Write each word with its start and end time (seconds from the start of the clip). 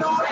Lord. 0.00 0.26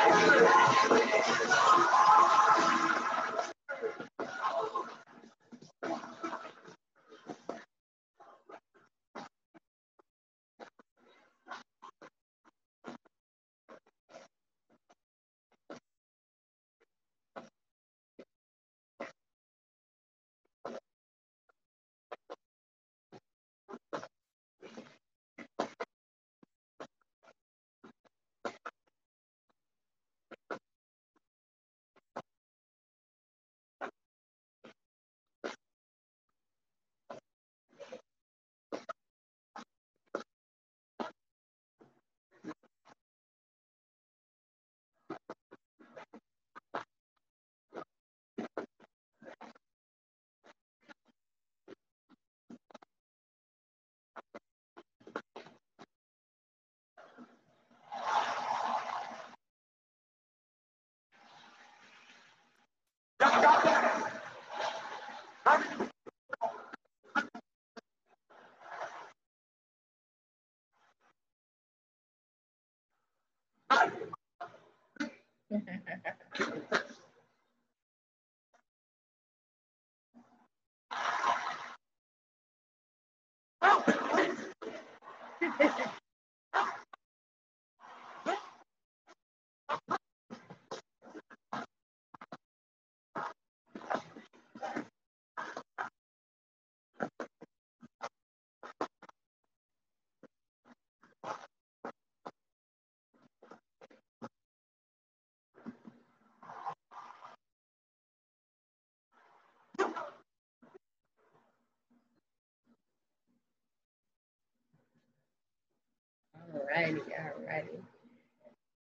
Alrighty, 116.74 117.02
alrighty. 117.20 117.82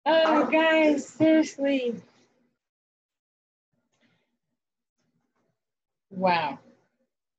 Oh, 0.08 0.46
guys, 0.48 1.08
seriously. 1.08 1.96
Wow. 6.10 6.60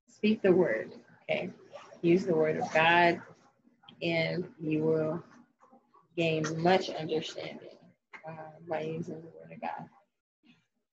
Speak 0.08 0.43
the 0.43 0.52
word, 0.52 0.93
okay? 1.22 1.50
Use 2.02 2.25
the 2.25 2.34
word 2.34 2.58
of 2.58 2.72
God, 2.72 3.20
and 4.02 4.46
you 4.60 4.82
will 4.82 5.22
gain 6.16 6.44
much 6.62 6.90
understanding 6.90 7.76
uh, 8.28 8.32
by 8.69 8.82
using 8.82 9.16
the 9.16 9.20
word 9.20 9.52
of 9.52 9.60
God. 9.60 9.88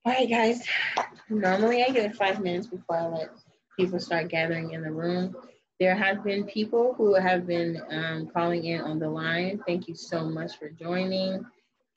All 0.06 0.14
right, 0.14 0.30
guys. 0.30 0.64
Normally, 1.30 1.84
I 1.84 1.90
give 1.90 2.16
five 2.16 2.42
minutes 2.42 2.68
before 2.68 2.98
I 2.98 3.08
let 3.08 3.30
people 3.80 4.00
start 4.00 4.30
gathering 4.30 4.72
in 4.72 4.82
the 4.82 4.92
room. 4.92 5.36
There 5.80 5.96
have 5.96 6.24
been 6.24 6.46
people 6.46 6.94
who 6.94 7.16
have 7.16 7.48
been 7.48 7.82
um, 7.90 8.28
calling 8.28 8.66
in 8.66 8.82
on 8.82 9.00
the 9.00 9.10
line. 9.10 9.62
Thank 9.66 9.88
you 9.88 9.96
so 9.96 10.26
much 10.26 10.58
for 10.58 10.70
joining. 10.70 11.46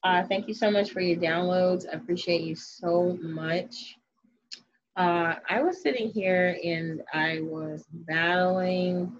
Uh, 0.02 0.22
thank 0.24 0.48
you 0.48 0.54
so 0.54 0.70
much 0.70 0.90
for 0.90 1.00
your 1.00 1.18
downloads. 1.18 1.84
I 1.86 1.96
appreciate 1.96 2.42
you 2.42 2.54
so 2.54 3.18
much. 3.20 3.96
Uh, 4.96 5.34
I 5.48 5.62
was 5.62 5.82
sitting 5.82 6.10
here 6.10 6.56
and 6.64 7.02
I 7.12 7.40
was 7.42 7.84
battling 7.92 9.12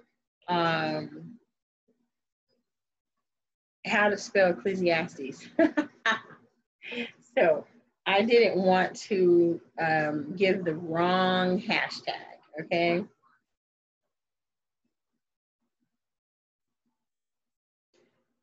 um, 0.48 1.34
how 3.84 4.08
to 4.08 4.16
spell 4.16 4.50
Ecclesiastes. 4.50 5.46
so 7.36 7.66
I 8.06 8.22
didn't 8.22 8.56
want 8.56 8.96
to 9.02 9.60
um, 9.80 10.34
give 10.36 10.64
the 10.64 10.74
wrong 10.74 11.60
hashtag, 11.60 12.38
okay? 12.62 13.04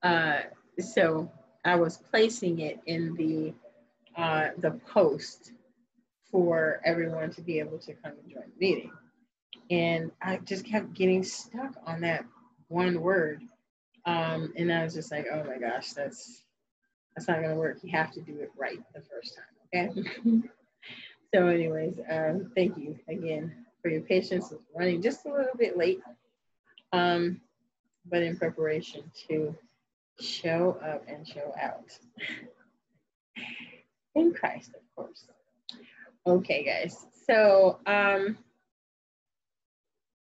Uh, 0.03 0.41
so 0.79 1.31
I 1.65 1.75
was 1.75 1.97
placing 1.97 2.59
it 2.59 2.79
in 2.85 3.15
the 3.15 3.53
uh, 4.21 4.49
the 4.59 4.71
post 4.91 5.53
for 6.31 6.81
everyone 6.85 7.31
to 7.31 7.41
be 7.41 7.59
able 7.59 7.79
to 7.79 7.93
come 7.93 8.13
and 8.21 8.31
join 8.31 8.43
the 8.43 8.59
meeting. 8.59 8.91
and 9.71 10.11
I 10.21 10.37
just 10.37 10.65
kept 10.65 10.93
getting 10.93 11.23
stuck 11.23 11.75
on 11.85 12.01
that 12.01 12.25
one 12.67 13.01
word. 13.01 13.41
Um, 14.05 14.53
and 14.57 14.71
I 14.71 14.83
was 14.83 14.93
just 14.93 15.11
like, 15.11 15.27
oh 15.31 15.43
my 15.45 15.57
gosh, 15.57 15.93
that's 15.93 16.43
that's 17.15 17.27
not 17.27 17.41
gonna 17.41 17.55
work. 17.55 17.77
You 17.83 17.91
have 17.91 18.11
to 18.11 18.21
do 18.21 18.39
it 18.39 18.51
right 18.57 18.79
the 18.93 19.01
first 19.01 19.37
time. 19.37 19.91
Okay. 19.95 20.47
so, 21.33 21.47
anyways, 21.47 21.99
um, 22.09 22.51
thank 22.55 22.77
you 22.77 22.99
again 23.07 23.65
for 23.81 23.89
your 23.89 24.01
patience 24.01 24.49
with 24.49 24.61
running 24.75 25.01
just 25.01 25.25
a 25.25 25.29
little 25.29 25.57
bit 25.57 25.77
late. 25.77 26.01
Um, 26.91 27.41
but 28.09 28.21
in 28.23 28.37
preparation 28.37 29.03
to 29.29 29.55
show 30.19 30.77
up 30.83 31.03
and 31.07 31.27
show 31.27 31.53
out. 31.59 31.97
in 34.15 34.33
Christ, 34.33 34.71
of 34.75 34.95
course. 34.95 35.25
Okay, 36.25 36.63
guys. 36.63 37.05
So 37.25 37.79
um 37.85 38.37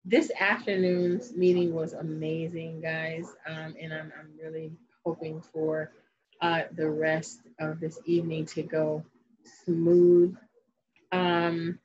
this 0.08 0.30
afternoon's 0.40 1.34
meeting 1.36 1.74
was 1.74 1.92
amazing, 1.92 2.80
guys. 2.80 3.26
Um, 3.46 3.74
and 3.78 3.92
I'm, 3.92 4.10
I'm 4.18 4.30
really 4.42 4.72
hoping 5.04 5.42
for 5.52 5.92
uh, 6.40 6.62
the 6.74 6.88
rest 6.88 7.40
of 7.60 7.78
this 7.78 8.00
evening 8.06 8.46
to 8.46 8.62
go 8.62 9.04
smooth. 9.66 10.34
Um, 11.12 11.78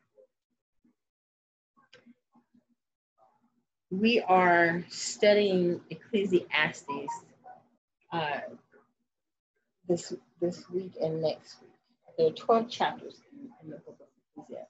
we 3.91 4.21
are 4.21 4.85
studying 4.87 5.81
Ecclesiastes 5.89 7.25
uh, 8.13 8.39
this 9.87 10.13
this 10.39 10.69
week 10.69 10.93
and 11.01 11.21
next 11.21 11.57
week. 11.61 11.71
There 12.17 12.27
are 12.27 12.31
12 12.31 12.69
chapters 12.69 13.19
in 13.63 13.71
the 13.71 13.77
book 13.77 13.97
of 13.99 14.07
Ecclesiastes. 14.37 14.69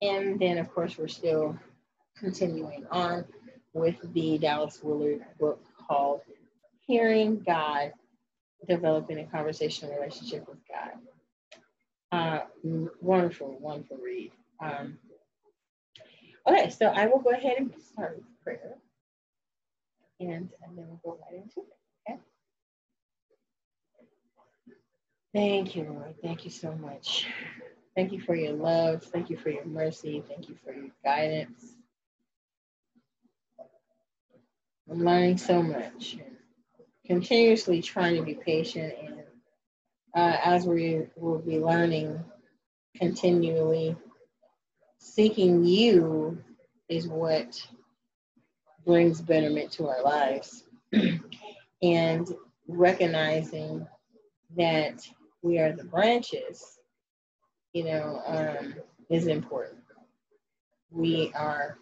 And 0.00 0.38
then, 0.38 0.58
of 0.58 0.72
course, 0.72 0.96
we're 0.96 1.08
still 1.08 1.58
continuing 2.16 2.86
on 2.90 3.24
with 3.72 3.96
the 4.14 4.38
Dallas 4.38 4.78
Willard 4.82 5.24
book 5.38 5.60
called 5.88 6.20
Hearing 6.86 7.42
God, 7.44 7.92
Developing 8.68 9.18
a 9.18 9.24
Conversational 9.24 9.94
Relationship 9.96 10.48
with 10.48 10.58
God. 10.68 10.92
Uh, 12.12 12.40
wonderful, 13.00 13.58
wonderful 13.60 13.98
read. 13.98 14.32
Um, 14.60 14.98
okay, 16.46 16.70
so 16.70 16.86
I 16.86 17.06
will 17.06 17.20
go 17.20 17.30
ahead 17.30 17.56
and 17.58 17.72
start 17.92 18.16
with 18.16 18.44
prayer. 18.44 18.76
And, 20.20 20.50
and 20.62 20.76
then 20.76 20.86
we'll 20.88 21.00
go 21.04 21.18
right 21.24 21.42
into 21.42 21.60
it. 21.60 21.79
Thank 25.32 25.76
you, 25.76 25.84
Lord. 25.84 26.14
Thank 26.22 26.44
you 26.44 26.50
so 26.50 26.74
much. 26.74 27.26
Thank 27.94 28.12
you 28.12 28.20
for 28.20 28.34
your 28.34 28.52
love. 28.52 29.04
Thank 29.04 29.30
you 29.30 29.36
for 29.36 29.50
your 29.50 29.64
mercy. 29.64 30.24
Thank 30.26 30.48
you 30.48 30.56
for 30.64 30.72
your 30.72 30.90
guidance. 31.04 31.74
I'm 34.90 35.04
learning 35.04 35.38
so 35.38 35.62
much. 35.62 36.18
Continuously 37.06 37.80
trying 37.80 38.16
to 38.16 38.22
be 38.22 38.34
patient, 38.34 38.92
and 39.00 39.20
uh, 40.16 40.36
as 40.44 40.66
we 40.66 41.06
will 41.16 41.38
be 41.38 41.60
learning, 41.60 42.24
continually 42.96 43.96
seeking 44.98 45.64
you 45.64 46.42
is 46.88 47.06
what 47.06 47.64
brings 48.84 49.20
betterment 49.20 49.70
to 49.72 49.88
our 49.88 50.02
lives. 50.02 50.64
and 51.82 52.28
recognizing 52.66 53.86
that 54.56 55.06
we 55.42 55.58
are 55.58 55.72
the 55.72 55.84
branches, 55.84 56.78
you 57.72 57.84
know, 57.84 58.22
um, 58.26 58.74
is 59.08 59.26
important. 59.26 59.80
We 60.90 61.32
are 61.34 61.78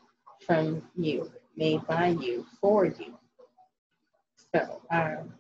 from 0.46 0.82
you 0.96 1.31
made 1.56 1.87
by 1.87 2.08
you 2.08 2.46
for 2.60 2.87
you. 2.87 3.19
So, 4.55 4.81
um, 4.90 5.34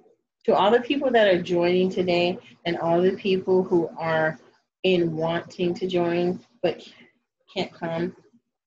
to 0.44 0.54
all 0.54 0.70
the 0.70 0.80
people 0.80 1.10
that 1.10 1.28
are 1.28 1.42
joining 1.42 1.90
today 1.90 2.38
and 2.64 2.78
all 2.78 3.00
the 3.00 3.16
people 3.16 3.62
who 3.62 3.90
are 3.98 4.38
in 4.82 5.16
wanting 5.16 5.74
to 5.74 5.86
join 5.86 6.40
but 6.62 6.82
can't 7.54 7.72
come, 7.72 8.14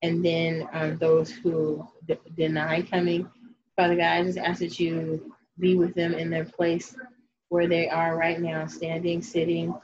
and 0.02 0.24
then 0.24 0.68
um, 0.72 0.98
those 0.98 1.30
who 1.30 1.86
d- 2.06 2.18
deny 2.36 2.82
coming, 2.82 3.28
Father 3.76 3.96
God, 3.96 4.04
I 4.04 4.22
just 4.24 4.38
ask 4.38 4.60
that 4.60 4.80
you 4.80 5.34
be 5.58 5.76
with 5.76 5.94
them 5.94 6.14
in 6.14 6.30
their 6.30 6.44
place 6.44 6.96
where 7.52 7.68
they 7.68 7.88
are 7.88 8.16
right 8.16 8.40
now, 8.40 8.66
standing, 8.66 9.22
sitting, 9.22 9.74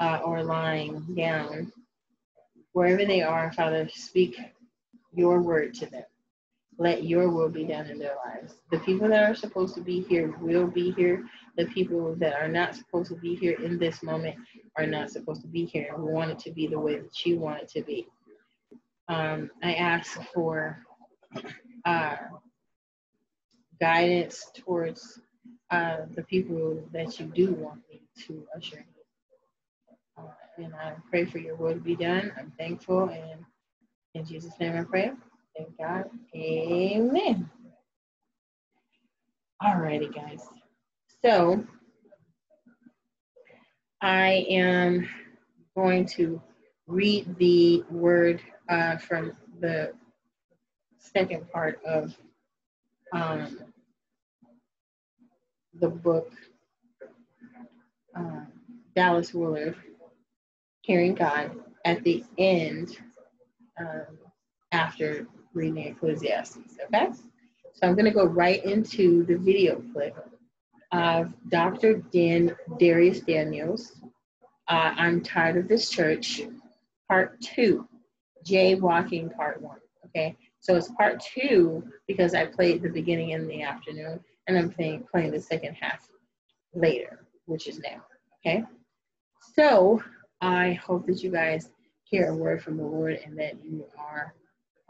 uh, 0.00 0.20
or 0.24 0.42
lying 0.42 1.00
down. 1.16 1.72
Wherever 2.72 3.04
they 3.04 3.22
are, 3.22 3.52
Father, 3.52 3.88
speak 3.92 4.38
your 5.12 5.40
word 5.42 5.74
to 5.74 5.86
them 5.86 6.04
let 6.78 7.04
your 7.04 7.28
will 7.28 7.48
be 7.48 7.64
done 7.64 7.86
in 7.86 7.98
their 7.98 8.14
lives. 8.24 8.54
The 8.70 8.78
people 8.78 9.08
that 9.08 9.28
are 9.28 9.34
supposed 9.34 9.74
to 9.74 9.80
be 9.80 10.02
here 10.02 10.34
will 10.40 10.68
be 10.68 10.92
here. 10.92 11.28
The 11.56 11.66
people 11.66 12.14
that 12.16 12.34
are 12.40 12.48
not 12.48 12.76
supposed 12.76 13.10
to 13.10 13.16
be 13.16 13.34
here 13.34 13.60
in 13.60 13.78
this 13.78 14.02
moment 14.02 14.36
are 14.76 14.86
not 14.86 15.10
supposed 15.10 15.42
to 15.42 15.48
be 15.48 15.64
here. 15.64 15.92
We 15.98 16.12
want 16.12 16.30
it 16.30 16.38
to 16.40 16.52
be 16.52 16.68
the 16.68 16.78
way 16.78 16.96
that 17.00 17.26
you 17.26 17.38
want 17.38 17.62
it 17.62 17.68
to 17.70 17.82
be. 17.82 18.06
Um, 19.08 19.50
I 19.62 19.74
ask 19.74 20.20
for 20.32 20.84
uh, 21.84 22.16
guidance 23.80 24.46
towards 24.54 25.20
uh, 25.70 25.98
the 26.14 26.22
people 26.22 26.82
that 26.92 27.18
you 27.18 27.26
do 27.26 27.52
want 27.52 27.80
me 27.90 28.02
to 28.26 28.46
usher 28.56 28.78
in. 28.78 28.84
Uh, 30.16 30.28
and 30.56 30.74
I 30.74 30.94
pray 31.10 31.24
for 31.24 31.38
your 31.38 31.56
will 31.56 31.74
to 31.74 31.80
be 31.80 31.94
done. 31.96 32.32
I'm 32.38 32.52
thankful. 32.58 33.08
And 33.08 33.44
in 34.14 34.24
Jesus' 34.24 34.58
name 34.58 34.76
I 34.76 34.84
pray. 34.84 35.12
Thank 35.56 35.76
God. 35.78 36.04
Amen. 36.34 37.50
Alrighty, 39.62 40.14
guys. 40.14 40.42
So 41.22 41.64
I 44.00 44.46
am 44.48 45.08
going 45.74 46.06
to 46.06 46.40
read 46.86 47.36
the 47.38 47.84
word 47.90 48.40
uh, 48.68 48.96
from 48.98 49.32
the 49.60 49.92
second 50.98 51.50
part 51.50 51.80
of 51.84 52.16
um, 53.12 53.58
the 55.80 55.88
book 55.88 56.32
uh, 58.16 58.44
Dallas 58.94 59.32
Willard, 59.32 59.76
Hearing 60.82 61.14
God, 61.14 61.52
at 61.84 62.02
the 62.02 62.24
end 62.38 62.96
um, 63.78 64.18
after 64.72 65.26
reading 65.54 65.86
Ecclesiastes, 65.86 66.78
okay? 66.86 67.10
So 67.74 67.86
I'm 67.86 67.94
gonna 67.94 68.12
go 68.12 68.24
right 68.24 68.64
into 68.64 69.24
the 69.24 69.36
video 69.36 69.82
clip 69.92 70.16
of 70.92 71.32
Dr. 71.48 72.02
Dan 72.12 72.56
Dharius 72.80 73.24
Daniels. 73.24 74.00
Uh, 74.68 74.94
I'm 74.96 75.22
tired 75.22 75.56
of 75.56 75.68
this 75.68 75.90
church, 75.90 76.42
part 77.08 77.40
two, 77.40 77.86
jaywalking 78.46 79.34
part 79.36 79.62
one, 79.62 79.78
okay? 80.06 80.36
So 80.60 80.74
it's 80.76 80.90
part 80.92 81.20
two 81.20 81.84
because 82.06 82.34
I 82.34 82.46
played 82.46 82.82
the 82.82 82.88
beginning 82.88 83.30
in 83.30 83.46
the 83.46 83.62
afternoon 83.62 84.20
and 84.48 84.58
I'm 84.58 84.70
playing, 84.70 85.06
playing 85.10 85.30
the 85.30 85.40
second 85.40 85.74
half 85.74 86.08
later, 86.74 87.26
which 87.44 87.68
is 87.68 87.78
now, 87.78 88.02
okay? 88.40 88.64
So 89.54 90.02
I 90.40 90.72
hope 90.72 91.06
that 91.06 91.22
you 91.22 91.30
guys 91.30 91.70
hear 92.04 92.30
a 92.30 92.34
word 92.34 92.62
from 92.62 92.78
the 92.78 92.82
Lord 92.82 93.20
and 93.24 93.38
that 93.38 93.62
you 93.62 93.84
are 93.98 94.34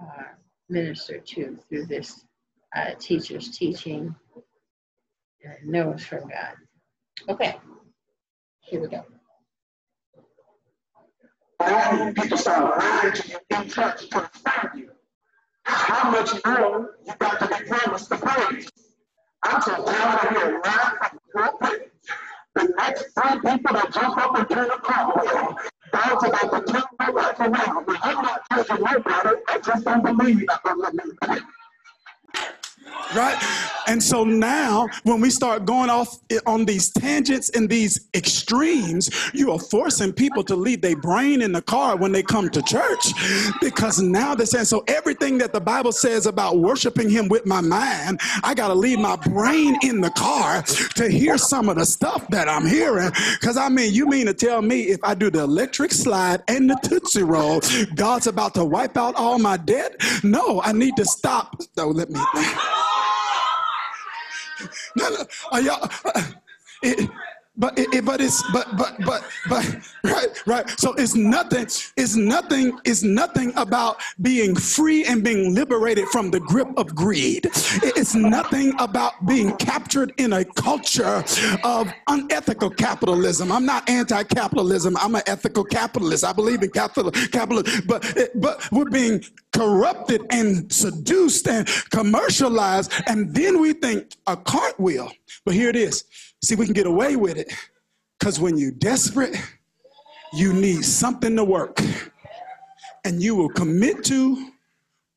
uh, 0.01 0.23
ministered 0.69 1.27
to 1.27 1.59
through 1.69 1.87
this 1.87 2.25
uh, 2.77 2.93
teacher's 2.99 3.57
teaching 3.57 4.15
and 5.43 5.69
knows 5.69 6.05
from 6.05 6.29
God. 6.29 6.55
Okay, 7.29 7.57
here 8.61 8.81
we 8.81 8.89
go. 8.89 9.05
People 12.15 12.39
lying 12.47 13.13
to 13.13 13.29
you 13.29 13.39
in 13.51 13.69
to 13.69 14.71
you. 14.77 14.91
How 15.65 16.11
much 16.11 16.31
more 16.47 16.97
you 17.05 17.13
got 17.19 17.41
to 17.41 17.59
be 17.59 17.69
promised 17.69 18.11
praise? 18.11 18.71
I'm 19.45 19.63
so 19.63 19.85
tired 19.85 20.31
of 20.31 20.37
hearing 20.37 20.61
lying 20.65 20.97
from 20.99 21.19
the 21.35 21.41
pulpit. 21.41 21.93
The 22.55 22.75
next 22.77 23.03
three 23.15 23.41
people 23.41 23.75
that 23.75 23.93
jump 23.93 24.19
up 24.19 24.39
and 24.39 24.49
turn 24.51 24.71
a 24.71 24.79
cartwheel 24.81 25.57
God's 25.93 26.29
about 26.29 26.67
to 26.67 26.73
turn 26.73 26.83
my 26.99 27.09
life 27.11 27.41
around. 27.41 27.87
But 27.87 27.99
I'm 28.03 28.23
not 28.23 28.43
judging 28.53 28.85
nobody. 28.85 29.41
I 29.49 29.59
just 29.59 29.85
don't 29.85 30.05
believe 30.05 30.47
I'm 30.65 30.81
right? 33.15 33.37
And 33.87 34.03
so 34.03 34.23
now, 34.23 34.87
when 35.05 35.21
we 35.21 35.31
start 35.31 35.65
going 35.65 35.89
off 35.89 36.19
on 36.47 36.67
these 36.67 36.91
tangents 36.91 37.49
and 37.51 37.69
these 37.69 38.09
extremes, 38.15 39.11
you 39.33 39.51
are 39.51 39.59
forcing 39.59 40.13
people 40.13 40.45
to 40.45 40.55
leave 40.55 40.83
their 40.83 40.97
brain 40.97 41.41
in 41.41 41.53
the 41.53 41.63
car 41.63 41.97
when 41.97 42.13
they 42.13 42.23
come 42.23 42.51
to 42.51 42.63
church 42.63 43.13
because 43.63 43.99
now 44.01 44.35
they're 44.35 44.47
saying, 44.47 44.67
so 44.67 44.85
everything 44.89 45.39
that 45.39 45.55
the 45.55 45.61
Bible 45.61 45.93
says 45.93 46.27
about 46.27 46.59
worshiping 46.59 47.09
Him 47.09 47.29
with 47.29 47.47
my 47.47 47.63
mind, 47.63 48.21
I 48.43 48.53
got 48.53 48.69
to 48.69 48.75
leave 48.75 48.99
my 48.99 49.17
brain 49.17 49.79
in 49.83 50.03
the 50.03 50.11
car 50.11 50.63
to 50.63 51.09
hear 51.09 51.39
some 51.39 51.71
of 51.71 51.77
the 51.77 51.87
stuff 51.87 52.29
that 52.29 52.47
I'm 52.47 52.67
hearing. 52.67 53.11
Because 53.41 53.57
I 53.57 53.71
mean, 53.71 53.95
you 53.95 54.07
mean 54.07 54.27
to 54.27 54.35
tell 54.35 54.61
me 54.61 54.83
if 54.83 55.03
I 55.03 55.15
do 55.15 55.31
the 55.31 55.41
electric 55.41 55.93
slide 55.93 56.43
and 56.49 56.69
the 56.69 56.79
Tootsie 56.83 57.23
Roll, 57.23 57.61
God's 57.95 58.27
about 58.27 58.53
to 58.55 58.67
wipe 58.67 58.99
out 58.99 59.15
all 59.15 59.39
my 59.39 59.57
debt? 59.57 59.97
No, 60.23 60.61
I 60.61 60.73
need 60.73 60.95
to 60.97 61.07
stop. 61.07 61.63
So 61.75 61.89
let 61.89 62.11
me. 62.11 62.21
No, 64.99 65.09
no. 65.11 65.59
Y'all, 65.61 65.91
uh, 66.15 66.23
it, 66.83 67.11
but 67.59 67.77
it, 67.77 67.93
it, 67.93 68.05
but 68.05 68.21
it's 68.21 68.43
but 68.53 68.69
but 68.77 68.97
but 69.05 69.25
but 69.49 69.65
right 70.05 70.29
right. 70.47 70.81
So 70.81 70.95
it's 70.95 71.15
nothing 71.15 71.63
it's 71.97 72.15
nothing 72.17 72.79
it's 72.85 73.03
nothing 73.03 73.53
about 73.57 74.01
being 74.23 74.55
free 74.55 75.05
and 75.05 75.25
being 75.25 75.55
liberated 75.55 76.07
from 76.09 76.31
the 76.31 76.41
grip 76.41 76.69
of 76.77 76.95
greed. 76.95 77.47
It's 77.47 78.15
nothing 78.15 78.75
about 78.79 79.27
being 79.27 79.57
captured 79.57 80.13
in 80.19 80.33
a 80.33 80.45
culture 80.45 81.25
of 81.65 81.93
unethical 82.07 82.71
capitalism. 82.71 83.51
I'm 83.51 83.67
not 83.67 83.89
anti-capitalism. 83.91 84.97
I'm 84.97 85.17
an 85.17 85.23
ethical 85.27 85.65
capitalist. 85.65 86.25
I 86.25 86.33
believe 86.33 86.63
in 86.63 86.71
capital 86.71 87.11
capitalism 87.11 87.85
but 87.87 88.31
but 88.37 88.71
we're 88.71 88.91
being 88.91 89.25
corrupted 89.53 90.23
and 90.31 90.73
seduced 90.73 91.49
and 91.49 91.67
commercialized 91.91 92.93
and 93.09 93.35
then 93.35 93.61
we 93.61 93.73
think 93.73 94.15
a 94.29 94.37
cartwheel. 94.37 95.11
But 95.45 95.55
here 95.55 95.69
it 95.69 95.77
is 95.77 96.05
See, 96.43 96.55
we 96.55 96.65
can 96.65 96.75
get 96.75 96.87
away 96.87 97.17
with 97.17 97.37
it 97.37 97.53
because 98.19 98.39
when 98.39 98.57
you're 98.57 98.71
desperate, 98.71 99.37
you 100.33 100.53
need 100.53 100.85
something 100.85 101.35
to 101.37 101.45
work. 101.45 101.81
And 103.05 103.23
you 103.23 103.35
will 103.35 103.49
commit 103.49 104.05
to 104.05 104.51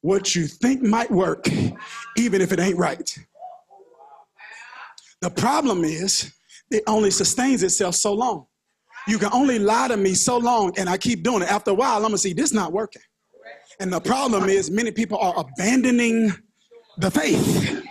what 0.02 0.34
you 0.34 0.48
think 0.48 0.82
might 0.82 1.12
work, 1.12 1.48
even 2.18 2.42
if 2.42 2.52
it 2.52 2.60
ain't 2.60 2.78
right. 2.78 3.18
The 5.22 5.30
problem 5.30 5.84
is, 5.84 6.34
it 6.72 6.84
only 6.88 7.12
sustains 7.12 7.64
itself 7.64 7.96
so 7.96 8.14
long. 8.14 8.48
You 9.08 9.20
can 9.20 9.30
only 9.34 9.60
lie 9.60 9.90
to 9.90 9.98
me 9.98 10.14
so 10.14 10.38
long, 10.38 10.74
and 10.78 10.90
I 10.90 10.98
keep 10.98 11.22
doing 11.22 11.44
it. 11.44 11.52
After 11.52 11.72
a 11.72 11.74
while, 11.74 11.98
I'm 11.98 12.04
gonna 12.04 12.18
see 12.18 12.34
this 12.34 12.54
not 12.54 12.72
working. 12.72 13.02
And 13.80 13.92
the 13.92 14.00
problem 14.00 14.46
is, 14.46 14.72
many 14.72 14.92
people 14.92 15.18
are 15.18 15.34
abandoning 15.38 16.32
the 16.98 17.12
faith 17.12 17.84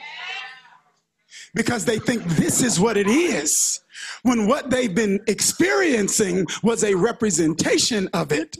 because 1.55 1.85
they 1.85 1.99
think 1.99 2.23
this 2.25 2.63
is 2.63 2.79
what 2.79 2.97
it 2.97 3.07
is, 3.07 3.81
when 4.23 4.47
what 4.47 4.71
they've 4.71 4.95
been 4.95 5.21
experiencing 5.27 6.47
was 6.63 6.85
a 6.85 6.95
representation 6.95 8.09
of 8.13 8.33
it 8.33 8.57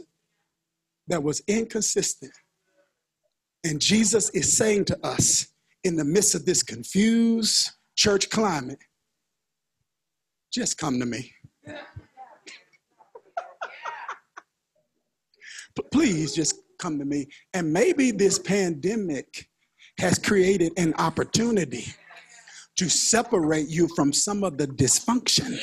that 1.07 1.23
was 1.23 1.41
inconsistent. 1.47 2.33
And 3.63 3.79
Jesus 3.79 4.29
is 4.31 4.55
saying 4.55 4.85
to 4.85 5.05
us 5.05 5.47
in 5.83 5.95
the 5.95 6.05
midst 6.05 6.35
of 6.35 6.45
this 6.45 6.63
confused 6.63 7.69
church 7.95 8.29
climate, 8.29 8.79
just 10.51 10.77
come 10.77 10.99
to 10.99 11.05
me. 11.05 11.31
Please 15.91 16.33
just 16.33 16.55
come 16.79 16.99
to 16.99 17.05
me. 17.05 17.27
And 17.53 17.71
maybe 17.71 18.11
this 18.11 18.39
pandemic 18.39 19.47
has 19.99 20.17
created 20.17 20.73
an 20.77 20.93
opportunity 20.97 21.93
to 22.81 22.89
separate 22.89 23.67
you 23.67 23.87
from 23.89 24.11
some 24.11 24.43
of 24.43 24.57
the 24.57 24.65
dysfunction 24.65 25.55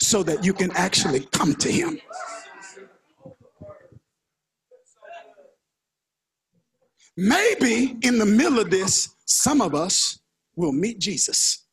so 0.00 0.22
that 0.22 0.44
you 0.44 0.52
can 0.52 0.70
actually 0.76 1.26
come 1.32 1.52
to 1.52 1.68
Him. 1.68 2.00
Maybe 7.16 7.96
in 8.02 8.20
the 8.20 8.24
middle 8.24 8.60
of 8.60 8.70
this, 8.70 9.08
some 9.24 9.60
of 9.60 9.74
us 9.74 10.20
will 10.54 10.70
meet 10.70 11.00
Jesus. 11.00 11.66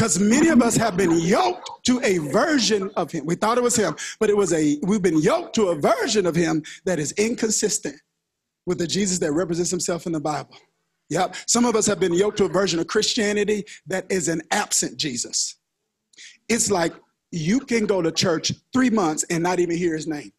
Because 0.00 0.18
many 0.18 0.48
of 0.48 0.62
us 0.62 0.78
have 0.78 0.96
been 0.96 1.20
yoked 1.20 1.68
to 1.84 2.00
a 2.02 2.16
version 2.32 2.90
of 2.96 3.12
him. 3.12 3.26
We 3.26 3.34
thought 3.34 3.58
it 3.58 3.62
was 3.62 3.76
him, 3.76 3.94
but 4.18 4.30
it 4.30 4.36
was 4.36 4.50
a, 4.54 4.78
we've 4.82 5.02
been 5.02 5.20
yoked 5.20 5.54
to 5.56 5.68
a 5.68 5.74
version 5.74 6.24
of 6.24 6.34
him 6.34 6.62
that 6.86 6.98
is 6.98 7.12
inconsistent 7.18 7.96
with 8.64 8.78
the 8.78 8.86
Jesus 8.86 9.18
that 9.18 9.32
represents 9.32 9.70
himself 9.70 10.06
in 10.06 10.12
the 10.12 10.20
Bible. 10.20 10.56
Yep. 11.10 11.36
Some 11.46 11.66
of 11.66 11.76
us 11.76 11.84
have 11.84 12.00
been 12.00 12.14
yoked 12.14 12.38
to 12.38 12.46
a 12.46 12.48
version 12.48 12.80
of 12.80 12.86
Christianity 12.86 13.66
that 13.88 14.06
is 14.08 14.28
an 14.28 14.40
absent 14.50 14.96
Jesus. 14.96 15.56
It's 16.48 16.70
like 16.70 16.94
you 17.30 17.60
can 17.60 17.84
go 17.84 18.00
to 18.00 18.10
church 18.10 18.52
three 18.72 18.88
months 18.88 19.26
and 19.28 19.42
not 19.42 19.60
even 19.60 19.76
hear 19.76 19.94
his 19.94 20.06
name. 20.06 20.32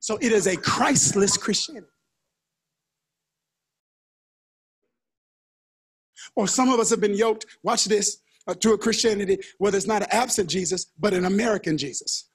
So 0.00 0.16
it 0.22 0.32
is 0.32 0.46
a 0.46 0.56
Christless 0.56 1.36
Christianity. 1.36 1.92
Or 6.36 6.46
some 6.46 6.68
of 6.68 6.78
us 6.78 6.90
have 6.90 7.00
been 7.00 7.14
yoked, 7.14 7.46
watch 7.62 7.86
this, 7.86 8.18
uh, 8.46 8.54
to 8.54 8.74
a 8.74 8.78
Christianity 8.78 9.38
where 9.58 9.72
there's 9.72 9.86
not 9.86 10.02
an 10.02 10.08
absent 10.12 10.48
Jesus, 10.48 10.86
but 10.98 11.14
an 11.14 11.24
American 11.24 11.76
Jesus. 11.76 12.28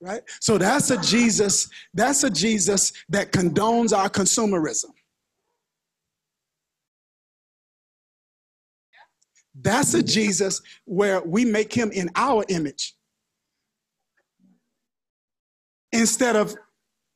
Right? 0.00 0.20
So 0.40 0.58
that's 0.58 0.90
a 0.90 1.00
Jesus, 1.00 1.70
that's 1.94 2.24
a 2.24 2.30
Jesus 2.30 2.92
that 3.08 3.32
condones 3.32 3.96
our 3.96 4.10
consumerism. 4.10 4.90
That's 9.54 9.94
a 9.94 10.02
Jesus 10.02 10.60
where 10.84 11.22
we 11.22 11.46
make 11.46 11.72
him 11.72 11.90
in 11.92 12.10
our 12.16 12.44
image 12.48 12.94
instead 15.92 16.36
of 16.36 16.54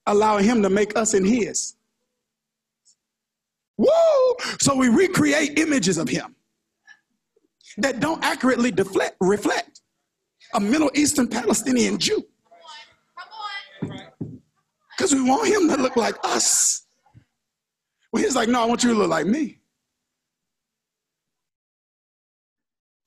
allowing 0.07 0.45
him 0.45 0.62
to 0.62 0.71
make 0.71 0.97
us 0.97 1.12
in 1.12 1.25
his. 1.25 1.75
Woo! 3.78 3.88
So 4.61 4.75
we 4.76 4.88
recreate 4.88 5.58
images 5.58 5.97
of 5.99 6.08
him 6.08 6.35
that 7.78 8.00
don't 8.00 8.23
accurately 8.25 8.73
deflect, 8.73 9.16
reflect 9.20 9.80
a 10.54 10.61
Middle 10.61 10.90
Eastern 10.94 11.28
Palestinian 11.28 11.99
Jew. 11.99 12.25
Because 14.97 15.14
we 15.14 15.23
want 15.23 15.47
him 15.47 15.68
to 15.68 15.80
look 15.80 15.97
like 15.97 16.16
us. 16.25 16.87
Well, 18.12 18.23
he's 18.23 18.35
like, 18.35 18.49
no, 18.49 18.61
I 18.61 18.64
want 18.64 18.82
you 18.82 18.92
to 18.92 18.99
look 18.99 19.11
like 19.11 19.26
me. 19.26 19.61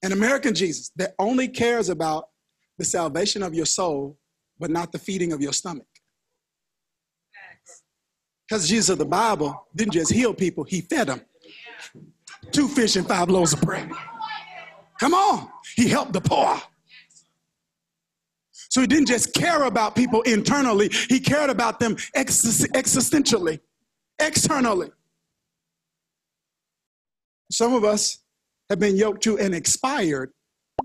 An 0.04 0.14
American 0.14 0.56
Jesus 0.56 0.92
that 0.96 1.14
only 1.20 1.48
cares 1.48 1.90
about 1.90 2.30
the 2.78 2.86
salvation 2.86 3.44
of 3.44 3.54
your 3.54 3.66
soul, 3.66 4.18
but 4.58 4.72
not 4.72 4.92
the 4.92 5.00
feeding 5.00 5.34
of 5.34 5.42
your 5.42 5.54
stomach. 5.54 5.86
Because 8.52 8.68
Jesus 8.68 8.90
of 8.90 8.98
the 8.98 9.06
Bible 9.06 9.66
didn't 9.78 9.94
just 9.94 10.12
heal 10.12 10.34
people, 10.34 10.66
he 10.66 10.82
fed 10.82 11.08
them. 11.08 11.22
Two 12.52 12.68
fish 12.68 12.98
and 12.98 13.08
five 13.08 13.30
loaves 13.30 13.54
of 13.54 13.62
bread. 13.62 13.90
Come 15.00 15.14
on. 15.14 15.48
He 15.78 15.88
helped 15.88 16.12
the 16.12 16.20
poor. 16.20 16.62
So 18.52 18.82
he 18.82 18.88
didn't 18.88 19.08
just 19.08 19.34
care 19.34 19.64
about 19.64 19.96
people 19.96 20.22
internally, 20.24 20.90
he 21.08 21.22
cared 21.22 21.50
about 21.50 21.80
them 21.80 21.96
existentially, 21.96 23.62
externally. 24.20 24.90
Some 27.52 27.74
of 27.74 27.86
us 27.86 28.18
have 28.70 28.80
been 28.80 28.98
yoked 28.98 29.24
to 29.24 29.38
an 29.38 29.54
expired, 29.54 30.34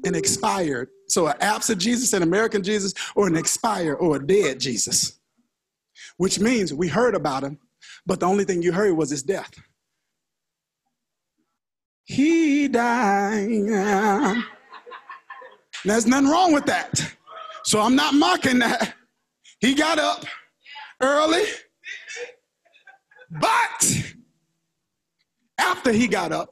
an 0.05 0.15
expired. 0.15 0.91
So 1.09 1.27
an 1.27 1.35
absent 1.41 1.81
Jesus, 1.81 2.13
an 2.13 2.23
American 2.23 2.63
Jesus, 2.63 2.95
or 3.17 3.27
an 3.27 3.35
expired 3.35 3.97
or 3.97 4.17
a 4.17 4.25
dead 4.25 4.61
Jesus 4.61 5.19
which 6.17 6.41
means 6.41 6.73
we 6.73 6.89
heard 6.89 7.15
about 7.15 7.43
him, 7.43 7.59
but 8.07 8.21
the 8.21 8.27
only 8.27 8.45
thing 8.45 8.63
you 8.63 8.73
heard 8.73 8.97
was 8.97 9.11
his 9.11 9.23
death. 9.23 9.51
He 12.05 12.69
died. 12.69 14.43
There's 15.85 16.07
nothing 16.07 16.29
wrong 16.29 16.53
with 16.53 16.67
that. 16.67 17.15
So 17.65 17.81
I'm 17.81 17.97
not 17.97 18.15
mocking 18.15 18.61
that. 18.61 18.95
He 19.61 19.75
got 19.75 19.99
up 19.99 20.25
early, 21.01 21.43
but 23.31 24.03
after 25.59 25.91
he 25.93 26.07
got 26.07 26.33
up 26.33 26.51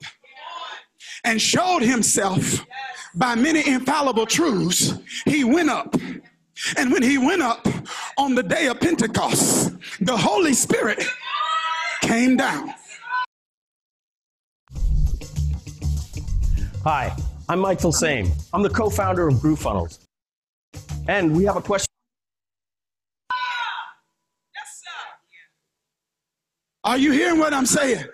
and 1.25 1.40
showed 1.40 1.83
himself 1.83 2.66
by 3.14 3.35
many 3.37 3.66
infallible 3.66 4.26
truths, 4.26 4.94
he 5.25 5.44
went 5.44 5.71
up. 5.71 5.94
And 6.76 6.92
when 6.92 7.02
he 7.02 7.18
went 7.18 7.42
up, 7.42 7.66
on 8.16 8.35
the 8.35 8.42
day 8.42 8.68
of 8.68 8.80
Pentecost, 8.80 9.73
the 10.00 10.16
Holy 10.16 10.54
Spirit 10.54 11.04
came 12.02 12.37
down. 12.37 12.73
Hi, 16.85 17.14
I'm 17.49 17.61
Mike 17.61 17.78
Filsaime. 17.78 18.30
I'm 18.52 18.62
the 18.62 18.71
co-founder 18.71 19.28
of 19.28 19.35
GrooveFunnels. 19.35 19.99
And 21.09 21.37
we 21.37 21.44
have 21.44 21.56
a 21.56 21.62
question. 21.62 21.88
Are 26.85 26.99
you 26.99 27.12
hearing 27.12 27.38
what 27.38 27.54
I'm 27.54 27.66
saying? 27.66 28.04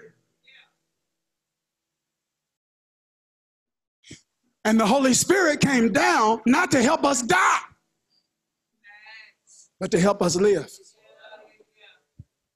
And 4.64 4.78
the 4.78 4.86
Holy 4.86 5.14
Spirit 5.14 5.60
came 5.60 5.92
down 5.92 6.40
not 6.46 6.70
to 6.70 6.82
help 6.82 7.04
us 7.04 7.22
die, 7.22 7.58
but 9.80 9.90
to 9.90 9.98
help 9.98 10.22
us 10.22 10.36
live. 10.36 10.70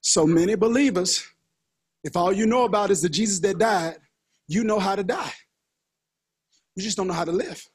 So 0.03 0.27
many 0.27 0.55
believers, 0.55 1.27
if 2.05 2.17
all 2.17 2.33
you 2.33 2.47
know 2.47 2.65
about 2.65 2.91
is 2.91 3.01
the 3.01 3.09
Jesus 3.09 3.41
that 3.41 3.59
died, 3.59 3.97
you 4.47 4.63
know 4.63 4.79
how 4.79 4.95
to 4.95 5.03
die. 5.03 5.33
You 6.77 6.83
just 6.83 6.99
don't 6.99 7.07
know 7.09 7.15
how 7.15 7.25
to 7.25 7.33
live. 7.33 7.67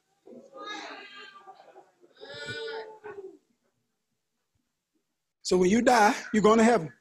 So 5.41 5.57
when 5.57 5.71
you 5.71 5.81
die, 5.81 6.13
you're 6.31 6.43
going 6.43 6.59
to 6.59 6.63
heaven. 6.63 6.93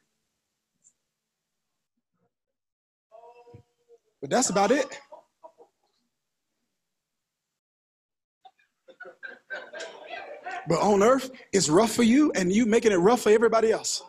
But 4.21 4.31
that's 4.31 4.49
about 4.49 4.71
it. 4.71 4.99
But 10.69 10.81
on 10.81 11.01
earth, 11.01 11.31
it's 11.51 11.67
rough 11.67 11.91
for 11.91 12.03
you, 12.03 12.31
and 12.35 12.53
you 12.53 12.67
making 12.67 12.91
it 12.91 12.97
rough 12.97 13.21
for 13.21 13.31
everybody 13.31 13.71
else. 13.71 14.03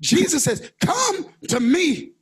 Jesus 0.00 0.44
says, 0.44 0.72
Come 0.80 1.26
to 1.48 1.60
me, 1.60 2.12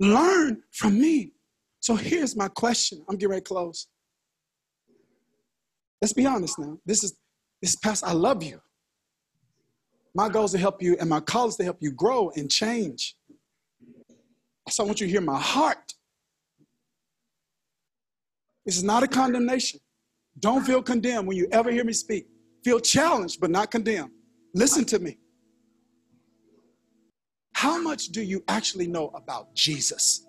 learn 0.00 0.64
from 0.72 1.00
me. 1.00 1.30
So 1.78 1.94
here's 1.94 2.34
my 2.34 2.48
question. 2.48 3.04
I'm 3.08 3.14
getting 3.14 3.30
ready 3.30 3.42
to 3.42 3.48
close. 3.48 3.86
Let's 6.00 6.14
be 6.14 6.26
honest 6.26 6.58
now. 6.58 6.78
This 6.84 7.04
is 7.04 7.14
this 7.60 7.76
past, 7.76 8.02
I 8.02 8.12
love 8.12 8.42
you. 8.42 8.60
My 10.16 10.28
goal 10.28 10.46
is 10.46 10.50
to 10.50 10.58
help 10.58 10.82
you, 10.82 10.96
and 10.98 11.08
my 11.08 11.20
call 11.20 11.46
is 11.46 11.56
to 11.56 11.64
help 11.64 11.78
you 11.80 11.92
grow 11.92 12.30
and 12.34 12.50
change. 12.50 13.14
So 14.68 14.84
I 14.84 14.86
want 14.86 15.00
you 15.00 15.06
to 15.06 15.10
hear 15.10 15.20
my 15.20 15.38
heart. 15.38 15.92
This 18.64 18.76
is 18.76 18.84
not 18.84 19.02
a 19.02 19.08
condemnation. 19.08 19.80
Don't 20.38 20.64
feel 20.64 20.82
condemned 20.82 21.26
when 21.26 21.36
you 21.36 21.48
ever 21.52 21.70
hear 21.70 21.84
me 21.84 21.92
speak. 21.92 22.26
Feel 22.64 22.78
challenged, 22.78 23.40
but 23.40 23.50
not 23.50 23.70
condemned. 23.70 24.12
Listen 24.54 24.84
to 24.86 24.98
me. 24.98 25.18
How 27.54 27.80
much 27.80 28.06
do 28.08 28.22
you 28.22 28.42
actually 28.48 28.86
know 28.86 29.08
about 29.08 29.54
Jesus? 29.54 30.26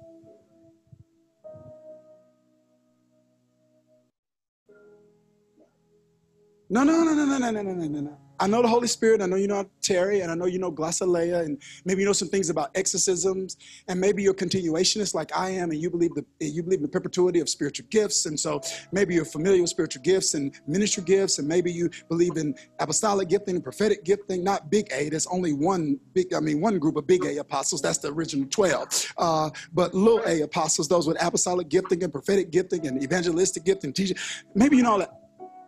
No, 6.69 6.83
no, 6.83 7.03
no, 7.03 7.13
no, 7.13 7.25
no, 7.25 7.37
no, 7.37 7.51
no, 7.51 7.61
no, 7.61 7.73
no, 7.73 7.99
no. 8.01 8.22
I 8.39 8.47
know 8.47 8.61
the 8.61 8.67
Holy 8.67 8.87
Spirit. 8.87 9.21
I 9.21 9.25
know 9.27 9.35
you 9.35 9.47
know 9.47 9.69
Terry, 9.81 10.21
and 10.21 10.31
I 10.31 10.35
know 10.35 10.45
you 10.45 10.59
know 10.59 10.71
glossolalia, 10.71 11.45
and 11.45 11.61
maybe 11.85 12.01
you 12.01 12.07
know 12.07 12.13
some 12.13 12.29
things 12.29 12.49
about 12.49 12.71
exorcisms, 12.75 13.57
and 13.87 13.99
maybe 13.99 14.23
you're 14.23 14.33
continuationist 14.33 15.13
like 15.13 15.35
I 15.37 15.51
am, 15.51 15.71
and 15.71 15.79
you 15.79 15.89
believe 15.89 16.13
the 16.15 16.25
you 16.39 16.63
believe 16.63 16.79
in 16.79 16.83
the 16.83 16.89
perpetuity 16.89 17.39
of 17.39 17.49
spiritual 17.49 17.85
gifts, 17.89 18.25
and 18.25 18.39
so 18.39 18.61
maybe 18.91 19.13
you're 19.13 19.25
familiar 19.25 19.61
with 19.61 19.69
spiritual 19.69 20.01
gifts 20.01 20.33
and 20.33 20.53
ministry 20.67 21.03
gifts, 21.03 21.39
and 21.39 21.47
maybe 21.47 21.71
you 21.71 21.89
believe 22.09 22.37
in 22.37 22.55
apostolic 22.79 23.29
gifting 23.29 23.55
and 23.55 23.63
prophetic 23.63 24.03
gifting. 24.03 24.43
Not 24.43 24.69
big 24.71 24.87
A. 24.91 25.09
There's 25.09 25.27
only 25.27 25.53
one 25.53 25.99
big. 26.13 26.33
I 26.33 26.39
mean, 26.39 26.59
one 26.59 26.79
group 26.79 26.95
of 26.95 27.05
big 27.05 27.25
A 27.25 27.37
apostles. 27.37 27.81
That's 27.81 27.99
the 27.99 28.11
original 28.11 28.47
twelve. 28.49 28.87
Uh, 29.17 29.51
but 29.73 29.93
little 29.93 30.23
A 30.25 30.41
apostles, 30.41 30.87
those 30.87 31.07
with 31.07 31.21
apostolic 31.23 31.69
gifting 31.69 32.03
and 32.03 32.11
prophetic 32.11 32.51
gifting 32.51 32.87
and 32.87 33.01
evangelistic 33.03 33.63
gifting, 33.63 33.93
teaching. 33.93 34.17
Maybe 34.55 34.77
you 34.77 34.83
know 34.83 34.97
that 34.99 35.22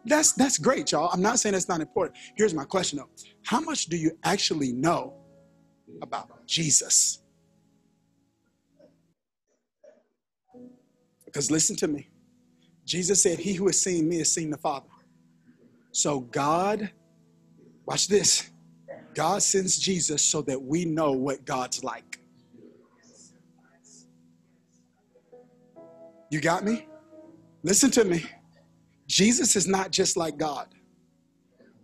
that's 0.06 0.34
that's 0.34 0.58
great, 0.58 0.92
y'all. 0.92 1.10
I'm 1.12 1.22
not 1.22 1.40
saying 1.40 1.54
that's 1.54 1.68
not 1.68 1.82
important. 1.82 2.18
Here's 2.36 2.54
my 2.54 2.66
question 2.66 3.00
though. 3.00 3.10
How 3.44 3.60
much 3.60 3.86
do 3.86 3.98
you 3.98 4.12
actually 4.24 4.72
know 4.72 5.14
about 6.02 6.46
Jesus? 6.46 7.22
Because 11.26 11.52
listen 11.52 11.76
to 11.78 11.88
me. 11.88 12.10
Jesus 12.86 13.22
said, 13.22 13.40
He 13.40 13.54
who 13.54 13.66
has 13.66 13.82
seen 13.82 14.08
me 14.08 14.20
has 14.20 14.32
seen 14.32 14.50
the 14.50 14.58
Father. 14.58 14.88
So 15.92 16.20
God, 16.20 16.92
watch 17.86 18.08
this. 18.08 18.50
God 19.14 19.42
sends 19.42 19.78
Jesus 19.78 20.22
so 20.22 20.42
that 20.44 20.62
we 20.62 20.86
know 20.86 21.14
what 21.14 21.46
God's 21.46 21.84
like. 21.84 22.20
You 26.30 26.42
got 26.42 26.64
me? 26.66 26.88
Listen 27.64 27.90
to 27.92 28.04
me. 28.04 28.26
Jesus 29.16 29.56
is 29.56 29.66
not 29.66 29.92
just 29.92 30.18
like 30.18 30.36
God, 30.38 30.68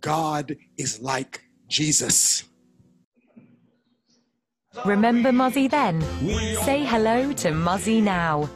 God 0.02 0.54
is 0.76 1.00
like 1.00 1.42
Jesus. 1.66 2.44
Remember 4.84 5.32
Muzzy 5.32 5.66
then? 5.66 6.02
Say 6.62 6.84
hello 6.84 7.32
to 7.32 7.50
Muzzy 7.52 8.02
now. 8.02 8.50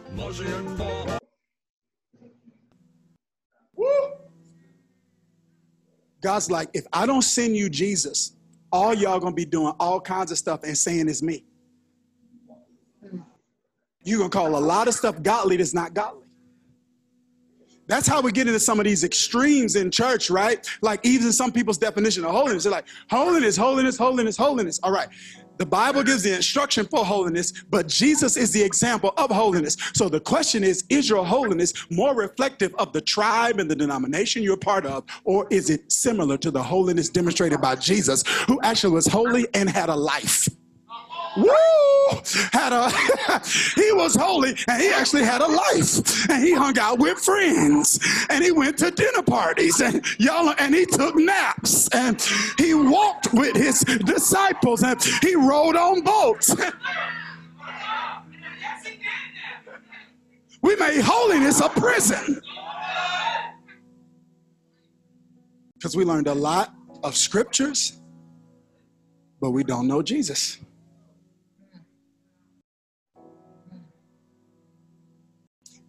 God's 6.20 6.50
like, 6.50 6.68
if 6.74 6.86
I 6.92 7.06
don't 7.06 7.22
send 7.22 7.56
you 7.56 7.70
Jesus, 7.70 8.32
all 8.70 8.92
y'all 8.92 9.18
gonna 9.18 9.34
be 9.34 9.46
doing 9.46 9.72
all 9.80 10.02
kinds 10.02 10.30
of 10.30 10.36
stuff 10.36 10.64
and 10.64 10.76
saying 10.76 11.08
it's 11.08 11.22
me. 11.22 11.46
You're 14.04 14.18
gonna 14.18 14.28
call 14.28 14.54
a 14.54 14.60
lot 14.60 14.86
of 14.86 14.92
stuff 14.92 15.22
godly 15.22 15.56
that's 15.56 15.72
not 15.72 15.94
godly. 15.94 16.25
That's 17.86 18.06
how 18.06 18.20
we 18.20 18.32
get 18.32 18.46
into 18.46 18.60
some 18.60 18.80
of 18.80 18.84
these 18.84 19.04
extremes 19.04 19.76
in 19.76 19.90
church, 19.90 20.30
right? 20.30 20.66
Like 20.82 21.00
even 21.04 21.32
some 21.32 21.52
people's 21.52 21.78
definition 21.78 22.24
of 22.24 22.32
holiness, 22.32 22.64
they're 22.64 22.72
like, 22.72 22.86
holiness, 23.10 23.56
holiness, 23.56 23.96
holiness, 23.96 24.36
holiness. 24.36 24.80
All 24.82 24.92
right. 24.92 25.08
The 25.58 25.66
Bible 25.66 26.02
gives 26.02 26.22
the 26.22 26.34
instruction 26.34 26.84
for 26.86 27.02
holiness, 27.04 27.64
but 27.70 27.88
Jesus 27.88 28.36
is 28.36 28.52
the 28.52 28.62
example 28.62 29.14
of 29.16 29.30
holiness. 29.30 29.76
So 29.94 30.08
the 30.08 30.20
question 30.20 30.62
is 30.62 30.84
Is 30.90 31.08
your 31.08 31.24
holiness 31.24 31.72
more 31.90 32.14
reflective 32.14 32.74
of 32.74 32.92
the 32.92 33.00
tribe 33.00 33.58
and 33.58 33.70
the 33.70 33.76
denomination 33.76 34.42
you're 34.42 34.58
part 34.58 34.84
of, 34.84 35.04
or 35.24 35.46
is 35.50 35.70
it 35.70 35.90
similar 35.90 36.36
to 36.38 36.50
the 36.50 36.62
holiness 36.62 37.08
demonstrated 37.08 37.60
by 37.60 37.76
Jesus, 37.76 38.22
who 38.46 38.60
actually 38.62 38.92
was 38.92 39.06
holy 39.06 39.46
and 39.54 39.70
had 39.70 39.88
a 39.88 39.96
life? 39.96 40.48
Woo! 41.36 42.20
Had 42.52 42.72
a 42.72 42.90
he 43.74 43.92
was 43.92 44.14
holy 44.14 44.56
and 44.68 44.80
he 44.80 44.88
actually 44.88 45.24
had 45.24 45.40
a 45.40 45.46
life. 45.46 46.30
And 46.30 46.42
he 46.42 46.52
hung 46.52 46.78
out 46.78 46.98
with 46.98 47.18
friends 47.18 47.98
and 48.30 48.42
he 48.44 48.52
went 48.52 48.78
to 48.78 48.90
dinner 48.90 49.22
parties 49.22 49.80
and 49.80 50.04
y'all 50.18 50.54
and 50.58 50.74
he 50.74 50.86
took 50.86 51.16
naps 51.16 51.88
and 51.88 52.20
he 52.58 52.74
walked 52.74 53.32
with 53.32 53.56
his 53.56 53.80
disciples 53.80 54.82
and 54.82 55.02
he 55.22 55.34
rode 55.34 55.76
on 55.76 56.02
boats. 56.02 56.54
We 60.66 60.74
made 60.74 61.00
holiness 61.00 61.60
a 61.60 61.68
prison. 61.68 62.42
Because 65.74 65.96
we 65.96 66.04
learned 66.04 66.26
a 66.26 66.34
lot 66.34 66.74
of 67.04 67.16
scriptures, 67.16 68.00
but 69.40 69.52
we 69.52 69.62
don't 69.62 69.86
know 69.86 70.02
Jesus. 70.02 70.58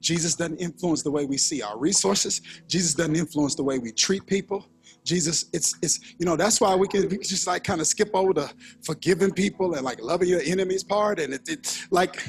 Jesus 0.08 0.36
doesn't 0.36 0.62
influence 0.62 1.04
the 1.04 1.12
way 1.12 1.26
we 1.26 1.38
see 1.38 1.62
our 1.62 1.78
resources. 1.78 2.40
Jesus 2.66 2.94
doesn't 2.94 3.18
influence 3.18 3.56
the 3.56 3.64
way 3.64 3.78
we 3.78 3.92
treat 3.92 4.26
people. 4.26 4.66
Jesus, 5.04 5.48
it's 5.52 5.76
it's 5.82 6.00
you 6.18 6.26
know 6.26 6.38
that's 6.38 6.62
why 6.62 6.74
we 6.76 6.88
can, 6.88 7.02
we 7.10 7.18
can 7.18 7.24
just 7.24 7.46
like 7.46 7.66
kind 7.66 7.82
of 7.82 7.88
skip 7.88 8.12
over 8.14 8.32
the 8.34 8.50
forgiving 8.86 9.32
people 9.32 9.74
and 9.74 9.84
like 9.84 10.02
loving 10.02 10.30
your 10.30 10.40
enemies 10.46 10.82
part, 10.82 11.20
and 11.20 11.34
it, 11.34 11.42
it 11.50 11.88
like 11.92 12.24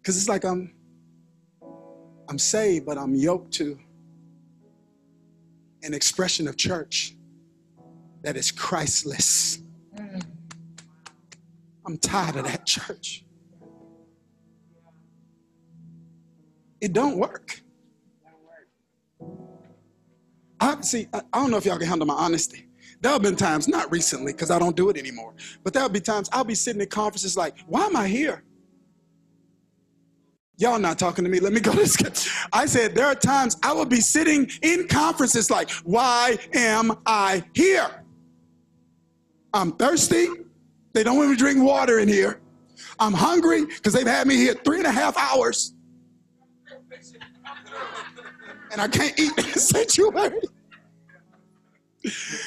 because 0.00 0.16
it's 0.16 0.30
like 0.30 0.46
I'm 0.46 0.72
I'm 2.30 2.38
saved, 2.38 2.86
but 2.86 2.96
I'm 2.96 3.14
yoked 3.14 3.52
to 3.54 3.78
an 5.82 5.92
expression 5.92 6.48
of 6.48 6.56
church 6.56 7.16
that 8.22 8.38
is 8.38 8.50
Christless. 8.50 9.58
Mm. 9.94 10.22
I'm 11.84 11.98
tired 11.98 12.36
of 12.36 12.44
that 12.44 12.64
church. 12.64 13.26
It 16.80 16.92
don't 16.92 17.16
work. 17.16 17.62
I 20.60 20.80
see. 20.82 21.08
I, 21.12 21.22
don't 21.34 21.50
know 21.50 21.56
if 21.56 21.64
y'all 21.64 21.78
can 21.78 21.88
handle 21.88 22.06
my 22.06 22.14
honesty. 22.14 22.66
There 23.00 23.12
have 23.12 23.22
been 23.22 23.36
times, 23.36 23.66
not 23.66 23.90
recently, 23.90 24.32
because 24.32 24.50
I 24.50 24.58
don't 24.58 24.76
do 24.76 24.90
it 24.90 24.98
anymore, 24.98 25.34
but 25.64 25.72
there'll 25.72 25.88
be 25.88 26.00
times 26.00 26.28
I'll 26.32 26.44
be 26.44 26.54
sitting 26.54 26.82
in 26.82 26.88
conferences 26.88 27.36
like, 27.36 27.58
why 27.66 27.86
am 27.86 27.96
I 27.96 28.08
here? 28.08 28.44
Y'all 30.58 30.78
not 30.78 30.98
talking 30.98 31.24
to 31.24 31.30
me. 31.30 31.40
Let 31.40 31.54
me 31.54 31.60
go 31.60 31.72
to. 31.72 32.30
I 32.52 32.66
said, 32.66 32.94
there 32.94 33.06
are 33.06 33.14
times 33.14 33.56
I 33.62 33.72
will 33.72 33.86
be 33.86 34.02
sitting 34.02 34.50
in 34.60 34.86
conferences 34.88 35.50
like, 35.50 35.70
why 35.84 36.36
am 36.52 36.98
I 37.06 37.42
here? 37.54 38.04
I'm 39.54 39.72
thirsty. 39.72 40.28
They 40.92 41.02
don't 41.02 41.24
even 41.24 41.36
drink 41.36 41.62
water 41.62 42.00
in 42.00 42.08
here. 42.08 42.40
I'm 42.98 43.14
hungry 43.14 43.64
because 43.64 43.94
they've 43.94 44.06
had 44.06 44.26
me 44.26 44.36
here 44.36 44.52
three 44.52 44.78
and 44.78 44.86
a 44.86 44.92
half 44.92 45.16
hours. 45.16 45.72
And 48.72 48.80
I 48.80 48.88
can't 48.88 49.18
eat 49.18 49.32
in 49.38 49.44
the 49.52 49.58
sanctuary. 49.58 50.40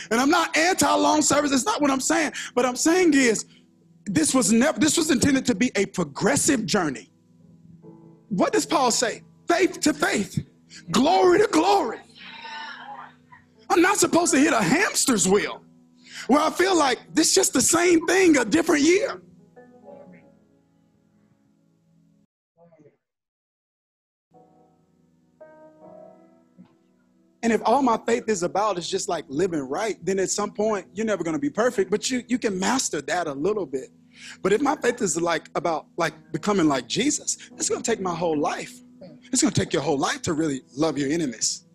And 0.09 0.19
I'm 0.19 0.29
not 0.29 0.55
anti-long 0.57 1.21
service. 1.21 1.51
It's 1.51 1.65
not 1.65 1.81
what 1.81 1.91
I'm 1.91 1.99
saying. 1.99 2.33
But 2.55 2.65
I'm 2.65 2.75
saying 2.75 3.13
is 3.13 3.45
this 4.05 4.33
was 4.33 4.51
never 4.51 4.79
this 4.79 4.97
was 4.97 5.11
intended 5.11 5.45
to 5.45 5.55
be 5.55 5.71
a 5.75 5.85
progressive 5.85 6.65
journey. 6.65 7.09
What 8.29 8.51
does 8.53 8.65
Paul 8.65 8.91
say? 8.91 9.21
Faith 9.47 9.79
to 9.81 9.93
faith, 9.93 10.43
glory 10.91 11.39
to 11.39 11.47
glory. 11.47 11.99
I'm 13.69 13.81
not 13.81 13.97
supposed 13.97 14.33
to 14.33 14.39
hit 14.39 14.53
a 14.53 14.61
hamster's 14.61 15.27
wheel 15.27 15.63
where 16.27 16.41
I 16.41 16.49
feel 16.49 16.77
like 16.77 16.99
this 17.13 17.29
is 17.29 17.35
just 17.35 17.53
the 17.53 17.61
same 17.61 18.05
thing 18.07 18.37
a 18.37 18.45
different 18.45 18.83
year. 18.83 19.21
And 27.43 27.51
if 27.51 27.61
all 27.65 27.81
my 27.81 27.99
faith 28.07 28.23
is 28.27 28.41
about 28.41 28.77
is 28.77 28.89
just 28.89 29.09
like 29.09 29.25
living 29.27 29.59
right, 29.59 29.97
then 30.03 30.17
at 30.17 30.29
some 30.29 30.51
point 30.51 30.87
you're 30.93 31.05
never 31.05 31.23
going 31.23 31.35
to 31.35 31.39
be 31.39 31.49
perfect, 31.49 31.91
but 31.91 32.09
you 32.09 32.23
you 32.27 32.39
can 32.39 32.57
master 32.57 33.01
that 33.01 33.27
a 33.27 33.33
little 33.33 33.65
bit. 33.65 33.89
But 34.41 34.53
if 34.53 34.61
my 34.61 34.75
faith 34.77 35.01
is 35.01 35.19
like 35.19 35.49
about 35.55 35.87
like 35.97 36.13
becoming 36.31 36.67
like 36.67 36.87
Jesus, 36.87 37.37
it's 37.57 37.69
going 37.69 37.81
to 37.81 37.91
take 37.91 37.99
my 37.99 38.15
whole 38.15 38.39
life. 38.39 38.73
It's 39.31 39.41
going 39.41 39.53
to 39.53 39.59
take 39.59 39.73
your 39.73 39.81
whole 39.81 39.97
life 39.97 40.21
to 40.23 40.33
really 40.33 40.61
love 40.75 40.97
your 40.97 41.09
enemies. 41.09 41.65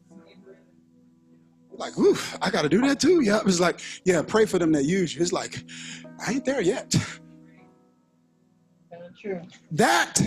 Like, 1.73 1.97
ooh, 1.99 2.17
I 2.43 2.51
got 2.51 2.63
to 2.63 2.69
do 2.69 2.81
that 2.83 2.99
too. 2.99 3.23
Yeah, 3.23 3.41
it's 3.47 3.61
like, 3.61 3.81
yeah, 4.05 4.23
pray 4.23 4.47
for 4.47 4.59
them 4.59 4.73
that 4.73 4.85
use 4.85 5.15
you. 5.15 5.23
It's 5.23 5.33
like, 5.33 5.63
I 6.27 6.33
ain't 6.33 6.45
there 6.45 6.61
yet. 6.61 6.95
True. 9.21 9.43
That 9.73 10.21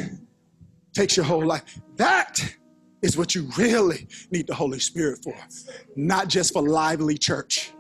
takes 0.94 1.16
your 1.16 1.26
whole 1.26 1.46
life. 1.46 1.80
That 1.96 2.56
is 3.02 3.18
what 3.18 3.34
you 3.34 3.50
really 3.58 4.08
need 4.32 4.48
the 4.48 4.54
Holy 4.54 4.80
Spirit 4.80 5.20
for, 5.24 5.36
not 5.96 6.28
just 6.28 6.54
for 6.54 6.68
lively 6.68 7.18
church. 7.18 7.74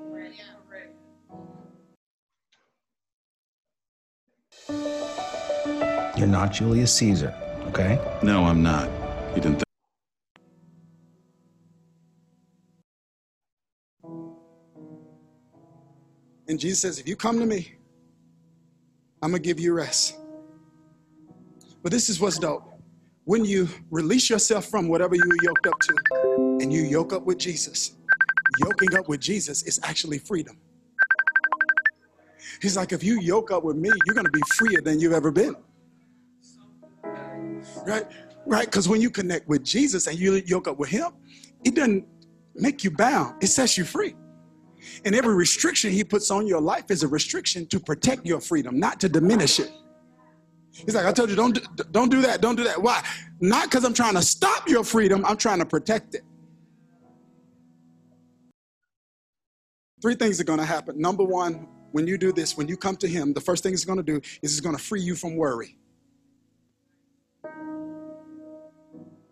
You're 6.18 6.28
not 6.28 6.52
Julius 6.52 6.94
Caesar, 6.94 7.34
okay? 7.68 8.00
No, 8.22 8.44
I'm 8.44 8.62
not. 8.62 8.90
You 9.36 9.42
didn't 9.42 9.56
think. 9.56 9.64
And 16.48 16.60
Jesus 16.60 16.80
says, 16.80 17.00
if 17.00 17.08
you 17.08 17.16
come 17.16 17.40
to 17.40 17.46
me, 17.46 17.76
I'm 19.24 19.32
going 19.32 19.42
to 19.42 19.48
give 19.48 19.60
you 19.60 19.74
rest. 19.74 20.18
But 21.82 21.92
this 21.92 22.10
is 22.10 22.20
what's 22.20 22.38
dope. 22.38 22.71
When 23.32 23.46
you 23.46 23.70
release 23.92 24.30
yourself 24.30 24.66
from 24.66 24.90
whatever 24.90 25.16
you 25.16 25.24
were 25.26 25.38
yoked 25.42 25.66
up 25.66 25.80
to 25.80 25.96
and 26.60 26.74
you 26.74 26.82
yoke 26.82 27.14
up 27.14 27.24
with 27.24 27.38
Jesus, 27.38 27.96
yoking 28.60 28.94
up 28.98 29.08
with 29.08 29.22
Jesus 29.22 29.64
is 29.64 29.80
actually 29.84 30.18
freedom. 30.18 30.58
He's 32.62 32.76
like, 32.76 32.92
if 32.92 33.06
you 33.06 33.22
yoke 33.22 33.50
up 33.50 33.64
with 33.64 33.78
me, 33.78 33.90
you're 34.06 34.16
going 34.16 34.26
to 34.26 34.32
be 34.34 34.42
freer 34.56 34.82
than 34.82 35.00
you've 35.00 35.14
ever 35.14 35.32
been. 35.32 35.56
Right? 37.88 38.06
Right? 38.46 38.66
Because 38.66 38.90
when 38.90 39.00
you 39.00 39.10
connect 39.10 39.48
with 39.48 39.64
Jesus 39.64 40.08
and 40.08 40.20
you 40.20 40.44
yoke 40.46 40.68
up 40.68 40.78
with 40.78 40.90
him, 40.90 41.14
it 41.64 41.74
doesn't 41.74 42.06
make 42.56 42.84
you 42.84 42.92
bound, 42.92 43.42
it 43.42 43.48
sets 43.48 43.78
you 43.78 43.86
free. 43.86 44.14
And 45.06 45.16
every 45.16 45.36
restriction 45.36 45.94
he 45.94 46.04
puts 46.04 46.32
on 46.32 46.48
your 46.48 46.60
life 46.60 46.92
is 46.92 47.02
a 47.04 47.08
restriction 47.08 47.66
to 47.68 47.80
protect 47.80 48.26
your 48.26 48.42
freedom, 48.42 48.78
not 48.78 49.00
to 49.00 49.08
diminish 49.08 49.62
it. 49.62 49.72
He's 50.72 50.96
like, 50.96 51.06
I 51.06 51.12
told 51.12 51.30
you, 51.30 51.36
don't, 51.36 51.54
do, 51.54 51.84
don't 51.92 52.10
do 52.10 52.22
that, 52.22 52.42
don't 52.42 52.56
do 52.56 52.64
that. 52.64 52.82
Why? 52.82 53.04
Not 53.40 53.70
because 53.70 53.84
I'm 53.84 53.94
trying 53.94 54.16
to 54.16 54.22
stop 54.22 54.68
your 54.70 54.84
freedom, 54.84 55.26
I'm 55.26 55.38
trying 55.38 55.60
to 55.60 55.66
protect 55.66 56.16
it. 56.16 56.24
Three 60.02 60.16
things 60.16 60.40
are 60.40 60.44
going 60.46 60.60
to 60.60 60.66
happen. 60.66 61.00
Number 61.00 61.24
one, 61.24 61.68
when 61.92 62.08
you 62.08 62.18
do 62.18 62.32
this, 62.32 62.58
when 62.58 62.68
you 62.68 62.78
come 62.78 62.96
to 62.98 63.08
Him, 63.08 63.34
the 63.34 63.42
first 63.42 63.64
thing 63.64 63.74
He's 63.74 63.86
going 63.86 63.98
to 63.98 64.04
do 64.04 64.16
is 64.42 64.52
He's 64.52 64.62
going 64.62 64.76
to 64.76 64.82
free 64.82 65.02
you 65.02 65.16
from 65.16 65.36
worry. 65.36 65.78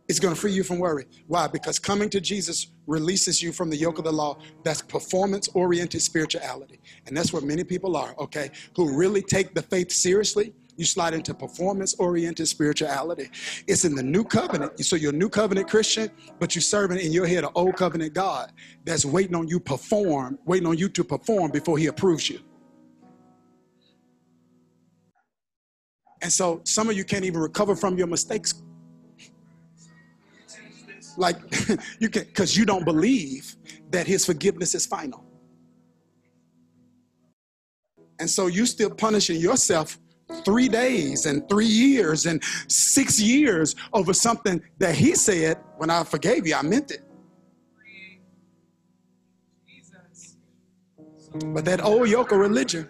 It's 0.07 0.19
going 0.19 0.33
to 0.33 0.39
free 0.39 0.51
you 0.51 0.63
from 0.63 0.79
worry. 0.79 1.05
Why? 1.27 1.47
Because 1.47 1.77
coming 1.77 2.09
to 2.09 2.19
Jesus 2.19 2.67
releases 2.87 3.43
you 3.43 3.51
from 3.51 3.69
the 3.69 3.77
yoke 3.77 3.99
of 3.99 4.05
the 4.05 4.11
law. 4.11 4.39
That's 4.63 4.81
performance 4.81 5.47
oriented 5.49 6.01
spirituality. 6.01 6.81
And 7.05 7.15
that's 7.15 7.31
what 7.31 7.43
many 7.43 7.63
people 7.63 7.95
are, 7.95 8.15
okay, 8.17 8.49
who 8.75 8.97
really 8.97 9.21
take 9.21 9.53
the 9.53 9.61
faith 9.61 9.91
seriously. 9.91 10.53
You 10.79 10.85
slide 10.85 11.13
into 11.13 11.33
performance 11.33 11.93
oriented 11.95 12.47
spirituality. 12.47 13.29
It's 13.67 13.83
in 13.83 13.95
the 13.95 14.01
new 14.01 14.23
covenant. 14.23 14.79
So 14.85 14.95
you're 14.95 15.11
a 15.11 15.15
new 15.15 15.27
covenant 15.27 15.67
Christian, 15.67 16.09
but 16.39 16.55
you're 16.55 16.61
serving 16.61 16.99
in 16.99 17.11
your 17.11 17.27
head 17.27 17.43
an 17.43 17.49
old 17.53 17.75
covenant 17.75 18.13
God 18.13 18.53
that's 18.85 19.03
waiting 19.03 19.35
on 19.35 19.49
you 19.49 19.59
perform, 19.59 20.39
waiting 20.45 20.65
on 20.69 20.77
you 20.77 20.87
to 20.87 21.03
perform 21.03 21.51
before 21.51 21.77
he 21.77 21.87
approves 21.87 22.29
you. 22.29 22.39
And 26.21 26.31
so 26.31 26.61
some 26.63 26.89
of 26.89 26.95
you 26.95 27.03
can't 27.03 27.25
even 27.25 27.41
recover 27.41 27.75
from 27.75 27.97
your 27.97 28.07
mistakes 28.07 28.63
like 31.17 31.35
you 31.99 32.07
can 32.07 32.23
because 32.23 32.55
you 32.55 32.65
don't 32.65 32.85
believe 32.85 33.57
that 33.89 34.07
his 34.07 34.25
forgiveness 34.25 34.73
is 34.75 34.85
final 34.85 35.25
and 38.19 38.29
so 38.29 38.47
you 38.47 38.65
still 38.65 38.89
punishing 38.89 39.41
yourself 39.41 39.97
three 40.45 40.69
days 40.69 41.25
and 41.25 41.47
three 41.49 41.65
years 41.65 42.25
and 42.25 42.43
six 42.67 43.19
years 43.19 43.75
over 43.93 44.13
something 44.13 44.61
that 44.77 44.95
he 44.95 45.15
said 45.15 45.57
when 45.77 45.89
i 45.89 46.03
forgave 46.03 46.45
you 46.45 46.55
i 46.55 46.61
meant 46.61 46.91
it 46.91 47.03
but 51.47 51.65
that 51.65 51.83
old 51.83 52.09
yoke 52.09 52.31
of 52.31 52.39
religion 52.39 52.87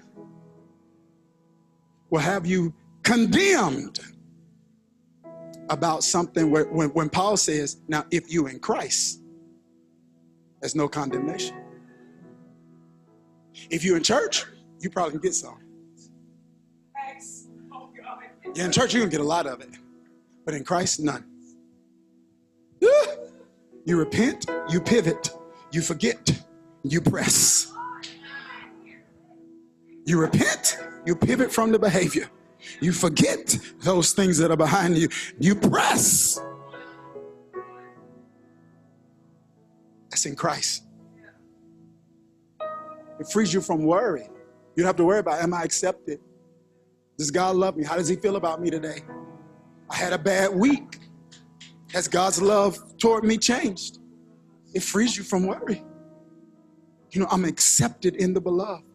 will 2.10 2.19
have 2.19 2.45
you 2.45 2.73
condemned 3.04 3.99
about 5.69 6.04
something 6.04 6.49
where, 6.49 6.65
when, 6.65 6.89
when 6.89 7.10
Paul 7.10 7.38
says, 7.38 7.78
now 7.88 8.06
if 8.12 8.32
you 8.32 8.47
in 8.47 8.60
Christ, 8.60 9.21
there's 10.62 10.75
no 10.75 10.88
condemnation. 10.88 11.56
If 13.69 13.84
you're 13.84 13.97
in 13.97 14.04
church, 14.04 14.45
you 14.80 14.89
probably 14.89 15.12
can 15.12 15.21
get 15.21 15.36
some. 15.36 15.60
Yeah, 18.55 18.65
in 18.65 18.71
church, 18.71 18.93
you're 18.93 19.01
going 19.01 19.12
to 19.12 19.17
get 19.17 19.23
a 19.23 19.27
lot 19.27 19.45
of 19.45 19.62
it. 19.62 19.69
But 20.45 20.53
in 20.53 20.63
Christ, 20.63 20.99
none. 20.99 21.25
You 23.85 23.97
repent, 23.97 24.45
you 24.69 24.81
pivot, 24.81 25.31
you 25.71 25.81
forget, 25.81 26.29
you 26.83 27.01
press. 27.01 27.71
You 30.05 30.19
repent, 30.19 30.77
you 31.07 31.15
pivot 31.15 31.51
from 31.51 31.71
the 31.71 31.79
behavior. 31.79 32.29
You 32.81 32.91
forget 32.91 33.57
those 33.79 34.12
things 34.12 34.38
that 34.38 34.51
are 34.51 34.57
behind 34.57 34.95
you. 34.95 35.07
You 35.39 35.55
press. 35.55 36.39
That's 40.12 40.25
in 40.27 40.35
Christ. 40.35 40.83
It 43.19 43.27
frees 43.31 43.53
you 43.53 43.62
from 43.62 43.83
worry. 43.85 44.29
You 44.75 44.83
don't 44.83 44.88
have 44.88 44.97
to 44.97 45.05
worry 45.05 45.19
about, 45.19 45.41
am 45.41 45.53
I 45.53 45.63
accepted? 45.63 46.19
Does 47.19 47.32
God 47.32 47.58
love 47.58 47.75
me? 47.75 47.84
How 47.84 47.97
does 47.97 48.08
he 48.08 48.15
feel 48.15 48.38
about 48.38 48.62
me 48.62 48.69
today? 48.69 49.01
I 49.89 49.95
had 49.97 50.13
a 50.13 50.17
bad 50.17 50.55
week. 50.55 50.99
Has 51.91 52.08
God's 52.08 52.41
love 52.41 52.97
toward 52.97 53.25
me 53.25 53.38
changed? 53.38 53.99
It 54.73 54.84
frees 54.84 55.17
you 55.17 55.23
from 55.23 55.45
worry. 55.45 55.84
You 57.12 57.19
know, 57.19 57.27
I'm 57.29 57.43
accepted 57.43 58.15
in 58.15 58.34
the 58.34 58.39
beloved. 58.39 58.86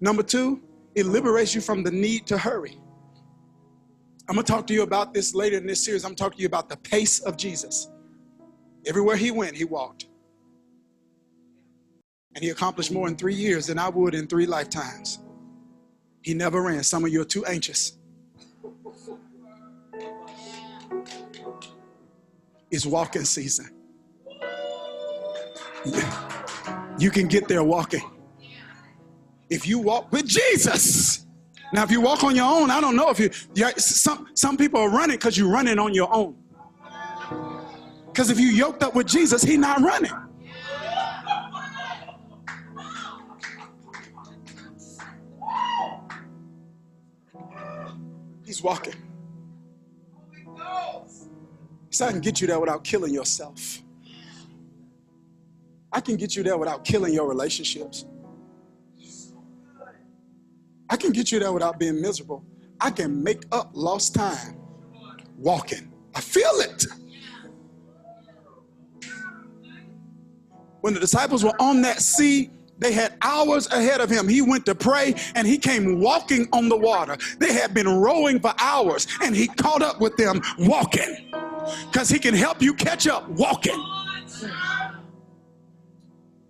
Number 0.00 0.22
two, 0.22 0.62
it 0.94 1.04
liberates 1.04 1.54
you 1.54 1.60
from 1.60 1.82
the 1.82 1.90
need 1.90 2.26
to 2.28 2.38
hurry. 2.38 2.80
I'm 4.26 4.36
to 4.36 4.42
talk 4.42 4.66
to 4.68 4.72
you 4.72 4.84
about 4.84 5.12
this 5.12 5.34
later 5.34 5.58
in 5.58 5.66
this 5.66 5.84
series. 5.84 6.02
I'm 6.02 6.14
talking 6.14 6.38
to 6.38 6.42
you 6.42 6.48
about 6.48 6.70
the 6.70 6.78
pace 6.78 7.20
of 7.20 7.36
Jesus. 7.36 7.90
Everywhere 8.86 9.16
he 9.16 9.30
went, 9.30 9.54
he 9.54 9.64
walked. 9.64 10.06
And 12.34 12.42
he 12.42 12.48
accomplished 12.48 12.90
more 12.90 13.06
in 13.06 13.16
three 13.16 13.34
years 13.34 13.66
than 13.66 13.78
I 13.78 13.90
would 13.90 14.14
in 14.14 14.26
three 14.26 14.46
lifetimes. 14.46 15.23
He 16.24 16.34
never 16.34 16.62
ran. 16.62 16.84
Some 16.84 17.04
of 17.06 17.12
you 17.12 17.22
are 17.22 17.26
too 17.26 17.46
anxious. 17.46 17.98
It's 22.70 22.86
walking 22.86 23.24
season. 23.24 23.70
You 26.98 27.10
can 27.10 27.28
get 27.28 27.48
there 27.48 27.64
walking. 27.64 28.02
If 29.50 29.66
you 29.68 29.78
walk 29.80 30.12
with 30.12 30.26
Jesus, 30.26 31.18
Now, 31.72 31.84
if 31.84 31.90
you 31.92 32.00
walk 32.02 32.24
on 32.24 32.36
your 32.36 32.46
own, 32.46 32.70
I 32.70 32.80
don't 32.80 32.96
know 32.96 33.10
if 33.10 33.20
you, 33.20 33.30
some, 33.78 34.28
some 34.34 34.56
people 34.56 34.80
are 34.80 34.90
running 34.90 35.16
because 35.16 35.38
you're 35.38 35.50
running 35.50 35.78
on 35.78 35.94
your 35.94 36.14
own. 36.14 36.36
Because 38.06 38.30
if 38.30 38.40
you 38.40 38.48
yoked 38.48 38.82
up 38.82 38.94
with 38.94 39.06
Jesus, 39.08 39.42
He's 39.42 39.58
not 39.58 39.80
running. 39.82 40.12
He's 48.54 48.62
walking. 48.62 48.94
So 51.90 52.06
I 52.06 52.12
can 52.12 52.20
get 52.20 52.40
you 52.40 52.46
there 52.46 52.60
without 52.60 52.84
killing 52.84 53.12
yourself. 53.12 53.82
I 55.92 55.98
can 56.00 56.14
get 56.14 56.36
you 56.36 56.44
there 56.44 56.56
without 56.56 56.84
killing 56.84 57.12
your 57.12 57.28
relationships. 57.28 58.06
I 60.88 60.96
can 60.96 61.10
get 61.10 61.32
you 61.32 61.40
there 61.40 61.52
without 61.52 61.80
being 61.80 62.00
miserable. 62.00 62.44
I 62.80 62.90
can 62.90 63.24
make 63.24 63.42
up 63.50 63.70
lost 63.72 64.14
time 64.14 64.56
walking. 65.36 65.92
I 66.14 66.20
feel 66.20 66.60
it. 66.60 66.84
When 70.80 70.94
the 70.94 71.00
disciples 71.00 71.42
were 71.42 71.60
on 71.60 71.82
that 71.82 72.00
sea, 72.00 72.52
they 72.78 72.92
had 72.92 73.16
hours 73.22 73.66
ahead 73.68 74.00
of 74.00 74.10
him. 74.10 74.28
He 74.28 74.42
went 74.42 74.66
to 74.66 74.74
pray 74.74 75.14
and 75.34 75.46
he 75.46 75.58
came 75.58 76.00
walking 76.00 76.48
on 76.52 76.68
the 76.68 76.76
water. 76.76 77.16
They 77.38 77.52
had 77.52 77.72
been 77.72 77.88
rowing 77.88 78.40
for 78.40 78.52
hours 78.58 79.06
and 79.22 79.34
he 79.34 79.46
caught 79.46 79.82
up 79.82 80.00
with 80.00 80.16
them 80.16 80.40
walking 80.58 81.30
because 81.90 82.08
he 82.08 82.18
can 82.18 82.34
help 82.34 82.60
you 82.60 82.74
catch 82.74 83.06
up 83.06 83.28
walking. 83.30 83.80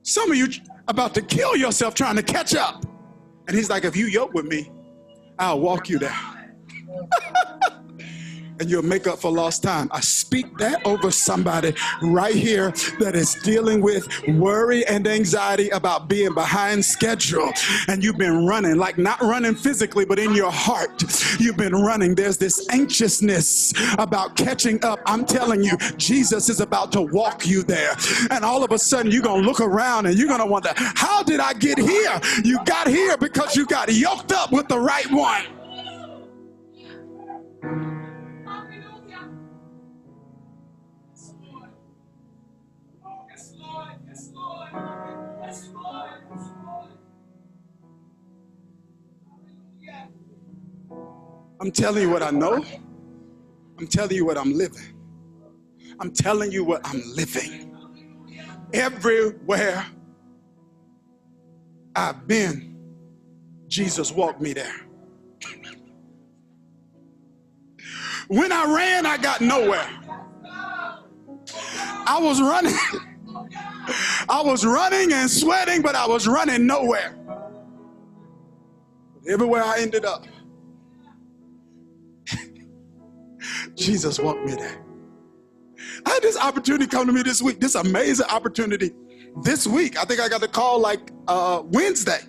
Some 0.03 0.31
of 0.31 0.37
you 0.37 0.49
about 0.89 1.15
to 1.15 1.23
kill 1.23 1.57
yourself 1.57 1.95
trying 1.95 2.17
to 2.17 2.23
catch 2.23 2.55
up. 2.55 2.85
And 3.47 3.57
he's 3.57 3.71
like, 3.71 3.85
if 3.85 3.97
you 3.97 4.07
yoke 4.07 4.33
with 4.35 4.47
me, 4.47 4.71
I'll 5.39 5.61
walk 5.61 5.89
you 5.89 5.99
there. 5.99 6.17
and 8.61 8.71
you'll 8.71 8.83
make 8.83 9.07
up 9.07 9.19
for 9.19 9.31
lost 9.31 9.62
time. 9.62 9.88
I 9.90 10.01
speak 10.01 10.57
that 10.59 10.85
over 10.87 11.11
somebody 11.11 11.75
right 12.03 12.35
here 12.35 12.71
that 13.01 13.14
is 13.14 13.35
dealing 13.43 13.81
with 13.81 14.09
worry 14.29 14.87
and 14.87 15.07
anxiety 15.07 15.71
about 15.71 16.09
being 16.09 16.35
behind 16.35 16.85
schedule. 16.85 17.53
And 17.88 18.03
you've 18.03 18.19
been 18.19 18.47
running, 18.47 18.77
like 18.77 18.99
not 18.99 19.21
running 19.21 19.55
physically, 19.55 20.05
but 20.05 20.19
in 20.19 20.35
your 20.35 20.51
heart, 20.53 21.03
you've 21.38 21.57
been 21.57 21.75
running. 21.75 22.14
There's 22.14 22.38
this 22.38 22.67
anxiousness 22.71 23.73
about 23.99 24.37
catching 24.37 24.85
up. 24.85 25.01
I'm 25.07 25.25
telling 25.25 25.62
you, 25.62 25.77
Jesus 25.97 26.49
is 26.49 26.61
about 26.61 26.93
to 26.93 27.03
walk 27.03 27.47
you 27.47 27.62
there. 27.62 27.95
And 28.31 28.45
all 28.45 28.64
of 28.64 28.73
a 28.73 28.79
sudden, 28.79 29.11
you're 29.11 29.23
going 29.23 29.43
to 29.43 29.47
look 29.47 29.61
around 29.61 30.07
and 30.07 30.17
you're 30.17 30.29
going 30.29 30.40
to 30.40 30.47
wonder, 30.47 30.73
how 30.77 31.23
did 31.23 31.40
I 31.40 31.53
get 31.55 31.79
here? 31.79 32.21
You 32.45 32.59
got 32.64 32.88
here 32.88 33.17
because 33.17 33.57
you 33.57 33.67
got 33.67 33.93
yoked 33.93 34.33
up 34.33 34.53
with 34.53 34.69
the 34.69 34.79
right 34.79 35.11
one. 35.11 35.45
I'm 51.61 51.71
telling 51.71 52.03
you 52.03 52.11
what 52.11 52.23
I 52.23 52.31
know. 52.31 52.64
I'm 53.79 53.87
telling 53.87 54.17
you 54.17 54.25
what 54.25 54.38
I'm 54.38 54.53
living. 54.53 54.95
I'm 56.01 56.12
telling 56.12 56.53
you 56.53 56.64
what 56.64 56.87
I'm 56.87 57.03
living. 57.14 57.77
Everywhere 58.73 59.87
I've 61.95 62.27
been, 62.27 62.77
Jesus 63.69 64.11
walked 64.12 64.40
me 64.40 64.53
there. 64.53 64.75
When 68.29 68.53
I 68.53 68.64
ran, 68.75 69.07
I 69.07 69.17
got 69.19 69.40
nowhere. 69.40 69.88
I 72.07 72.19
was 72.21 72.40
running. 72.40 72.75
I 74.29 74.43
was 74.43 74.64
running 74.64 75.12
and 75.12 75.31
sweating, 75.31 75.83
but 75.83 75.95
I 75.95 76.07
was 76.07 76.27
running 76.27 76.67
nowhere. 76.67 77.17
Everywhere 79.29 79.62
I 79.62 79.81
ended 79.81 80.05
up, 80.05 80.27
Jesus 83.77 84.19
walked 84.19 84.45
me 84.45 84.55
there. 84.55 84.85
I 86.07 86.11
had 86.11 86.23
this 86.23 86.39
opportunity 86.39 86.87
come 86.87 87.07
to 87.07 87.13
me 87.13 87.23
this 87.23 87.43
week, 87.43 87.61
this 87.61 87.75
amazing 87.75 88.27
opportunity. 88.27 88.93
This 89.43 89.67
week, 89.67 89.99
I 89.99 90.05
think 90.05 90.21
I 90.21 90.29
got 90.29 90.41
the 90.41 90.49
call 90.49 90.79
like 90.79 91.11
uh, 91.27 91.63
Wednesday. 91.65 92.21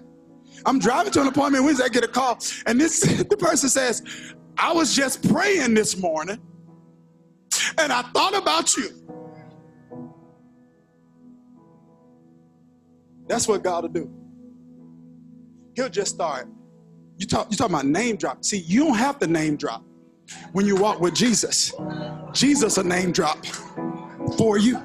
I'm 0.65 0.79
driving 0.79 1.11
to 1.13 1.21
an 1.21 1.27
appointment 1.27 1.63
Wednesday, 1.63 1.85
I 1.85 1.89
get 1.89 2.03
a 2.03 2.07
call, 2.07 2.39
and 2.65 2.81
this 2.81 3.01
the 3.29 3.37
person 3.37 3.69
says, 3.69 4.33
I 4.57 4.73
was 4.73 4.95
just 4.95 5.27
praying 5.29 5.73
this 5.75 5.97
morning, 5.97 6.41
and 7.77 7.93
I 7.93 8.01
thought 8.13 8.35
about 8.35 8.75
you. 8.75 8.89
That's 13.27 13.47
what 13.47 13.63
God 13.63 13.83
will 13.83 13.89
do. 13.89 14.11
He'll 15.75 15.89
just 15.89 16.15
start. 16.15 16.47
You 17.17 17.27
talk, 17.27 17.51
you 17.51 17.57
talk 17.57 17.69
about 17.69 17.85
name 17.85 18.17
drop. 18.17 18.43
See, 18.43 18.59
you 18.59 18.85
don't 18.85 18.97
have 18.97 19.19
to 19.19 19.27
name 19.27 19.57
drop 19.57 19.83
when 20.51 20.65
you 20.65 20.75
walk 20.75 20.99
with 20.99 21.13
Jesus. 21.13 21.73
Jesus 22.33 22.77
a 22.77 22.83
name 22.83 23.11
drop 23.11 23.45
for 24.37 24.57
you. 24.57 24.81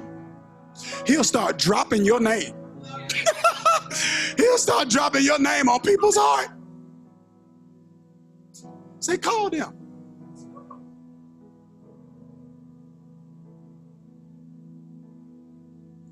He'll 1.06 1.24
start 1.24 1.58
dropping 1.58 2.04
your 2.04 2.20
name. 2.20 2.54
He'll 4.36 4.58
start 4.58 4.88
dropping 4.88 5.24
your 5.24 5.38
name 5.38 5.68
on 5.68 5.80
people's 5.80 6.16
heart. 6.16 6.48
Say, 9.00 9.18
call 9.18 9.50
them. 9.50 9.76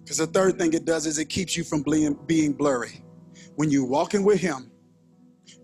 Because 0.02 0.18
the 0.18 0.26
third 0.26 0.58
thing 0.58 0.72
it 0.72 0.86
does 0.86 1.04
is 1.04 1.18
it 1.18 1.26
keeps 1.26 1.54
you 1.56 1.64
from 1.64 1.82
being, 1.82 2.18
being 2.26 2.52
blurry. 2.54 3.04
When 3.56 3.70
you're 3.70 3.84
walking 3.84 4.24
with 4.24 4.40
Him, 4.40 4.70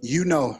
you 0.02 0.26
know, 0.26 0.58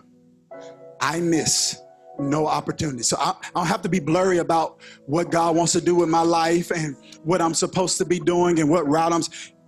I 1.00 1.20
miss 1.20 1.83
no 2.18 2.46
opportunity. 2.46 3.02
So 3.02 3.16
I, 3.18 3.30
I, 3.30 3.50
don't 3.54 3.66
have 3.66 3.82
to 3.82 3.88
be 3.88 4.00
blurry 4.00 4.38
about 4.38 4.80
what 5.06 5.30
God 5.30 5.56
wants 5.56 5.72
to 5.72 5.80
do 5.80 5.94
with 5.94 6.08
my 6.08 6.22
life 6.22 6.70
and 6.70 6.96
what 7.24 7.40
I'm 7.40 7.54
supposed 7.54 7.98
to 7.98 8.04
be 8.04 8.20
doing 8.20 8.60
and 8.60 8.70
what 8.70 8.86
route 8.86 9.12
I'm. 9.12 9.22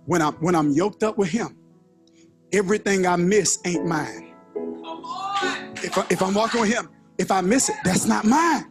When 0.05 0.21
I'm 0.21 0.33
when 0.35 0.55
I'm 0.55 0.71
yoked 0.71 1.03
up 1.03 1.17
with 1.17 1.29
Him, 1.29 1.57
everything 2.53 3.05
I 3.05 3.17
miss 3.17 3.59
ain't 3.65 3.85
mine. 3.85 4.33
If 5.83 5.97
I, 5.97 6.05
if 6.09 6.21
I'm 6.21 6.33
walking 6.33 6.61
with 6.61 6.73
Him, 6.73 6.89
if 7.17 7.29
I 7.29 7.41
miss 7.41 7.67
it, 7.69 7.75
that's 7.83 8.05
not 8.05 8.23
mine. 8.23 8.65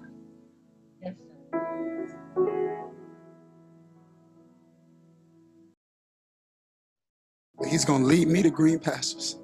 He's 7.68 7.84
going 7.84 8.02
to 8.02 8.06
lead 8.06 8.28
me 8.28 8.42
to 8.42 8.50
green 8.50 8.78
pastures 8.78 9.38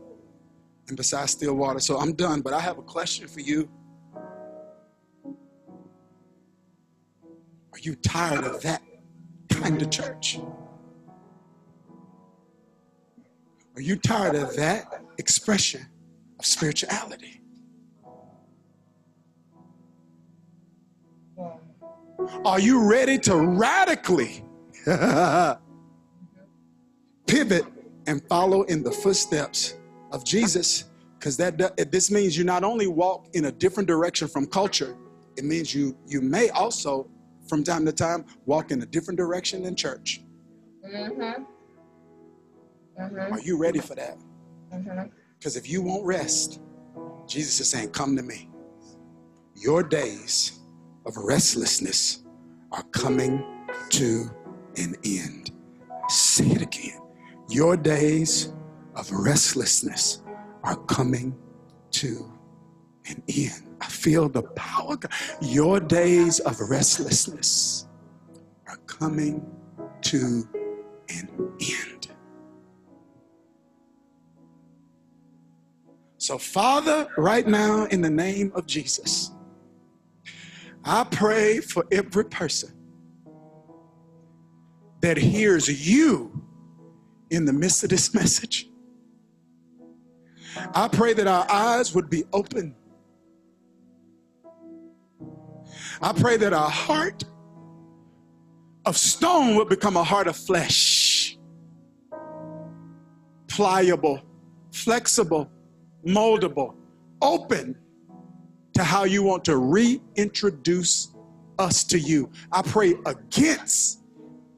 and 0.88 0.97
beside 0.97 1.29
still 1.29 1.55
water. 1.55 1.81
So 1.81 1.99
I'm 1.99 2.12
done, 2.12 2.40
but 2.40 2.53
I 2.53 2.61
have 2.61 2.79
a 2.79 2.83
question 2.83 3.27
for 3.27 3.40
you. 3.40 3.68
Are 7.73 7.79
you 7.79 7.95
tired 7.95 8.45
of 8.45 8.61
that 8.63 8.83
kind 9.49 9.81
of 9.81 9.91
church? 9.91 10.39
Are 13.75 13.81
you 13.81 13.97
tired 13.97 14.35
of 14.35 14.55
that 14.57 15.03
expression 15.19 15.87
of 16.39 16.45
spirituality? 16.45 17.41
Are 22.45 22.61
you 22.61 22.89
ready 22.89 23.19
to 23.21 23.37
radically 23.37 24.45
pivot 27.27 27.65
and 28.07 28.23
follow 28.29 28.63
in 28.65 28.83
the 28.83 28.91
footsteps 28.91 29.79
of 30.13 30.25
Jesus? 30.25 30.85
Because 31.19 31.37
that 31.39 31.57
this 31.91 32.11
means 32.11 32.37
you 32.37 32.45
not 32.45 32.65
only 32.65 32.89
walk 32.89 33.29
in 33.33 33.47
a 33.47 33.53
different 33.53 33.87
direction 33.87 34.29
from 34.29 34.47
culture, 34.47 34.97
it 35.37 35.45
means 35.45 35.75
you 35.75 35.97
you 36.07 36.21
may 36.21 36.51
also 36.51 37.09
from 37.53 37.62
time 37.62 37.85
to 37.85 37.93
time 37.93 38.25
walk 38.47 38.71
in 38.71 38.81
a 38.81 38.87
different 38.87 39.19
direction 39.19 39.62
than 39.62 39.77
church. 39.77 40.23
Mm-hmm. 40.88 41.43
Mm-hmm. 42.99 43.35
Are 43.35 43.41
you 43.41 43.59
ready 43.59 43.79
for 43.79 43.95
that? 43.95 44.17
Because 44.71 45.53
mm-hmm. 45.53 45.59
if 45.59 45.69
you 45.69 45.83
won't 45.83 46.03
rest, 46.07 46.62
Jesus 47.27 47.61
is 47.61 47.69
saying, 47.69 47.91
Come 47.91 48.17
to 48.17 48.23
me. 48.23 48.49
Your 49.55 49.83
days 49.83 50.61
of 51.05 51.15
restlessness 51.19 52.25
are 52.71 52.85
coming 52.85 53.45
to 53.91 54.31
an 54.79 54.97
end. 55.05 55.51
Say 56.09 56.47
it 56.47 56.62
again. 56.62 57.01
Your 57.51 57.77
days 57.77 58.55
of 58.97 59.12
restlessness 59.12 60.23
are 60.65 60.77
coming 60.87 61.37
to 61.91 62.33
an 63.11 63.23
end. 63.29 63.72
I 63.83 63.87
feel 63.87 64.29
the 64.29 64.42
power. 64.42 64.97
Your 65.40 65.81
days 65.81 66.38
of 66.40 66.61
restlessness 66.61 67.88
are 68.68 68.77
coming 68.87 69.45
to 70.03 70.49
an 71.09 71.29
end. 71.61 72.09
So, 76.18 76.38
Father, 76.38 77.09
right 77.16 77.45
now, 77.45 77.87
in 77.87 78.01
the 78.01 78.11
name 78.11 78.53
of 78.55 78.66
Jesus, 78.66 79.33
I 80.85 81.03
pray 81.03 81.59
for 81.59 81.85
every 81.90 82.25
person 82.25 82.71
that 85.01 85.16
hears 85.16 85.88
you 85.88 86.40
in 87.31 87.45
the 87.45 87.53
midst 87.53 87.83
of 87.83 87.90
this 87.90 88.14
message. 88.21 88.68
I 90.73 90.87
pray 90.87 91.14
that 91.14 91.27
our 91.27 91.51
eyes 91.51 91.92
would 91.97 92.09
be 92.09 92.23
open. 92.33 92.77
I 96.01 96.12
pray 96.12 96.37
that 96.38 96.53
our 96.53 96.71
heart 96.71 97.25
of 98.85 98.97
stone 98.97 99.57
would 99.57 99.68
become 99.68 99.97
a 99.97 100.05
heart 100.05 100.27
of 100.27 100.37
flesh, 100.37 101.38
pliable, 103.49 104.21
flexible, 104.73 105.51
moldable, 106.07 106.75
open 107.21 107.77
to 108.75 108.83
how 108.83 109.05
you 109.05 109.23
want 109.23 109.45
to 109.45 109.57
reintroduce 109.57 111.14
us 111.59 111.85
to 111.85 111.99
you. 111.99 112.31
I 112.51 112.62
pray 112.62 112.95
against 113.07 114.01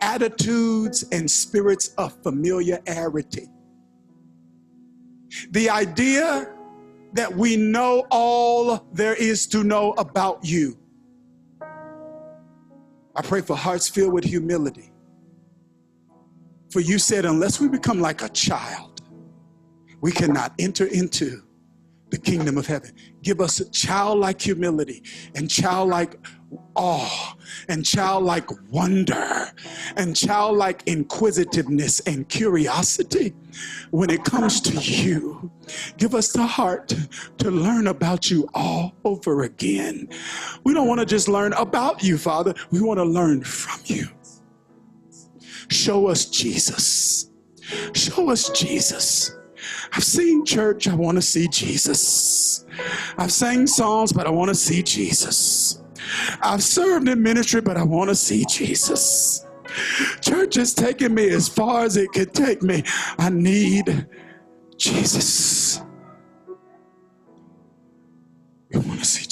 attitudes 0.01 1.05
and 1.13 1.31
spirits 1.31 1.89
of 1.99 2.17
familiarity. 2.23 3.49
The 5.51 5.71
idea 5.71 6.51
that 7.15 7.35
we 7.35 7.57
know 7.57 8.07
all 8.11 8.87
there 8.93 9.15
is 9.15 9.47
to 9.49 9.65
know 9.65 9.93
about 9.93 10.45
you. 10.45 10.79
I 13.17 13.23
pray 13.23 13.41
for 13.41 13.57
hearts 13.57 13.89
filled 13.89 14.13
with 14.13 14.25
humility. 14.25 14.93
For 16.71 16.81
you 16.81 16.99
said, 16.99 17.25
unless 17.25 17.61
we 17.61 17.69
become 17.69 18.01
like 18.01 18.23
a 18.23 18.29
child, 18.31 19.01
we 20.01 20.11
cannot 20.11 20.53
enter 20.59 20.87
into 20.87 21.43
the 22.15 22.21
kingdom 22.21 22.57
of 22.57 22.67
heaven. 22.67 22.93
Give 23.23 23.41
us 23.41 23.61
childlike 23.73 24.41
humility 24.41 25.03
and 25.35 25.51
childlike 25.51 26.15
awe 26.77 27.37
and 27.69 27.85
childlike 27.85 28.49
wonder 28.71 29.51
and 29.97 30.15
childlike 30.15 30.85
inquisitiveness 30.87 31.99
and 32.01 32.29
curiosity 32.29 33.35
when 33.91 34.11
it 34.11 34.23
comes 34.23 34.61
to 34.61 34.81
you. 34.81 35.51
Give 35.97 36.15
us 36.15 36.33
the 36.33 36.47
heart 36.47 36.95
to 37.39 37.51
learn 37.51 37.89
about 37.89 38.31
you 38.31 38.49
all 38.55 38.95
over 39.05 39.43
again. 39.43 40.09
We 40.63 40.73
don't 40.73 40.87
want 40.87 41.01
to 41.01 41.07
just 41.07 41.27
learn 41.27 41.53
about 41.55 42.05
you, 42.05 42.17
Father. 42.17 42.55
We 42.71 42.81
want 42.81 42.99
to 42.99 43.05
learn 43.05 43.43
from 43.43 43.81
you. 43.87 44.07
Show 45.69 46.07
us 46.07 46.27
Jesus. 46.27 47.31
Show 47.93 48.31
us 48.31 48.51
Jesus. 48.51 49.35
I've 49.93 50.05
seen 50.05 50.45
church, 50.45 50.89
I 50.89 50.95
want 50.95 51.17
to 51.17 51.23
see 51.23 51.49
Jesus. 51.49 52.65
I've 53.17 53.33
sang 53.33 53.67
songs, 53.67 54.13
but 54.13 54.27
I 54.27 54.31
want 54.31 54.49
to 54.49 54.55
see 54.55 54.83
Jesus. 54.83 55.83
I've 56.43 56.63
served 56.63 57.09
in 57.09 57.23
ministry, 57.23 57.61
but 57.61 57.77
I 57.77 57.83
want 57.83 58.11
to 58.11 58.15
see 58.15 58.45
Jesus. 58.49 59.47
Church 60.21 60.57
has 60.57 60.75
taken 60.75 61.15
me 61.15 61.31
as 61.31 61.49
far 61.49 61.85
as 61.85 61.97
it 61.97 62.13
could 62.13 62.33
take 62.33 62.63
me. 62.63 62.83
I 63.19 63.31
need 63.31 64.07
Jesus. 64.77 65.81
We 68.71 68.81
want 68.81 69.01
to 69.01 69.05
see 69.05 69.24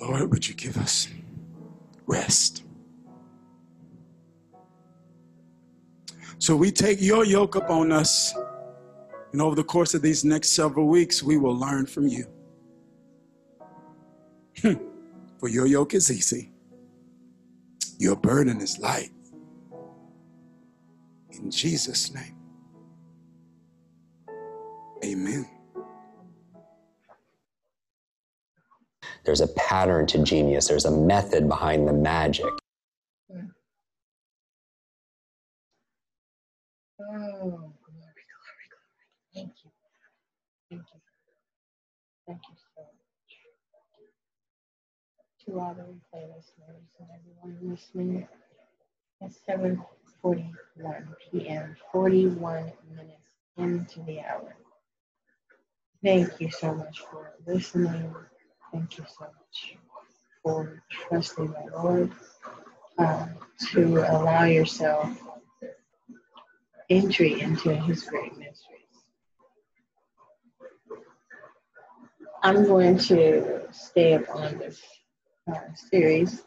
Lord, 0.00 0.30
would 0.30 0.48
you 0.48 0.54
give 0.54 0.76
us 0.76 1.08
rest? 2.06 2.62
So 6.38 6.54
we 6.54 6.70
take 6.70 7.00
your 7.00 7.24
yoke 7.24 7.56
upon 7.56 7.90
us, 7.90 8.32
and 9.32 9.42
over 9.42 9.56
the 9.56 9.64
course 9.64 9.94
of 9.94 10.02
these 10.02 10.24
next 10.24 10.50
several 10.50 10.86
weeks, 10.86 11.22
we 11.22 11.36
will 11.36 11.56
learn 11.56 11.86
from 11.86 12.06
you. 12.06 12.26
Hmm. 14.62 14.74
For 15.38 15.48
your 15.48 15.66
yoke 15.66 15.94
is 15.94 16.10
easy, 16.10 16.52
your 17.98 18.16
burden 18.16 18.60
is 18.60 18.78
light. 18.78 19.10
In 21.32 21.50
Jesus' 21.50 22.12
name, 22.12 22.36
amen. 25.04 25.57
There's 29.28 29.42
a 29.42 29.48
pattern 29.48 30.06
to 30.08 30.24
genius, 30.24 30.68
there's 30.68 30.86
a 30.86 30.90
method 30.90 31.48
behind 31.50 31.86
the 31.86 31.92
magic. 31.92 32.46
Oh, 37.00 37.06
glory, 37.06 37.44
glory, 37.52 37.74
glory. 38.32 38.66
Thank 39.34 39.52
you. 39.64 39.70
Thank 40.70 40.82
you. 40.94 41.00
Thank 42.26 42.40
you 42.48 42.56
so 42.76 42.82
much. 42.82 42.96
To 45.46 45.60
all 45.60 45.74
the 45.74 45.82
replay 45.82 46.28
listeners 46.34 46.88
and 47.00 47.08
everyone 47.14 47.70
listening, 47.70 48.28
it's 49.20 49.38
7.41 49.48 51.06
p.m., 51.32 51.76
41 51.92 52.72
minutes 52.96 53.30
into 53.58 54.02
the 54.06 54.20
hour. 54.20 54.56
Thank 56.04 56.40
you 56.40 56.50
so 56.50 56.74
much 56.74 57.00
for 57.00 57.32
listening. 57.46 58.14
Thank 58.72 58.98
you 58.98 59.04
so 59.06 59.24
much 59.24 59.76
for 60.42 60.82
trusting 60.90 61.52
the 61.52 61.82
Lord 61.82 62.12
um, 62.98 63.30
to 63.72 63.96
allow 64.10 64.44
yourself 64.44 65.10
entry 66.90 67.40
into 67.40 67.74
his 67.74 68.02
great 68.04 68.36
mysteries. 68.36 68.78
I'm 72.42 72.64
going 72.64 72.98
to 72.98 73.62
stay 73.72 74.14
up 74.14 74.28
on 74.34 74.58
this 74.58 74.80
uh, 75.50 75.58
series. 75.90 76.42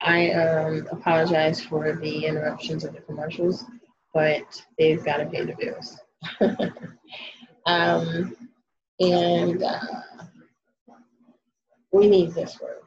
I 0.00 0.30
um, 0.32 0.88
apologize 0.90 1.62
for 1.62 1.96
the 1.96 2.26
interruptions 2.26 2.84
of 2.84 2.94
the 2.94 3.00
commercials, 3.00 3.64
but 4.12 4.62
they've 4.78 5.04
got 5.04 5.18
to 5.18 5.26
pay 5.26 5.44
the 5.44 5.54
bills. 5.54 5.98
um, 7.66 8.36
and 8.98 9.62
uh, 9.62 9.80
we 11.92 12.08
need 12.08 12.32
this 12.32 12.60
word. 12.60 12.80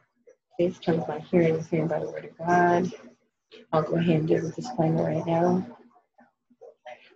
Faith 0.58 0.80
comes 0.84 1.04
by 1.04 1.18
hearing, 1.18 1.62
hearing 1.64 1.88
by 1.88 1.98
the 1.98 2.10
word 2.10 2.24
of 2.26 2.38
God. 2.38 2.92
I'll 3.72 3.82
go 3.82 3.96
ahead 3.96 4.20
and 4.20 4.28
do 4.28 4.40
the 4.40 4.50
disclaimer 4.50 5.04
right 5.04 5.26
now. 5.26 5.66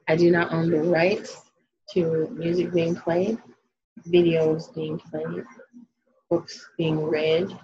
I 0.09 0.17
do 0.17 0.31
not 0.31 0.53
own 0.53 0.71
the 0.71 0.83
rights 0.83 1.43
to 1.95 2.29
music 2.33 2.73
being 2.73 2.95
played, 2.95 3.39
videos 4.07 4.75
being 4.75 4.99
played, 4.99 5.45
books 6.31 6.69
being 6.77 7.03
read, 7.03 7.57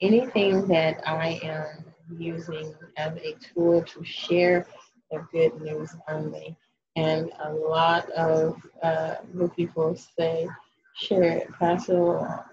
anything 0.00 0.66
that 0.68 1.00
I 1.06 1.40
am 1.42 1.84
using 2.18 2.74
as 2.96 3.16
a 3.16 3.34
tool 3.34 3.82
to 3.82 4.04
share 4.04 4.66
the 5.10 5.26
good 5.32 5.60
news 5.60 5.94
only. 6.08 6.56
And 6.96 7.30
a 7.42 7.52
lot 7.52 8.08
of 8.10 8.56
uh, 8.82 9.16
people 9.56 9.96
say, 10.16 10.46
share 10.94 11.22
it, 11.22 11.48
along. 11.88 12.44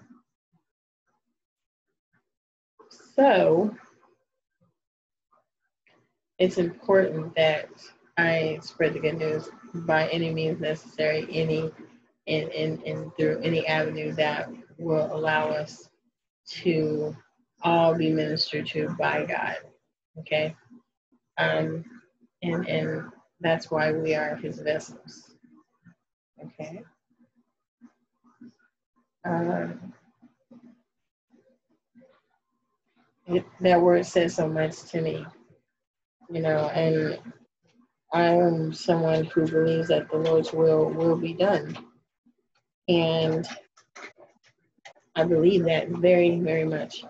So 3.14 3.74
it's 6.38 6.58
important 6.58 7.34
that 7.36 7.68
I 8.16 8.58
spread 8.62 8.94
the 8.94 9.00
good 9.00 9.18
news 9.18 9.48
by 9.74 10.08
any 10.08 10.32
means 10.32 10.60
necessary, 10.60 11.26
any 11.30 11.70
and, 12.26 13.12
through 13.16 13.40
any 13.42 13.66
avenue 13.66 14.12
that 14.12 14.48
will 14.78 15.14
allow 15.14 15.48
us 15.48 15.88
to 16.48 17.16
all 17.62 17.94
be 17.94 18.12
ministered 18.12 18.66
to 18.68 18.88
by 18.98 19.24
God. 19.24 19.56
Okay. 20.20 20.54
Um 21.38 21.84
and 22.42 22.68
and 22.68 23.04
that's 23.40 23.70
why 23.70 23.92
we 23.92 24.14
are 24.14 24.36
his 24.36 24.60
vessels. 24.60 25.34
Okay. 26.44 26.82
Um, 29.24 29.34
it, 29.34 29.78
that 33.60 33.80
word 33.80 34.06
says 34.06 34.34
so 34.34 34.48
much 34.48 34.82
to 34.90 35.00
me, 35.00 35.24
you 36.30 36.40
know, 36.40 36.68
and 36.68 37.18
I 38.12 38.24
am 38.24 38.72
someone 38.72 39.24
who 39.24 39.46
believes 39.46 39.88
that 39.88 40.10
the 40.10 40.18
Lord's 40.18 40.52
will 40.52 40.90
will 40.90 41.16
be 41.16 41.32
done. 41.32 41.76
And 42.88 43.46
I 45.14 45.24
believe 45.24 45.64
that 45.64 45.88
very, 45.88 46.38
very 46.40 46.64
much. 46.64 47.04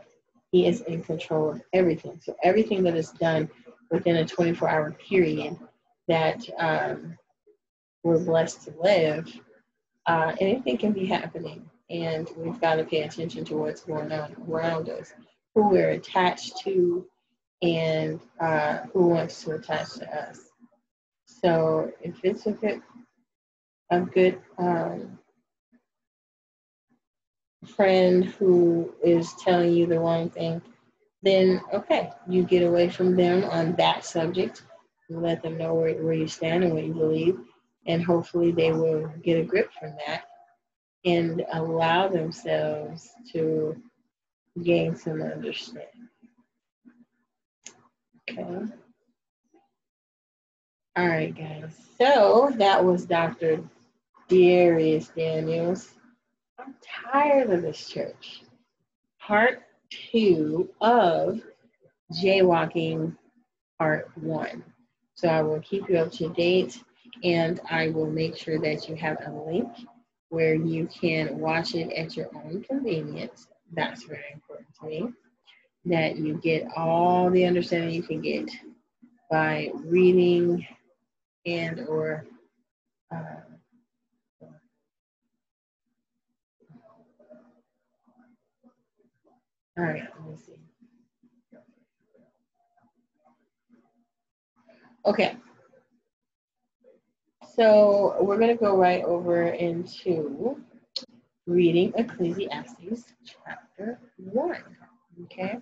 He 0.50 0.66
is 0.66 0.82
in 0.82 1.02
control 1.02 1.50
of 1.50 1.62
everything. 1.72 2.20
So 2.22 2.36
everything 2.42 2.82
that 2.84 2.94
is 2.94 3.10
done 3.10 3.48
within 3.90 4.16
a 4.16 4.24
24 4.26 4.68
hour 4.68 4.92
period 4.92 5.56
that 6.08 6.42
um, 6.58 7.16
we're 8.02 8.22
blessed 8.22 8.64
to 8.64 8.74
live, 8.80 9.32
uh, 10.06 10.34
anything 10.40 10.76
can 10.78 10.92
be 10.92 11.06
happening. 11.06 11.68
And 11.90 12.28
we've 12.36 12.60
got 12.60 12.76
to 12.76 12.84
pay 12.84 13.02
attention 13.02 13.44
to 13.46 13.56
what's 13.56 13.82
going 13.82 14.12
on 14.12 14.36
around 14.48 14.88
us, 14.88 15.12
who 15.55 15.68
we're 15.68 15.90
attached 15.90 16.59
to, 16.64 17.07
and 17.62 18.20
uh, 18.40 18.78
who 18.92 19.09
wants 19.09 19.44
to 19.44 19.53
attach 19.53 19.94
to 19.94 20.28
us. 20.28 20.40
So 21.26 21.92
if 22.00 22.16
it's 22.22 22.46
a 22.46 22.53
good, 22.53 22.82
a 23.90 24.00
good 24.00 24.40
um, 24.59 25.18
friend 27.66 28.24
who 28.24 28.94
is 29.03 29.34
telling 29.34 29.72
you 29.72 29.86
the 29.86 30.00
wrong 30.00 30.30
thing, 30.30 30.62
then 31.22 31.61
okay, 31.72 32.11
you 32.28 32.42
get 32.42 32.62
away 32.62 32.88
from 32.88 33.16
them 33.16 33.44
on 33.44 33.74
that 33.76 34.05
subject. 34.05 34.62
Let 35.09 35.42
them 35.42 35.59
know 35.59 35.74
where, 35.74 35.94
where 36.03 36.14
you 36.14 36.26
stand 36.26 36.64
and 36.64 36.72
what 36.72 36.84
you 36.84 36.94
believe, 36.94 37.38
and 37.86 38.03
hopefully 38.03 38.50
they 38.50 38.72
will 38.72 39.12
get 39.22 39.38
a 39.38 39.44
grip 39.44 39.70
from 39.78 39.94
that 40.07 40.24
and 41.05 41.44
allow 41.53 42.09
themselves 42.09 43.11
to 43.32 43.76
gain 44.61 44.96
some 44.96 45.22
understanding. 45.22 46.09
Okay. 48.30 48.72
All 50.94 51.09
right, 51.09 51.34
guys. 51.34 51.74
So 51.98 52.53
that 52.57 52.84
was 52.84 53.07
Dr. 53.07 53.62
Dharius 54.28 55.14
Daniels. 55.14 55.94
I'm 56.59 56.74
tired 57.11 57.50
of 57.50 57.62
this 57.62 57.88
church. 57.88 58.42
Part 59.20 59.62
two 59.90 60.70
of 60.80 61.40
Jaywalking, 62.12 63.16
part 63.78 64.11
one. 64.16 64.62
So 65.14 65.28
I 65.28 65.42
will 65.42 65.61
keep 65.61 65.88
you 65.88 65.98
up 65.98 66.12
to 66.12 66.28
date 66.30 66.82
and 67.24 67.61
I 67.70 67.88
will 67.88 68.11
make 68.11 68.36
sure 68.36 68.59
that 68.61 68.88
you 68.88 68.96
have 68.96 69.18
a 69.26 69.30
link 69.30 69.68
where 70.28 70.55
you 70.55 70.88
can 70.88 71.38
watch 71.38 71.74
it 71.74 71.92
at 71.92 72.16
your 72.16 72.28
own 72.34 72.64
convenience. 72.64 73.46
That's 73.72 74.04
very 74.04 74.24
important 74.32 74.68
to 74.80 74.86
me. 74.86 75.12
That 75.84 76.16
you 76.16 76.38
get 76.42 76.68
all 76.76 77.30
the 77.30 77.44
understanding 77.44 77.90
you 77.90 78.02
can 78.02 78.20
get 78.20 78.50
by 79.30 79.70
reading 79.74 80.64
and 81.44 81.80
or 81.88 82.24
uh, 83.12 83.40
all 89.78 89.84
right, 89.84 90.02
let 90.18 90.28
me 90.28 90.36
see. 90.36 90.52
Okay. 95.04 95.36
So 97.54 98.16
we're 98.20 98.38
going 98.38 98.56
to 98.56 98.62
go 98.62 98.76
right 98.76 99.02
over 99.04 99.42
into 99.48 100.62
reading 101.47 101.93
Ecclesiastes 101.97 103.12
chapter 103.45 103.99
1. 104.16 104.57
Okay. 105.24 105.59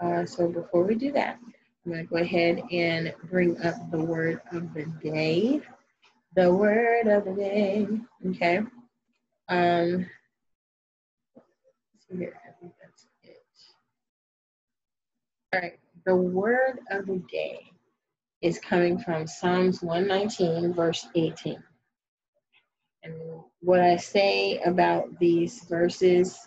Uh, 0.00 0.26
so 0.26 0.48
before 0.48 0.84
we 0.84 0.94
do 0.94 1.12
that, 1.12 1.38
I'm 1.84 1.92
going 1.92 2.06
to 2.06 2.10
go 2.10 2.16
ahead 2.16 2.62
and 2.70 3.14
bring 3.30 3.60
up 3.62 3.90
the 3.90 4.00
word 4.00 4.40
of 4.52 4.74
the 4.74 4.84
day. 5.02 5.60
The 6.36 6.52
word 6.52 7.06
of 7.06 7.24
the 7.24 7.32
day. 7.32 7.86
Okay. 8.28 8.60
Um, 9.48 10.06
here, 12.10 12.38
I 12.46 12.60
think 12.60 12.72
that's 12.80 13.06
it. 13.22 13.42
All 15.52 15.60
right. 15.60 15.78
The 16.04 16.16
word 16.16 16.80
of 16.90 17.06
the 17.06 17.22
day 17.30 17.70
is 18.42 18.58
coming 18.58 18.98
from 18.98 19.26
Psalms 19.26 19.82
119, 19.82 20.74
verse 20.74 21.06
18. 21.14 21.62
And 23.04 23.14
what 23.60 23.80
I 23.80 23.96
say 23.96 24.58
about 24.60 25.18
these 25.18 25.64
verses 25.64 26.38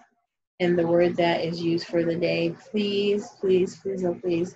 and 0.60 0.78
the 0.78 0.88
word 0.88 1.16
that 1.18 1.42
is 1.42 1.62
used 1.62 1.88
for 1.88 2.04
the 2.04 2.16
day, 2.16 2.56
please, 2.72 3.28
please, 3.40 3.76
please, 3.78 4.06
oh, 4.06 4.16
please 4.16 4.56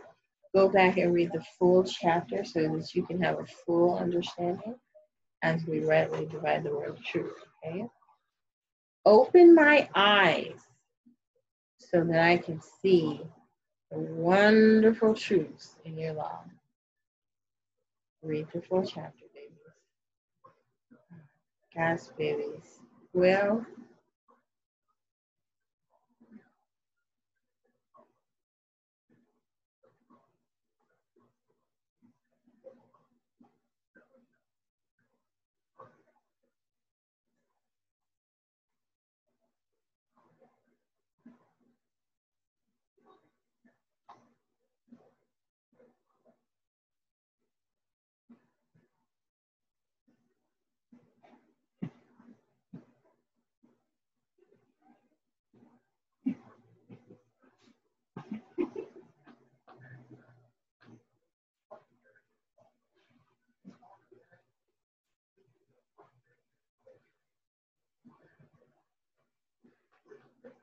go 0.55 0.69
back 0.69 0.97
and 0.97 1.13
read 1.13 1.31
the 1.33 1.43
full 1.57 1.83
chapter 1.83 2.43
so 2.43 2.61
that 2.61 2.95
you 2.95 3.03
can 3.03 3.21
have 3.21 3.39
a 3.39 3.45
full 3.45 3.97
understanding 3.97 4.75
as 5.41 5.65
we 5.65 5.81
rightly 5.81 6.25
divide 6.25 6.63
the 6.63 6.71
word 6.71 6.89
of 6.89 7.03
truth. 7.03 7.33
Okay? 7.65 7.85
Open 9.05 9.55
my 9.55 9.87
eyes 9.95 10.59
so 11.79 12.03
that 12.03 12.19
I 12.19 12.37
can 12.37 12.61
see 12.81 13.21
the 13.91 13.99
wonderful 13.99 15.13
truths 15.13 15.75
in 15.85 15.97
your 15.97 16.13
law. 16.13 16.43
Read 18.21 18.47
the 18.53 18.61
full 18.61 18.85
chapter, 18.85 19.25
babies. 21.73 22.11
Babies. 22.17 22.79
Well, 23.13 23.65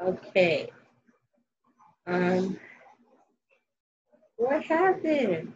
Okay. 0.03 0.71
Um, 2.07 2.59
what 4.37 4.63
happened? 4.65 5.55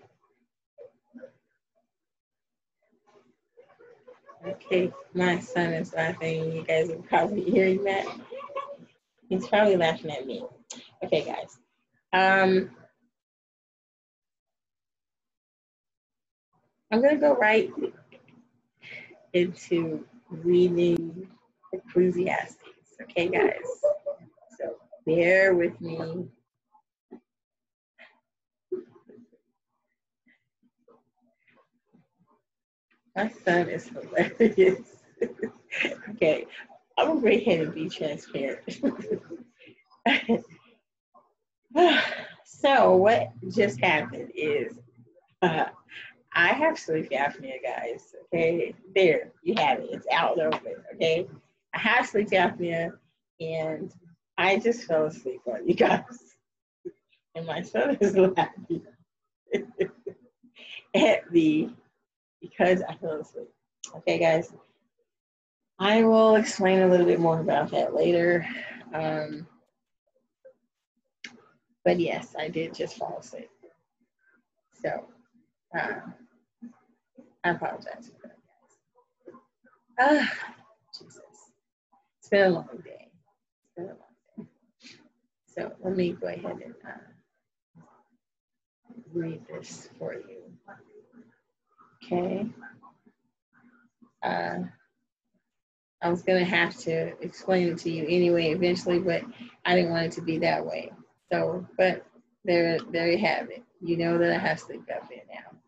Okay, 4.47 4.93
my 5.15 5.41
son 5.41 5.75
is 5.75 5.93
laughing. 5.95 6.53
You 6.53 6.65
guys 6.65 6.91
are 6.91 6.97
probably 6.97 7.43
hearing 7.43 7.85
that. 7.85 8.07
He's 9.29 9.47
probably 9.49 9.77
laughing 9.77 10.11
at 10.13 10.27
me. 10.27 10.45
Okay, 11.05 11.25
guys. 11.25 11.59
Um, 12.13 12.71
I'm 16.93 17.03
gonna 17.03 17.19
go 17.19 17.35
right 17.37 17.71
into 19.33 20.05
reading 20.31 21.29
Ecclesiastes. 21.73 22.59
Okay, 23.03 23.29
guys. 23.29 23.55
Bear 25.17 25.55
with 25.55 25.81
me. 25.81 26.29
My 33.17 33.29
son 33.45 33.69
is 33.71 33.89
hilarious. 33.89 34.79
okay, 36.11 36.47
I'm 36.97 37.09
gonna 37.09 37.21
go 37.23 37.27
ahead 37.27 37.61
and 37.61 37.75
be 37.75 37.89
transparent. 37.89 38.61
so 42.45 42.95
what 42.95 43.33
just 43.49 43.81
happened 43.81 44.31
is 44.37 44.79
uh, 45.43 45.65
I 46.33 46.49
have 46.53 46.79
sleep 46.79 47.11
apnea, 47.11 47.61
guys. 47.65 48.15
Okay, 48.27 48.77
there 48.95 49.33
you 49.43 49.55
have 49.59 49.81
it. 49.81 49.89
It's 49.91 50.07
out 50.13 50.39
open. 50.39 50.77
Okay, 50.95 51.27
I 51.75 51.79
have 51.81 52.07
sleep 52.07 52.29
apnea, 52.31 52.93
and 53.41 53.93
I 54.41 54.59
just 54.59 54.85
fell 54.85 55.05
asleep 55.05 55.43
on 55.47 55.69
you 55.69 55.75
guys. 55.75 56.03
And 57.37 57.47
my 57.47 57.63
son 57.63 57.97
is 58.01 58.17
laughing 58.17 58.83
at 60.95 61.33
me 61.33 61.73
because 62.41 62.83
I 62.83 62.95
fell 62.95 63.21
asleep. 63.21 63.51
Okay, 63.99 64.19
guys. 64.19 64.53
I 65.79 66.03
will 66.03 66.35
explain 66.35 66.81
a 66.81 66.89
little 66.89 67.07
bit 67.07 67.21
more 67.21 67.39
about 67.39 67.71
that 67.71 67.95
later. 67.95 68.45
Um, 68.93 69.47
but 71.85 72.01
yes, 72.01 72.35
I 72.37 72.49
did 72.49 72.75
just 72.75 72.97
fall 72.97 73.19
asleep. 73.21 73.51
So, 74.83 75.05
uh, 75.79 76.01
I 77.45 77.51
apologize 77.51 78.11
for 78.11 78.27
that, 78.27 78.37
guys. 79.99 80.29
Ah, 80.33 80.33
Jesus. 80.99 81.21
It's 82.19 82.29
been 82.29 82.47
a 82.47 82.51
long 82.51 82.69
day. 82.85 83.07
It's 83.07 83.75
been 83.77 83.85
a 83.85 83.89
long 83.89 84.10
so 85.55 85.73
let 85.83 85.97
me 85.97 86.13
go 86.13 86.29
ahead 86.29 86.45
and 86.65 86.75
uh, 86.87 87.83
read 89.13 89.43
this 89.47 89.89
for 89.99 90.15
you. 90.15 90.53
Okay. 92.05 92.47
Uh, 94.23 94.59
I 96.03 96.09
was 96.09 96.23
gonna 96.23 96.45
have 96.45 96.77
to 96.79 97.13
explain 97.23 97.69
it 97.69 97.79
to 97.79 97.91
you 97.91 98.05
anyway 98.05 98.53
eventually, 98.53 98.99
but 98.99 99.23
I 99.65 99.75
didn't 99.75 99.91
want 99.91 100.07
it 100.07 100.13
to 100.13 100.23
be 100.23 100.39
that 100.39 100.65
way. 100.65 100.93
So, 101.31 101.67
but 101.77 102.07
there, 102.45 102.79
there 102.91 103.11
you 103.11 103.19
have 103.19 103.51
it. 103.51 103.63
You 103.83 103.97
know 103.97 104.19
that 104.19 104.33
I 104.33 104.39
have 104.39 104.61
sleep 104.61 104.83
apnea 104.89 105.23
now. 105.29 105.59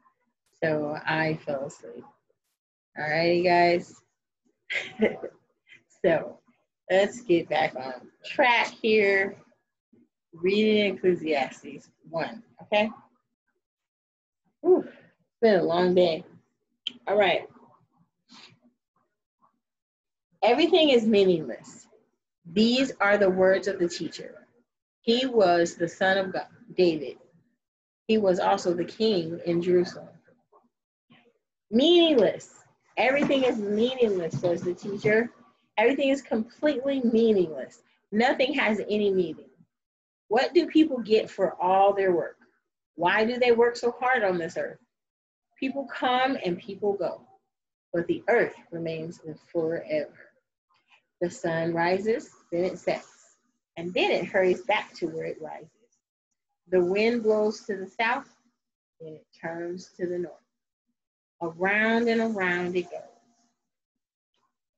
So 0.63 0.99
I 1.05 1.39
fell 1.45 1.67
asleep. 1.67 2.05
All 2.99 3.11
righty, 3.11 3.43
guys. 3.43 3.95
so 6.05 6.39
let's 6.91 7.21
get 7.23 7.49
back 7.49 7.75
on 7.75 8.09
track 8.25 8.69
here. 8.81 9.37
Reading 10.33 10.97
Ecclesiastes 10.97 11.91
1, 12.11 12.43
okay? 12.63 12.91
It's 14.63 14.89
been 15.41 15.61
a 15.61 15.63
long 15.63 15.95
day. 15.95 16.25
All 17.07 17.17
right. 17.17 17.43
Everything 20.43 20.91
is 20.91 21.07
meaningless. 21.07 21.87
These 22.53 22.93
are 23.01 23.17
the 23.17 23.31
words 23.31 23.69
of 23.69 23.79
the 23.79 23.89
teacher. 23.89 24.47
He 25.03 25.27
was 25.27 25.77
the 25.77 25.89
son 25.89 26.19
of 26.19 26.33
God, 26.33 26.47
David. 26.77 27.19
He 28.09 28.19
was 28.19 28.41
also 28.41 28.75
the 28.75 28.85
king 28.85 29.41
in 29.47 29.63
Jerusalem. 29.63 30.09
Meaningless. 31.71 32.51
Everything 32.97 33.45
is 33.45 33.59
meaningless, 33.59 34.41
says 34.41 34.63
the 34.63 34.75
teacher. 34.75 35.31
Everything 35.79 36.09
is 36.09 36.23
completely 36.23 37.01
meaningless. 37.05 37.83
Nothing 38.11 38.53
has 38.55 38.81
any 38.81 39.11
meaning. 39.11 39.47
What 40.33 40.55
do 40.55 40.67
people 40.67 40.97
get 40.97 41.29
for 41.29 41.61
all 41.61 41.93
their 41.93 42.11
work? 42.11 42.39
Why 42.95 43.27
do 43.27 43.39
they 43.39 43.53
work 43.53 43.77
so 43.77 43.91
hard 44.01 44.25
on 44.25 44.39
this 44.39 44.57
earth? 44.57 44.79
People 45.61 45.85
come 45.85 46.39
and 46.43 46.57
people 46.57 46.95
go, 46.95 47.21
but 47.93 48.07
the 48.07 48.25
earth 48.31 48.55
remains 48.71 49.21
forever. 49.53 50.31
The 51.21 51.29
sun 51.29 51.75
rises, 51.75 52.31
then 52.51 52.65
it 52.65 52.79
sets, 52.79 53.37
and 53.77 53.93
then 53.93 54.11
it 54.11 54.25
hurries 54.25 54.63
back 54.63 54.95
to 54.95 55.07
where 55.07 55.27
it 55.27 55.37
rises. 55.39 55.69
The 56.71 56.83
wind 56.83 57.25
blows 57.25 57.67
to 57.67 57.77
the 57.77 57.91
south, 57.91 58.35
then 59.03 59.13
it 59.13 59.27
turns 59.39 59.91
to 59.99 60.07
the 60.07 60.19
north. 60.19 60.33
Around 61.43 62.09
and 62.09 62.35
around 62.35 62.75
it 62.75 62.91
goes. 62.91 63.03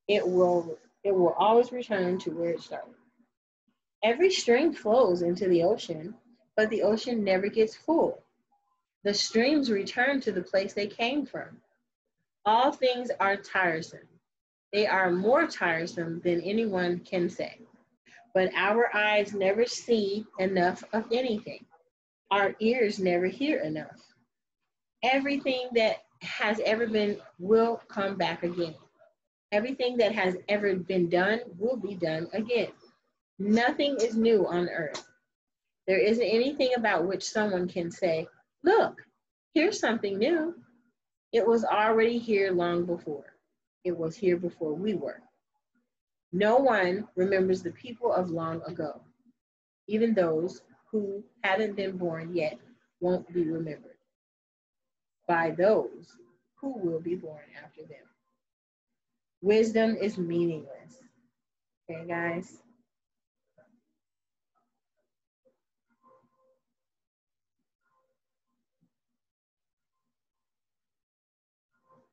It 0.09 0.26
will, 0.26 0.80
it 1.05 1.14
will 1.14 1.36
always 1.38 1.70
return 1.70 2.18
to 2.18 2.30
where 2.30 2.50
it 2.50 2.61
started. 2.61 2.94
Every 4.05 4.30
stream 4.30 4.74
flows 4.74 5.22
into 5.22 5.48
the 5.48 5.62
ocean, 5.62 6.14
but 6.57 6.68
the 6.68 6.82
ocean 6.82 7.24
never 7.24 7.48
gets 7.48 7.74
full. 7.74 8.22
The 9.02 9.14
streams 9.14 9.70
return 9.70 10.20
to 10.20 10.30
the 10.32 10.42
place 10.42 10.74
they 10.74 10.86
came 10.86 11.24
from. 11.24 11.62
All 12.44 12.70
things 12.70 13.11
are 13.18 13.38
tiresome. 13.38 14.07
They 14.74 14.86
are 14.86 15.11
more 15.11 15.46
tiresome 15.46 16.20
than 16.22 16.42
anyone 16.42 16.98
can 17.00 17.30
say. 17.30 17.61
But 18.34 18.52
our 18.55 18.94
eyes 18.94 19.32
never 19.32 19.64
see 19.64 20.26
enough 20.38 20.84
of 20.92 21.07
anything. 21.11 21.64
Our 22.30 22.55
ears 22.61 22.98
never 22.98 23.26
hear 23.26 23.61
enough. 23.61 24.02
Everything 25.02 25.68
that 25.76 26.05
has 26.20 26.61
ever 26.66 26.86
been 26.86 27.18
will 27.38 27.80
come 27.88 28.16
back 28.16 28.42
again. 28.42 28.74
Everything 29.50 29.96
that 29.96 30.12
has 30.12 30.36
ever 30.48 30.74
been 30.76 31.09
done 31.09 31.40
will 31.59 31.76
be 31.76 31.94
done 31.94 32.28
again. 32.34 32.72
Nothing 33.39 33.97
is 34.01 34.16
new 34.16 34.47
on 34.47 34.68
earth. 34.68 35.07
There 35.87 35.99
isn't 35.99 36.22
anything 36.22 36.70
about 36.76 37.07
which 37.07 37.24
someone 37.28 37.68
can 37.68 37.91
say, 37.91 38.26
Look, 38.62 39.03
here's 39.55 39.78
something 39.78 40.18
new. 40.18 40.55
It 41.32 41.47
was 41.47 41.64
already 41.64 42.18
here 42.18 42.53
long 42.53 42.85
before. 42.87 43.35
It 43.85 43.97
was 43.97 44.16
here 44.16 44.37
before 44.37 44.72
we 44.72 44.95
were. 44.95 45.20
No 46.32 46.57
one 46.57 47.07
remembers 47.16 47.62
the 47.62 47.72
people 47.72 48.12
of 48.12 48.30
long 48.30 48.62
ago. 48.62 49.01
Even 49.89 50.14
those 50.14 50.62
who 50.91 51.22
haven't 51.43 51.76
been 51.76 51.97
born 51.97 52.35
yet 52.35 52.59
won't 53.01 53.30
be 53.35 53.45
remembered 53.45 53.97
by 55.28 55.51
those 55.51 56.16
who 56.61 56.78
will 56.78 57.01
be 57.01 57.14
born 57.14 57.43
after 57.62 57.82
them. 57.82 58.07
Wisdom 59.43 59.97
is 60.01 60.16
meaningless. 60.16 61.03
Okay, 61.91 62.07
guys? 62.09 62.64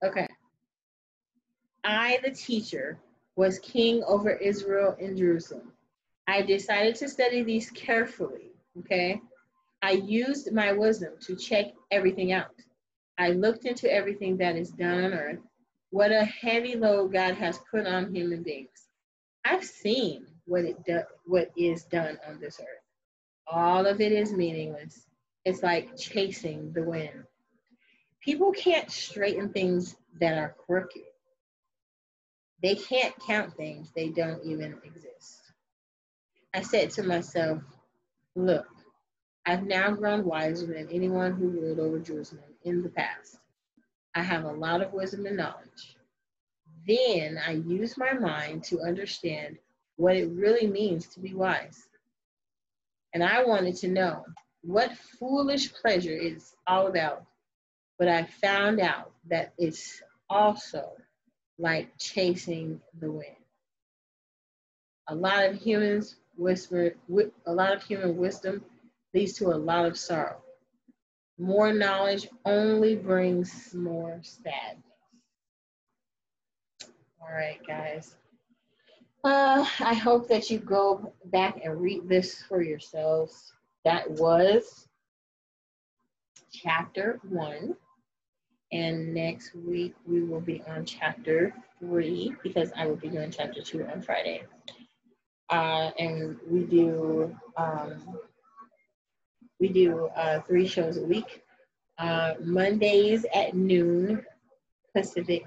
Okay. 0.03 0.27
I, 1.83 2.19
the 2.23 2.31
teacher, 2.31 2.99
was 3.35 3.59
king 3.59 4.03
over 4.03 4.31
Israel 4.31 4.95
in 4.99 5.17
Jerusalem. 5.17 5.71
I 6.27 6.41
decided 6.41 6.95
to 6.95 7.09
study 7.09 7.43
these 7.43 7.69
carefully, 7.71 8.51
okay? 8.79 9.21
I 9.81 9.91
used 9.91 10.51
my 10.53 10.71
wisdom 10.73 11.13
to 11.21 11.35
check 11.35 11.67
everything 11.89 12.31
out. 12.31 12.55
I 13.17 13.29
looked 13.29 13.65
into 13.65 13.91
everything 13.91 14.37
that 14.37 14.55
is 14.55 14.71
done 14.71 15.05
on 15.05 15.13
earth, 15.13 15.39
what 15.91 16.11
a 16.11 16.23
heavy 16.23 16.75
load 16.75 17.13
God 17.13 17.35
has 17.35 17.59
put 17.69 17.85
on 17.85 18.13
human 18.13 18.43
beings. 18.43 18.87
I've 19.45 19.63
seen 19.63 20.25
what 20.45 20.65
it 20.65 20.83
do, 20.85 21.01
what 21.25 21.51
is 21.57 21.83
done 21.85 22.17
on 22.27 22.39
this 22.39 22.59
earth. 22.59 22.67
All 23.47 23.85
of 23.85 24.01
it 24.01 24.11
is 24.11 24.33
meaningless. 24.33 25.07
It's 25.45 25.63
like 25.63 25.97
chasing 25.97 26.71
the 26.73 26.83
wind 26.83 27.23
people 28.21 28.51
can't 28.51 28.89
straighten 28.89 29.49
things 29.49 29.95
that 30.19 30.37
are 30.37 30.55
crooked. 30.65 31.01
They 32.61 32.75
can't 32.75 33.13
count 33.25 33.55
things 33.57 33.91
they 33.95 34.09
don't 34.09 34.43
even 34.45 34.77
exist. 34.83 35.39
I 36.53 36.61
said 36.61 36.91
to 36.91 37.03
myself, 37.03 37.61
look, 38.35 38.67
I've 39.45 39.63
now 39.63 39.91
grown 39.91 40.23
wiser 40.25 40.67
than 40.67 40.89
anyone 40.91 41.33
who 41.33 41.49
ruled 41.49 41.79
over 41.79 41.99
Jerusalem 41.99 42.43
in 42.63 42.83
the 42.83 42.89
past. 42.89 43.37
I 44.13 44.21
have 44.21 44.43
a 44.43 44.51
lot 44.51 44.81
of 44.81 44.93
wisdom 44.93 45.25
and 45.25 45.37
knowledge. 45.37 45.97
Then 46.87 47.39
I 47.45 47.53
use 47.53 47.97
my 47.97 48.13
mind 48.13 48.63
to 48.65 48.81
understand 48.81 49.57
what 49.95 50.15
it 50.15 50.29
really 50.29 50.67
means 50.67 51.07
to 51.07 51.19
be 51.19 51.33
wise. 51.33 51.87
And 53.13 53.23
I 53.23 53.43
wanted 53.43 53.75
to 53.77 53.87
know 53.87 54.25
what 54.61 54.95
foolish 55.19 55.73
pleasure 55.73 56.15
is 56.15 56.53
all 56.67 56.87
about 56.87 57.25
but 57.99 58.07
I 58.07 58.23
found 58.23 58.79
out 58.79 59.11
that 59.29 59.53
it's 59.57 60.01
also 60.29 60.91
like 61.59 61.97
chasing 61.97 62.81
the 62.99 63.11
wind. 63.11 63.35
A 65.07 65.15
lot 65.15 65.45
of 65.45 65.55
humans 65.55 66.15
whisper, 66.37 66.95
a 67.45 67.53
lot 67.53 67.73
of 67.73 67.83
human 67.83 68.17
wisdom 68.17 68.63
leads 69.13 69.33
to 69.33 69.47
a 69.47 69.55
lot 69.55 69.85
of 69.85 69.97
sorrow. 69.97 70.41
More 71.37 71.73
knowledge 71.73 72.27
only 72.45 72.95
brings 72.95 73.73
more 73.73 74.19
sadness. 74.23 74.83
All 77.21 77.31
right, 77.31 77.59
guys. 77.67 78.15
Uh, 79.23 79.65
I 79.79 79.93
hope 79.93 80.27
that 80.29 80.49
you 80.49 80.57
go 80.57 81.13
back 81.25 81.61
and 81.63 81.79
read 81.79 82.07
this 82.07 82.41
for 82.41 82.61
yourselves. 82.61 83.53
That 83.85 84.09
was 84.09 84.87
chapter 86.51 87.19
one. 87.29 87.75
And 88.71 89.13
next 89.13 89.53
week 89.55 89.95
we 90.07 90.23
will 90.23 90.39
be 90.39 90.63
on 90.67 90.85
chapter 90.85 91.53
three 91.79 92.33
because 92.41 92.71
I 92.77 92.85
will 92.85 92.95
be 92.95 93.09
doing 93.09 93.31
chapter 93.31 93.61
two 93.61 93.85
on 93.85 94.01
Friday. 94.01 94.43
Uh, 95.49 95.91
and 95.99 96.37
we 96.49 96.63
do 96.63 97.35
um, 97.57 98.17
we 99.59 99.67
do 99.67 100.07
uh, 100.15 100.41
three 100.41 100.67
shows 100.67 100.97
a 100.97 101.03
week. 101.03 101.43
Uh, 101.97 102.33
Mondays 102.41 103.25
at 103.33 103.53
noon 103.53 104.25
Pacific, 104.95 105.43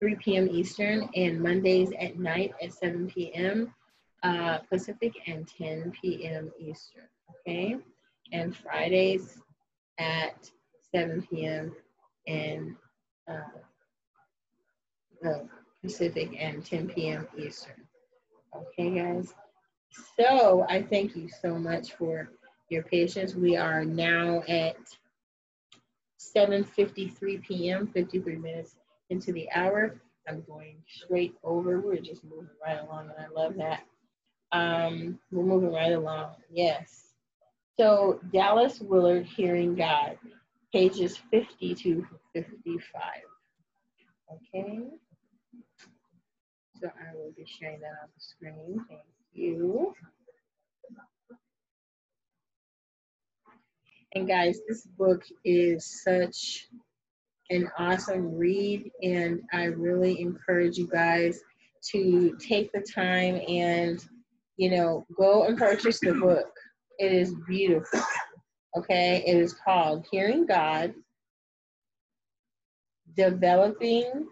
3 0.00 0.14
p.m. 0.16 0.48
Eastern, 0.48 1.08
and 1.16 1.42
Mondays 1.42 1.90
at 1.98 2.18
night 2.18 2.52
at 2.62 2.72
7 2.72 3.08
p.m. 3.08 3.74
Uh, 4.22 4.58
Pacific 4.70 5.12
and 5.26 5.48
10 5.48 5.92
p.m. 6.00 6.50
Eastern. 6.60 7.08
Okay, 7.40 7.76
and 8.32 8.56
Fridays 8.56 9.38
at 9.98 10.50
7 10.92 11.26
p.m 11.30 11.74
and 12.28 12.76
uh, 13.28 13.40
uh, 15.28 15.38
Pacific 15.82 16.36
and 16.38 16.64
10 16.64 16.88
p.m. 16.88 17.26
Eastern. 17.36 17.86
Okay, 18.54 18.90
guys. 18.90 19.34
So 20.16 20.66
I 20.68 20.82
thank 20.82 21.16
you 21.16 21.28
so 21.28 21.58
much 21.58 21.92
for 21.94 22.30
your 22.68 22.82
patience. 22.82 23.34
We 23.34 23.56
are 23.56 23.84
now 23.84 24.42
at 24.48 24.76
7.53 26.20 27.42
p.m., 27.42 27.86
53 27.86 28.36
minutes 28.36 28.76
into 29.10 29.32
the 29.32 29.48
hour. 29.52 30.00
I'm 30.28 30.42
going 30.46 30.76
straight 30.86 31.34
over. 31.42 31.80
We're 31.80 31.96
just 31.96 32.22
moving 32.24 32.50
right 32.64 32.78
along, 32.82 33.10
and 33.16 33.26
I 33.26 33.28
love 33.34 33.54
that. 33.56 33.84
Um, 34.52 35.18
we're 35.32 35.44
moving 35.44 35.72
right 35.72 35.92
along. 35.92 36.34
Yes. 36.52 37.07
So 37.78 38.18
Dallas 38.32 38.80
Willard, 38.80 39.24
Hearing 39.24 39.76
God, 39.76 40.18
pages 40.72 41.16
50 41.30 41.74
to 41.76 42.06
55. 42.34 43.02
Okay. 44.32 44.80
So 46.80 46.88
I 46.88 47.14
will 47.14 47.32
be 47.36 47.46
sharing 47.46 47.80
that 47.80 47.92
on 48.02 48.08
the 48.14 48.20
screen. 48.20 48.84
Thank 48.88 49.02
you. 49.32 49.94
And 54.14 54.26
guys, 54.26 54.58
this 54.68 54.86
book 54.86 55.22
is 55.44 56.02
such 56.02 56.68
an 57.50 57.68
awesome 57.78 58.34
read, 58.36 58.90
and 59.02 59.40
I 59.52 59.64
really 59.64 60.20
encourage 60.20 60.78
you 60.78 60.88
guys 60.88 61.40
to 61.92 62.36
take 62.40 62.72
the 62.72 62.80
time 62.80 63.40
and, 63.46 64.04
you 64.56 64.70
know, 64.70 65.06
go 65.16 65.44
and 65.44 65.56
purchase 65.56 66.00
the 66.00 66.14
book. 66.14 66.50
It 66.98 67.12
is 67.12 67.34
beautiful. 67.46 68.00
Okay, 68.76 69.22
it 69.26 69.36
is 69.36 69.54
called 69.54 70.06
Hearing 70.10 70.46
God, 70.46 70.94
Developing 73.16 74.26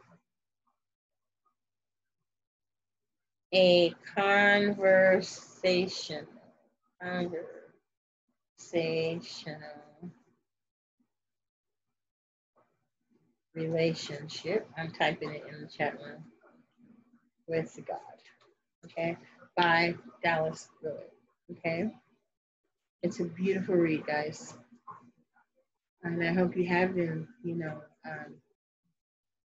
a 3.55 3.95
Conversation. 4.17 6.27
Conversational 7.03 7.43
relationship. 13.55 14.69
I'm 14.77 14.91
typing 14.93 15.35
it 15.35 15.45
in 15.53 15.62
the 15.62 15.69
chat 15.69 15.95
room 16.03 16.25
with 17.49 17.79
God. 17.87 17.99
Okay, 18.87 19.17
by 19.57 19.95
Dallas 20.23 20.69
Willard. 20.83 21.11
Okay. 21.53 21.91
It's 23.07 23.20
a 23.20 23.24
beautiful 23.24 23.76
read, 23.76 24.04
guys. 24.04 24.54
And 26.02 26.20
I 26.24 26.32
hope 26.32 26.57
you 26.57 26.66
have 26.66 26.96
been, 26.96 27.28
you 27.44 27.54
know, 27.54 27.80
um, 28.04 28.34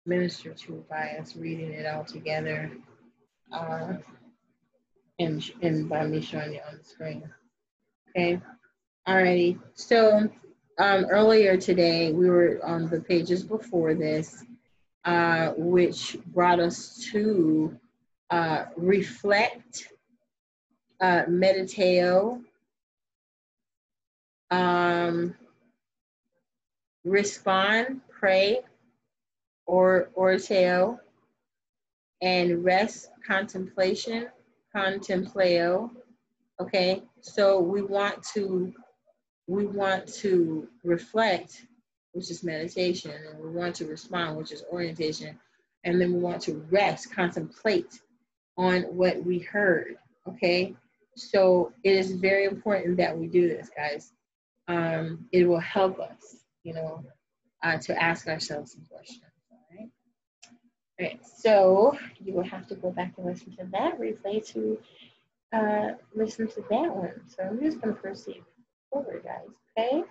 ministered 0.07 0.57
to 0.61 0.83
by 0.89 1.19
us 1.21 1.37
reading 1.37 1.71
it 1.75 1.85
all 1.85 2.03
together 2.03 2.73
uh, 3.53 3.99
and, 5.19 5.51
and 5.61 5.91
by 5.91 6.07
me 6.07 6.23
showing 6.23 6.55
it 6.55 6.63
on 6.71 6.79
the 6.79 6.85
screen. 6.85 7.31
Okay. 8.09 8.41
Alrighty. 9.07 9.59
So 9.75 10.31
um, 10.79 11.05
earlier 11.11 11.59
today, 11.59 12.13
we 12.13 12.31
were 12.31 12.65
on 12.65 12.89
the 12.89 13.03
pages 13.03 13.43
before 13.43 13.93
this, 13.93 14.43
uh, 15.05 15.49
which 15.59 16.17
brought 16.29 16.61
us 16.61 17.07
to 17.13 17.79
uh, 18.31 18.65
reflect, 18.79 19.87
uh, 21.03 21.25
meditatio, 21.25 22.43
um, 24.51 25.35
respond, 27.05 28.01
pray, 28.11 28.61
or 29.67 30.11
orteo, 30.17 30.99
and 32.23 32.65
rest, 32.65 33.11
contemplation, 33.27 34.29
contempleo. 34.75 35.91
Okay, 36.61 37.03
so 37.21 37.61
we 37.61 37.83
want 37.83 38.23
to 38.35 38.73
we 39.47 39.67
want 39.67 40.07
to 40.07 40.69
reflect, 40.85 41.67
which 42.13 42.31
is 42.31 42.45
meditation, 42.45 43.11
and 43.11 43.41
we 43.41 43.51
want 43.51 43.75
to 43.75 43.87
respond, 43.87 44.37
which 44.37 44.53
is 44.53 44.63
orientation, 44.71 45.39
and 45.85 46.01
then 46.01 46.13
we 46.13 46.21
want 46.21 46.41
to 46.43 46.65
rest, 46.71 47.13
contemplate 47.13 48.01
on 48.57 48.83
what 48.83 49.25
we 49.25 49.39
heard. 49.39 49.97
Okay, 50.29 50.75
so 51.17 51.73
it 51.83 51.97
is 51.97 52.13
very 52.13 52.45
important 52.45 52.97
that 52.97 53.17
we 53.17 53.27
do 53.27 53.49
this, 53.49 53.71
guys 53.75 54.13
um, 54.71 55.27
it 55.33 55.45
will 55.49 55.59
help 55.59 55.99
us, 55.99 56.37
you 56.63 56.75
know, 56.75 57.05
uh, 57.63 57.77
to 57.79 58.03
ask 58.03 58.29
ourselves 58.29 58.73
some 58.73 58.85
questions. 58.89 59.21
All 59.51 59.59
right. 59.77 59.91
All 61.01 61.07
right. 61.07 61.21
So 61.27 61.99
you 62.25 62.35
will 62.35 62.45
have 62.45 62.69
to 62.69 62.77
go 62.77 62.91
back 62.91 63.15
and 63.17 63.27
listen 63.27 63.57
to 63.57 63.67
that 63.73 63.99
replay 63.99 64.47
to 64.53 64.79
uh, 65.53 65.89
listen 66.15 66.47
to 66.49 66.65
that 66.71 66.95
one. 66.95 67.21
So 67.27 67.43
I'm 67.43 67.61
just 67.61 67.81
going 67.81 67.95
to 67.95 68.01
proceed 68.01 68.43
forward, 68.91 69.25
guys. 69.25 69.49
Okay. 69.77 70.05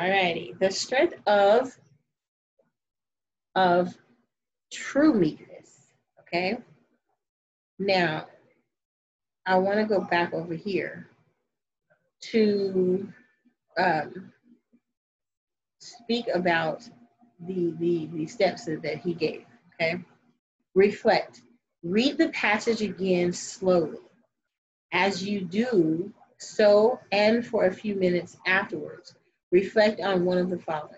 All 0.00 0.10
righty. 0.10 0.54
The 0.58 0.70
strength 0.70 1.14
of 1.26 1.76
of 3.54 3.94
true 4.72 5.12
meekness. 5.12 5.88
Okay. 6.20 6.58
Now, 7.78 8.26
I 9.44 9.58
want 9.58 9.78
to 9.78 9.84
go 9.84 10.00
back 10.00 10.32
over 10.32 10.54
here 10.54 11.08
to 12.20 13.12
um, 13.78 14.32
speak 15.80 16.26
about 16.34 16.88
the, 17.46 17.74
the, 17.78 18.06
the 18.12 18.26
steps 18.26 18.64
that, 18.64 18.82
that 18.82 18.98
he 18.98 19.14
gave, 19.14 19.44
okay? 19.74 20.02
Reflect. 20.74 21.42
Read 21.82 22.18
the 22.18 22.28
passage 22.30 22.82
again 22.82 23.32
slowly. 23.32 23.98
As 24.92 25.24
you 25.24 25.42
do 25.42 26.12
so, 26.38 26.98
and 27.12 27.46
for 27.46 27.66
a 27.66 27.72
few 27.72 27.94
minutes 27.94 28.36
afterwards, 28.46 29.14
reflect 29.52 30.00
on 30.00 30.24
one 30.24 30.38
of 30.38 30.50
the 30.50 30.58
following 30.58 30.94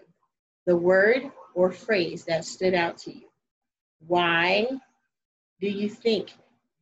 the 0.66 0.76
word 0.76 1.31
or 1.55 1.72
phrase 1.72 2.24
that 2.24 2.45
stood 2.45 2.74
out 2.74 2.97
to 2.99 3.12
you. 3.12 3.26
Why 4.07 4.68
do 5.61 5.68
you 5.68 5.89
think 5.89 6.33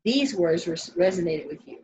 these 0.05 0.34
words 0.34 0.66
resonated 0.66 1.46
with 1.46 1.66
you? 1.66 1.78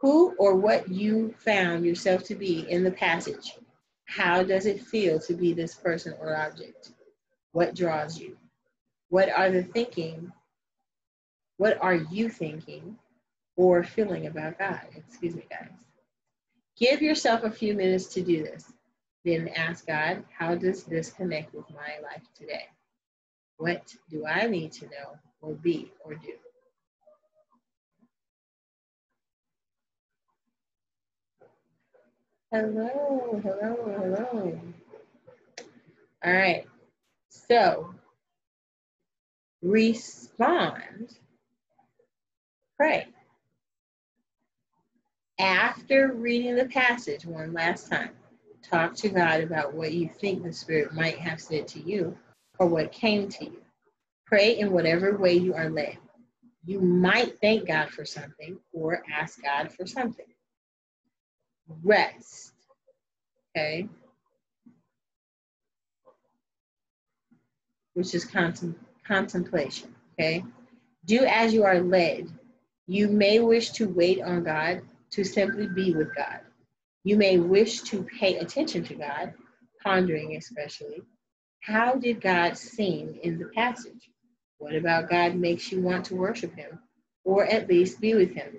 Who 0.00 0.34
or 0.38 0.54
what 0.56 0.88
you 0.88 1.34
found 1.38 1.84
yourself 1.84 2.24
to 2.24 2.34
be 2.34 2.60
in 2.70 2.84
the 2.84 2.90
passage. 2.90 3.56
How 4.04 4.42
does 4.42 4.66
it 4.66 4.80
feel 4.80 5.18
to 5.20 5.34
be 5.34 5.52
this 5.52 5.74
person 5.74 6.14
or 6.20 6.36
object? 6.36 6.92
What 7.52 7.74
draws 7.74 8.18
you? 8.18 8.36
What 9.08 9.30
are 9.30 9.50
the 9.50 9.62
thinking? 9.62 10.32
What 11.56 11.78
are 11.80 11.94
you 11.94 12.28
thinking 12.28 12.98
or 13.56 13.82
feeling 13.82 14.26
about 14.26 14.58
God? 14.58 14.82
Excuse 14.94 15.34
me, 15.34 15.46
guys. 15.48 15.70
Give 16.78 17.00
yourself 17.00 17.44
a 17.44 17.50
few 17.50 17.74
minutes 17.74 18.06
to 18.08 18.22
do 18.22 18.44
this. 18.44 18.72
Then 19.24 19.48
ask 19.48 19.86
God, 19.86 20.24
how 20.30 20.54
does 20.54 20.84
this 20.84 21.10
connect 21.10 21.54
with 21.54 21.68
my 21.70 21.98
life 22.02 22.22
today? 22.34 22.66
What 23.56 23.94
do 24.10 24.26
I 24.26 24.46
need 24.46 24.72
to 24.72 24.84
know 24.84 25.18
or 25.40 25.54
be 25.54 25.90
or 26.04 26.14
do? 26.14 26.34
Hello, 32.52 33.40
hello, 33.42 33.76
hello. 33.98 34.60
All 36.24 36.32
right. 36.32 36.64
So, 37.28 37.92
respond, 39.62 41.18
pray. 42.76 43.08
After 45.40 46.12
reading 46.12 46.54
the 46.54 46.66
passage 46.66 47.26
one 47.26 47.52
last 47.52 47.90
time, 47.90 48.10
talk 48.62 48.94
to 48.96 49.08
God 49.08 49.40
about 49.40 49.74
what 49.74 49.90
you 49.90 50.08
think 50.08 50.44
the 50.44 50.52
Spirit 50.52 50.94
might 50.94 51.18
have 51.18 51.40
said 51.40 51.66
to 51.68 51.80
you 51.80 52.16
or 52.60 52.68
what 52.68 52.92
came 52.92 53.28
to 53.28 53.44
you. 53.44 53.60
Pray 54.24 54.56
in 54.56 54.70
whatever 54.70 55.18
way 55.18 55.32
you 55.34 55.52
are 55.54 55.68
led. 55.68 55.98
You 56.64 56.80
might 56.80 57.40
thank 57.40 57.66
God 57.66 57.90
for 57.90 58.04
something 58.04 58.56
or 58.72 59.02
ask 59.12 59.42
God 59.42 59.72
for 59.72 59.84
something 59.84 60.26
rest. 61.82 62.52
Okay. 63.56 63.88
Which 67.94 68.14
is 68.14 68.24
contem- 68.24 68.74
contemplation. 69.06 69.94
Okay. 70.14 70.44
Do 71.04 71.24
as 71.24 71.54
you 71.54 71.64
are 71.64 71.80
led. 71.80 72.28
You 72.86 73.08
may 73.08 73.40
wish 73.40 73.70
to 73.72 73.88
wait 73.88 74.22
on 74.22 74.44
God, 74.44 74.82
to 75.10 75.24
simply 75.24 75.66
be 75.66 75.94
with 75.94 76.14
God. 76.14 76.40
You 77.04 77.16
may 77.16 77.38
wish 77.38 77.82
to 77.82 78.04
pay 78.18 78.38
attention 78.38 78.84
to 78.84 78.94
God, 78.94 79.34
pondering 79.82 80.36
especially. 80.36 81.02
How 81.60 81.94
did 81.94 82.20
God 82.20 82.56
seem 82.56 83.18
in 83.22 83.38
the 83.38 83.46
passage? 83.46 84.10
What 84.58 84.74
about 84.74 85.10
God 85.10 85.34
makes 85.34 85.72
you 85.72 85.80
want 85.82 86.04
to 86.06 86.16
worship 86.16 86.54
Him, 86.54 86.78
or 87.24 87.44
at 87.44 87.68
least 87.68 88.00
be 88.00 88.14
with 88.14 88.32
Him? 88.34 88.56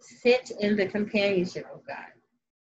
Sit 0.00 0.50
in 0.58 0.76
the 0.76 0.86
companionship 0.86 1.66
of 1.72 1.86
God 1.86 2.06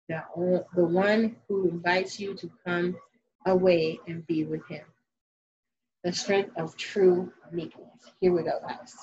the, 0.10 0.66
the 0.76 0.84
one 0.84 1.36
who 1.47 1.70
invites 1.70 2.20
you 2.20 2.34
to 2.34 2.49
come 2.66 2.97
away 3.45 3.99
and 4.07 4.26
be 4.28 4.43
with 4.43 4.68
him. 4.68 4.84
The 6.03 6.12
strength 6.12 6.57
of 6.57 6.76
true 6.76 7.32
meekness. 7.51 8.12
Here 8.20 8.34
we 8.34 8.43
go, 8.43 8.60
guys. 8.68 8.95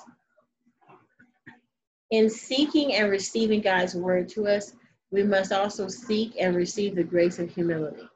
In 2.11 2.29
seeking 2.29 2.93
and 2.93 3.09
receiving 3.09 3.61
God's 3.61 3.95
word 3.95 4.29
to 4.29 4.47
us, 4.47 4.73
we 5.11 5.23
must 5.23 5.51
also 5.51 5.87
seek 5.87 6.35
and 6.39 6.55
receive 6.55 6.95
the 6.95 7.03
grace 7.03 7.39
of 7.39 7.49
humility. 7.53 8.07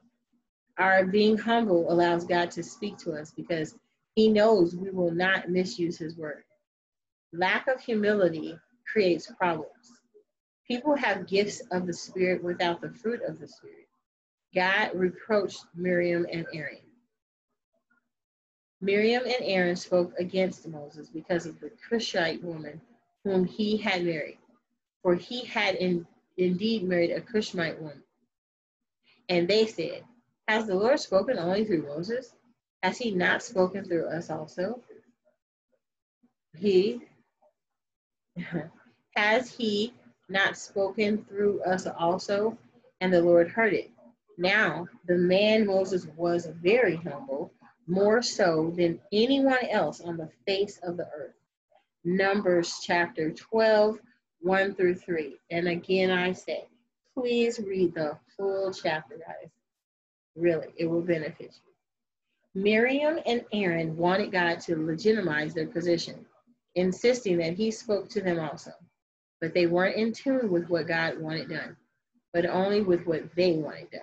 Our 0.78 1.06
being 1.06 1.38
humble 1.38 1.90
allows 1.90 2.24
God 2.24 2.50
to 2.52 2.62
speak 2.62 2.98
to 2.98 3.12
us 3.12 3.30
because 3.30 3.74
he 4.14 4.28
knows 4.28 4.74
we 4.74 4.90
will 4.90 5.10
not 5.10 5.48
misuse 5.48 5.98
his 5.98 6.16
word. 6.16 6.44
Lack 7.32 7.68
of 7.68 7.80
humility 7.80 8.58
creates 8.90 9.30
problems. 9.38 10.01
People 10.66 10.94
have 10.96 11.26
gifts 11.26 11.60
of 11.70 11.86
the 11.86 11.92
Spirit 11.92 12.42
without 12.42 12.80
the 12.80 12.90
fruit 12.90 13.20
of 13.26 13.38
the 13.38 13.48
Spirit. 13.48 13.88
God 14.54 14.90
reproached 14.94 15.64
Miriam 15.74 16.26
and 16.30 16.46
Aaron. 16.52 16.78
Miriam 18.80 19.22
and 19.24 19.42
Aaron 19.42 19.76
spoke 19.76 20.12
against 20.18 20.66
Moses 20.66 21.08
because 21.08 21.46
of 21.46 21.58
the 21.60 21.70
Cushite 21.88 22.42
woman 22.42 22.80
whom 23.24 23.44
he 23.44 23.76
had 23.76 24.04
married, 24.04 24.38
for 25.02 25.14
he 25.14 25.44
had 25.44 25.76
in, 25.76 26.06
indeed 26.36 26.82
married 26.82 27.12
a 27.12 27.20
Cushite 27.20 27.80
woman. 27.80 28.02
And 29.28 29.48
they 29.48 29.66
said, 29.66 30.02
Has 30.48 30.66
the 30.66 30.74
Lord 30.74 30.98
spoken 30.98 31.38
only 31.38 31.64
through 31.64 31.86
Moses? 31.86 32.34
Has 32.82 32.98
he 32.98 33.12
not 33.12 33.42
spoken 33.42 33.84
through 33.84 34.06
us 34.06 34.28
also? 34.30 34.80
He 36.56 37.00
has 39.16 39.50
he 39.50 39.94
not 40.32 40.56
spoken 40.56 41.24
through 41.24 41.62
us 41.62 41.86
also? 41.86 42.56
And 43.00 43.12
the 43.12 43.22
Lord 43.22 43.48
heard 43.48 43.74
it. 43.74 43.90
Now 44.38 44.88
the 45.06 45.16
man 45.16 45.66
Moses 45.66 46.06
was 46.16 46.46
very 46.62 46.96
humble 46.96 47.52
more 47.86 48.22
so 48.22 48.72
than 48.76 49.00
anyone 49.12 49.66
else 49.70 50.00
on 50.00 50.16
the 50.16 50.30
face 50.46 50.78
of 50.82 50.96
the 50.96 51.08
earth. 51.14 51.34
Numbers 52.04 52.80
chapter 52.82 53.30
12, 53.30 53.98
1 54.40 54.74
through 54.74 54.94
3. 54.94 55.36
And 55.50 55.68
again, 55.68 56.10
I 56.10 56.32
say, 56.32 56.66
please 57.14 57.60
read 57.60 57.94
the 57.94 58.18
full 58.36 58.72
chapter, 58.72 59.16
guys. 59.18 59.50
Really, 60.34 60.68
it 60.76 60.86
will 60.86 61.02
benefit 61.02 61.54
you. 61.64 62.62
Miriam 62.62 63.18
and 63.26 63.44
Aaron 63.52 63.96
wanted 63.96 64.32
God 64.32 64.60
to 64.60 64.76
legitimize 64.76 65.54
their 65.54 65.66
position, 65.66 66.26
insisting 66.74 67.38
that 67.38 67.54
he 67.54 67.70
spoke 67.70 68.08
to 68.10 68.20
them 68.20 68.38
also. 68.38 68.72
But 69.42 69.54
they 69.54 69.66
weren't 69.66 69.96
in 69.96 70.12
tune 70.12 70.52
with 70.52 70.70
what 70.70 70.86
God 70.86 71.18
wanted 71.18 71.48
done, 71.48 71.76
but 72.32 72.46
only 72.46 72.80
with 72.80 73.04
what 73.04 73.34
they 73.34 73.54
wanted 73.54 73.90
done. 73.90 74.00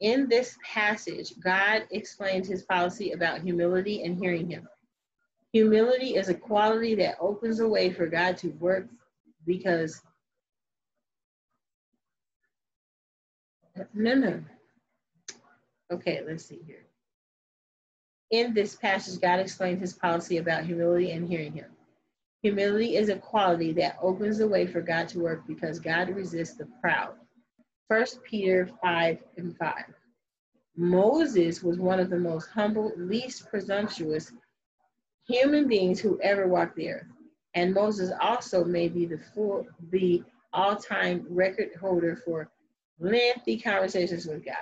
In 0.00 0.28
this 0.28 0.58
passage, 0.64 1.34
God 1.38 1.84
explains 1.92 2.48
his 2.48 2.64
policy 2.64 3.12
about 3.12 3.42
humility 3.42 4.02
and 4.02 4.18
hearing 4.18 4.50
him. 4.50 4.68
Humility 5.52 6.16
is 6.16 6.28
a 6.28 6.34
quality 6.34 6.96
that 6.96 7.16
opens 7.20 7.60
a 7.60 7.68
way 7.68 7.90
for 7.90 8.08
God 8.08 8.36
to 8.38 8.48
work 8.48 8.88
because 9.46 10.02
no, 13.94 14.14
no. 14.14 14.40
Okay, 15.92 16.22
let's 16.26 16.44
see 16.44 16.58
here. 16.66 16.84
In 18.32 18.52
this 18.52 18.74
passage, 18.74 19.20
God 19.20 19.38
explains 19.38 19.80
his 19.80 19.92
policy 19.92 20.38
about 20.38 20.64
humility 20.64 21.12
and 21.12 21.28
hearing 21.28 21.52
him. 21.52 21.70
Humility 22.42 22.96
is 22.96 23.08
a 23.08 23.16
quality 23.16 23.72
that 23.72 23.98
opens 24.00 24.38
the 24.38 24.46
way 24.46 24.66
for 24.66 24.80
God 24.80 25.08
to 25.08 25.18
work 25.18 25.46
because 25.46 25.80
God 25.80 26.08
resists 26.10 26.56
the 26.56 26.68
proud. 26.80 27.14
First 27.88 28.22
Peter 28.22 28.68
5 28.80 29.18
and 29.38 29.56
5. 29.56 29.74
Moses 30.76 31.62
was 31.62 31.78
one 31.78 31.98
of 31.98 32.10
the 32.10 32.18
most 32.18 32.48
humble, 32.50 32.92
least 32.96 33.48
presumptuous 33.48 34.32
human 35.26 35.66
beings 35.66 35.98
who 35.98 36.20
ever 36.22 36.46
walked 36.46 36.76
the 36.76 36.90
earth. 36.90 37.06
And 37.54 37.74
Moses 37.74 38.12
also 38.20 38.64
may 38.64 38.88
be 38.88 39.04
the 39.04 39.18
full, 39.34 39.66
the 39.90 40.22
all-time 40.52 41.26
record 41.28 41.70
holder 41.80 42.14
for 42.24 42.48
lengthy 43.00 43.58
conversations 43.58 44.26
with 44.26 44.44
God. 44.44 44.54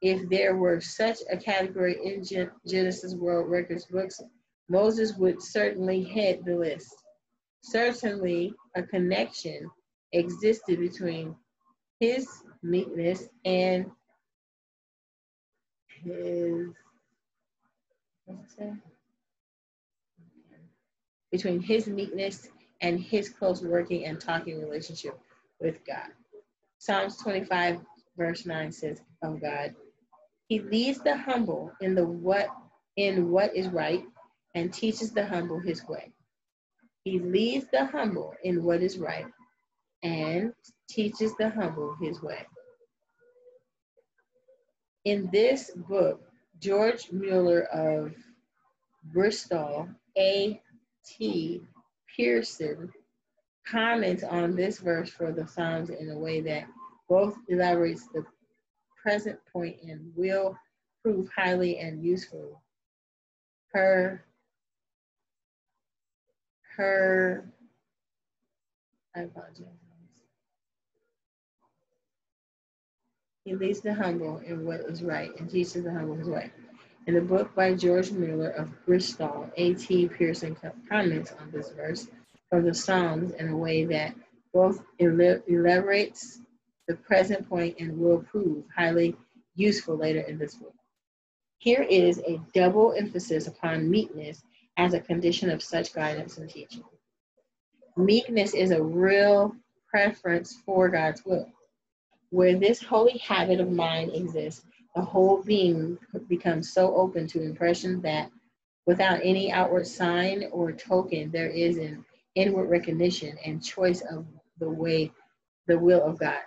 If 0.00 0.28
there 0.28 0.56
were 0.56 0.80
such 0.80 1.18
a 1.30 1.36
category 1.36 1.98
in 2.04 2.22
Guinness 2.66 3.14
World 3.16 3.50
Records 3.50 3.86
books, 3.86 4.20
Moses 4.68 5.16
would 5.16 5.42
certainly 5.42 6.04
head 6.04 6.44
the 6.44 6.54
list. 6.54 6.94
Certainly, 7.62 8.54
a 8.74 8.82
connection 8.82 9.70
existed 10.12 10.78
between 10.80 11.36
his 12.00 12.26
meekness 12.62 13.28
and 13.44 13.90
his 16.02 16.68
between 21.30 21.60
his 21.60 21.86
meekness 21.86 22.48
and 22.80 22.98
his 22.98 23.28
close 23.28 23.62
working 23.62 24.06
and 24.06 24.20
talking 24.20 24.60
relationship 24.60 25.18
with 25.60 25.84
God. 25.86 26.08
Psalms 26.78 27.16
25 27.18 27.80
verse 28.16 28.46
9 28.46 28.72
says 28.72 29.00
of 29.22 29.40
God, 29.40 29.74
He 30.48 30.60
leads 30.60 31.00
the 31.00 31.16
humble 31.16 31.72
in 31.80 31.94
the 31.94 32.04
what 32.04 32.48
in 32.96 33.30
what 33.30 33.54
is 33.54 33.68
right 33.68 34.04
and 34.54 34.72
teaches 34.72 35.12
the 35.12 35.24
humble 35.24 35.60
his 35.60 35.86
way. 35.86 36.12
He 37.04 37.18
leads 37.18 37.66
the 37.70 37.86
humble 37.86 38.34
in 38.44 38.62
what 38.62 38.82
is 38.82 38.98
right 38.98 39.26
and 40.02 40.52
teaches 40.88 41.34
the 41.36 41.48
humble 41.48 41.96
his 42.00 42.22
way. 42.22 42.46
In 45.04 45.30
this 45.32 45.70
book, 45.70 46.20
George 46.58 47.10
Mueller 47.10 47.62
of 47.72 48.14
Bristol, 49.12 49.88
A.T. 50.16 51.62
Pierson, 52.14 52.92
comments 53.66 54.22
on 54.22 54.54
this 54.54 54.78
verse 54.78 55.08
for 55.08 55.32
the 55.32 55.46
Psalms 55.46 55.88
in 55.88 56.10
a 56.10 56.18
way 56.18 56.40
that 56.42 56.64
both 57.08 57.36
elaborates 57.48 58.08
the 58.08 58.24
present 59.02 59.38
point 59.50 59.76
and 59.82 60.12
will 60.14 60.56
prove 61.02 61.28
highly 61.34 61.78
and 61.78 62.04
useful. 62.04 62.62
Her, 63.72 64.24
her, 66.80 67.44
I 69.14 69.20
apologize. 69.20 69.66
He 73.44 73.54
leads 73.54 73.80
the 73.80 73.92
humble 73.92 74.38
in 74.38 74.64
what 74.64 74.80
is 74.80 75.02
right 75.02 75.30
and 75.38 75.50
teaches 75.50 75.84
the 75.84 75.92
humble 75.92 76.14
his 76.14 76.28
way. 76.28 76.50
In 77.06 77.14
the 77.14 77.20
book 77.20 77.54
by 77.54 77.74
George 77.74 78.12
Mueller 78.12 78.50
of 78.50 78.70
Bristol, 78.86 79.50
A.T. 79.56 80.08
Pierson 80.08 80.56
comments 80.88 81.32
on 81.40 81.50
this 81.50 81.70
verse 81.70 82.08
from 82.48 82.64
the 82.64 82.74
Psalms 82.74 83.32
in 83.32 83.48
a 83.48 83.56
way 83.56 83.84
that 83.84 84.14
both 84.54 84.82
elaborates 84.98 86.40
the 86.88 86.96
present 86.96 87.48
point 87.48 87.76
and 87.78 87.98
will 87.98 88.22
prove 88.22 88.64
highly 88.74 89.16
useful 89.54 89.96
later 89.96 90.20
in 90.20 90.38
this 90.38 90.54
book. 90.54 90.74
Here 91.58 91.82
is 91.82 92.20
a 92.20 92.40
double 92.54 92.94
emphasis 92.96 93.46
upon 93.48 93.90
meekness 93.90 94.42
as 94.80 94.94
a 94.94 95.00
condition 95.00 95.50
of 95.50 95.62
such 95.62 95.92
guidance 95.92 96.38
and 96.38 96.48
teaching. 96.48 96.82
Meekness 97.98 98.54
is 98.54 98.70
a 98.70 98.82
real 98.82 99.54
preference 99.90 100.56
for 100.64 100.88
God's 100.88 101.22
will. 101.26 101.52
Where 102.30 102.58
this 102.58 102.82
holy 102.82 103.18
habit 103.18 103.60
of 103.60 103.70
mind 103.70 104.12
exists, 104.14 104.64
the 104.94 105.02
whole 105.02 105.42
being 105.42 105.98
becomes 106.28 106.72
so 106.72 106.96
open 106.96 107.26
to 107.26 107.42
impression 107.42 108.00
that 108.00 108.30
without 108.86 109.20
any 109.22 109.52
outward 109.52 109.86
sign 109.86 110.46
or 110.50 110.72
token, 110.72 111.30
there 111.30 111.50
is 111.50 111.76
an 111.76 112.02
inward 112.34 112.70
recognition 112.70 113.36
and 113.44 113.62
choice 113.62 114.00
of 114.10 114.24
the 114.60 114.70
way, 114.70 115.12
the 115.66 115.78
will 115.78 116.02
of 116.02 116.18
God. 116.18 116.40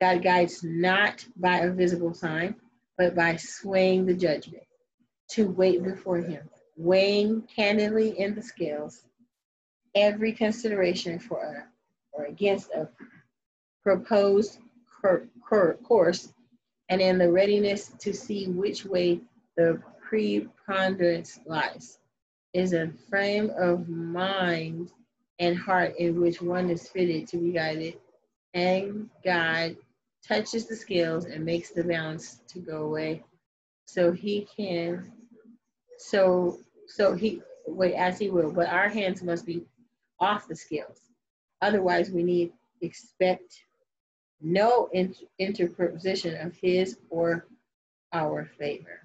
God 0.00 0.22
guides 0.22 0.64
not 0.64 1.26
by 1.36 1.58
a 1.58 1.70
visible 1.70 2.14
sign, 2.14 2.54
but 2.96 3.14
by 3.14 3.36
swaying 3.36 4.06
the 4.06 4.14
judgment 4.14 4.64
to 5.32 5.50
wait 5.50 5.82
before 5.82 6.22
Him, 6.22 6.48
weighing 6.80 7.42
candidly 7.42 8.18
in 8.18 8.34
the 8.34 8.42
scales 8.42 9.02
every 9.94 10.32
consideration 10.32 11.18
for 11.18 11.68
or 12.12 12.24
against 12.24 12.70
a 12.70 12.88
proposed 13.82 14.58
course 15.82 16.32
and 16.88 17.00
in 17.00 17.18
the 17.18 17.30
readiness 17.30 17.92
to 17.98 18.14
see 18.14 18.46
which 18.46 18.84
way 18.84 19.20
the 19.56 19.80
preponderance 20.00 21.38
lies. 21.46 21.98
Is 22.52 22.72
a 22.72 22.90
frame 23.08 23.52
of 23.56 23.88
mind 23.88 24.90
and 25.38 25.56
heart 25.56 25.94
in 25.98 26.20
which 26.20 26.42
one 26.42 26.68
is 26.68 26.88
fitted 26.88 27.28
to 27.28 27.36
be 27.36 27.52
guided 27.52 27.98
and 28.54 29.08
God 29.24 29.76
touches 30.26 30.66
the 30.66 30.74
scales 30.74 31.26
and 31.26 31.44
makes 31.44 31.70
the 31.70 31.84
balance 31.84 32.40
to 32.48 32.58
go 32.58 32.82
away 32.84 33.22
so 33.86 34.10
he 34.10 34.48
can 34.56 35.12
so 36.00 36.58
so 36.90 37.14
he 37.14 37.40
wait 37.66 37.94
as 37.94 38.18
he 38.18 38.30
will 38.30 38.50
but 38.50 38.68
our 38.68 38.88
hands 38.88 39.22
must 39.22 39.46
be 39.46 39.62
off 40.18 40.48
the 40.48 40.56
scales 40.56 41.10
otherwise 41.62 42.10
we 42.10 42.22
need 42.22 42.52
expect 42.82 43.64
no 44.40 44.88
inter- 44.92 45.26
interposition 45.38 46.34
of 46.46 46.54
his 46.56 46.98
or 47.10 47.46
our 48.12 48.50
favor. 48.58 49.00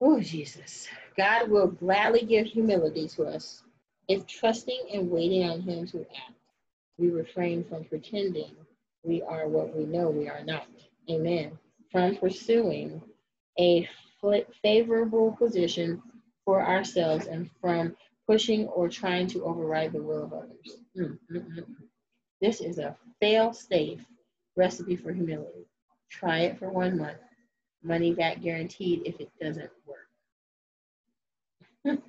Oh, 0.00 0.20
Jesus. 0.20 0.86
God 1.16 1.50
will 1.50 1.66
gladly 1.66 2.22
give 2.22 2.46
humility 2.46 3.08
to 3.08 3.24
us 3.24 3.62
if 4.06 4.26
trusting 4.26 4.80
and 4.92 5.10
waiting 5.10 5.48
on 5.48 5.60
him 5.60 5.86
to 5.88 6.00
act. 6.00 6.34
We 6.98 7.10
refrain 7.10 7.64
from 7.64 7.84
pretending 7.84 8.52
we 9.04 9.22
are 9.22 9.48
what 9.48 9.74
we 9.76 9.86
know 9.86 10.10
we 10.10 10.28
are 10.28 10.44
not. 10.44 10.66
Amen. 11.10 11.58
From 11.90 12.16
pursuing 12.16 13.02
a 13.58 13.88
favorable 14.62 15.32
position 15.32 16.02
for 16.44 16.64
ourselves 16.64 17.26
and 17.26 17.50
from 17.60 17.96
pushing 18.26 18.66
or 18.68 18.88
trying 18.88 19.26
to 19.28 19.44
override 19.44 19.92
the 19.92 20.02
will 20.02 20.24
of 20.24 20.32
others. 20.32 20.78
Mm, 20.96 21.18
mm, 21.32 21.58
mm. 21.58 21.64
This 22.40 22.60
is 22.60 22.78
a 22.78 22.96
fail 23.20 23.52
safe 23.52 24.00
recipe 24.56 24.96
for 24.96 25.12
humility. 25.12 25.66
Try 26.10 26.40
it 26.40 26.58
for 26.58 26.70
one 26.70 26.98
month. 26.98 27.18
Money 27.82 28.12
back 28.12 28.40
guaranteed 28.42 29.02
if 29.04 29.20
it 29.20 29.30
doesn't 29.40 29.70
work. 29.86 30.08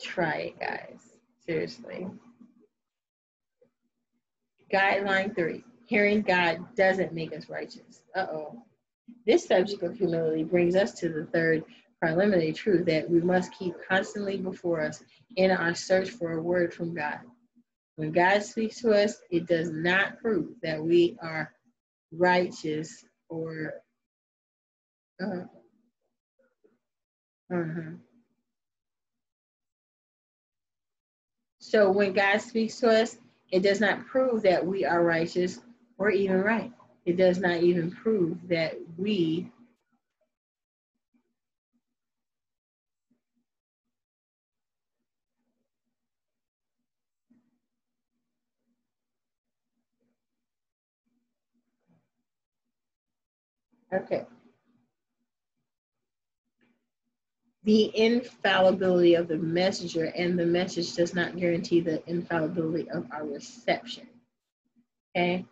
Try 0.00 0.34
it, 0.36 0.60
guys. 0.60 1.00
Seriously. 1.44 2.06
Guideline 4.72 5.34
three 5.34 5.64
hearing 5.86 6.22
God 6.22 6.74
doesn't 6.74 7.12
make 7.12 7.32
us 7.32 7.48
righteous. 7.48 8.02
Uh 8.14 8.26
oh. 8.30 8.62
This 9.26 9.46
subject 9.46 9.82
of 9.82 9.96
humility 9.96 10.44
brings 10.44 10.76
us 10.76 10.92
to 10.94 11.08
the 11.08 11.26
third 11.26 11.64
preliminary 12.00 12.52
truth 12.52 12.86
that 12.86 13.08
we 13.08 13.20
must 13.20 13.52
keep 13.52 13.74
constantly 13.88 14.36
before 14.36 14.80
us 14.80 15.02
in 15.36 15.50
our 15.50 15.74
search 15.74 16.10
for 16.10 16.32
a 16.32 16.42
word 16.42 16.72
from 16.72 16.94
God. 16.94 17.20
When 17.96 18.12
God 18.12 18.42
speaks 18.42 18.80
to 18.82 18.90
us, 18.92 19.16
it 19.30 19.46
does 19.46 19.70
not 19.70 20.18
prove 20.20 20.50
that 20.62 20.82
we 20.82 21.16
are 21.22 21.52
righteous 22.12 23.04
or 23.28 23.74
uh, 25.22 25.44
uh-huh. 27.52 27.92
So 31.58 31.90
when 31.90 32.12
God 32.12 32.38
speaks 32.40 32.78
to 32.80 32.88
us, 32.88 33.16
it 33.50 33.62
does 33.62 33.80
not 33.80 34.06
prove 34.06 34.42
that 34.42 34.64
we 34.64 34.84
are 34.84 35.02
righteous 35.02 35.58
or 35.98 36.10
even 36.10 36.40
right. 36.40 36.72
It 37.06 37.16
does 37.16 37.38
not 37.38 37.62
even 37.62 37.90
prove 37.90 38.36
that 38.48 38.74
we 38.96 39.50
Okay. 53.92 54.26
The 57.64 57.90
infallibility 57.96 59.14
of 59.14 59.26
the 59.26 59.38
messenger 59.38 60.12
and 60.16 60.38
the 60.38 60.46
message 60.46 60.94
does 60.94 61.14
not 61.14 61.36
guarantee 61.36 61.80
the 61.80 62.02
infallibility 62.08 62.88
of 62.90 63.06
our 63.10 63.24
reception. 63.26 64.06
Okay? 65.16 65.44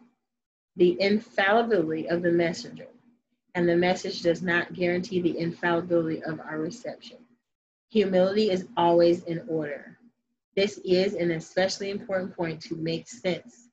The 0.76 1.00
infallibility 1.00 2.08
of 2.08 2.22
the 2.22 2.30
messenger 2.30 2.86
and 3.54 3.68
the 3.68 3.76
message 3.76 4.22
does 4.22 4.42
not 4.42 4.72
guarantee 4.74 5.20
the 5.20 5.38
infallibility 5.38 6.22
of 6.24 6.40
our 6.40 6.58
reception. 6.58 7.18
Humility 7.90 8.50
is 8.50 8.66
always 8.76 9.22
in 9.24 9.44
order. 9.48 9.98
This 10.56 10.78
is 10.78 11.14
an 11.14 11.30
especially 11.32 11.90
important 11.90 12.36
point 12.36 12.60
to 12.62 12.76
make 12.76 13.08
sense 13.08 13.68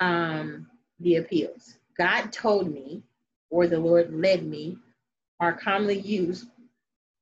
um, 0.00 0.66
the 1.00 1.16
appeals. 1.16 1.78
God 1.96 2.32
told 2.32 2.72
me 2.72 3.02
or 3.50 3.66
the 3.66 3.78
Lord 3.78 4.12
led 4.12 4.44
me 4.44 4.78
are 5.40 5.52
commonly 5.52 5.98
used 6.00 6.46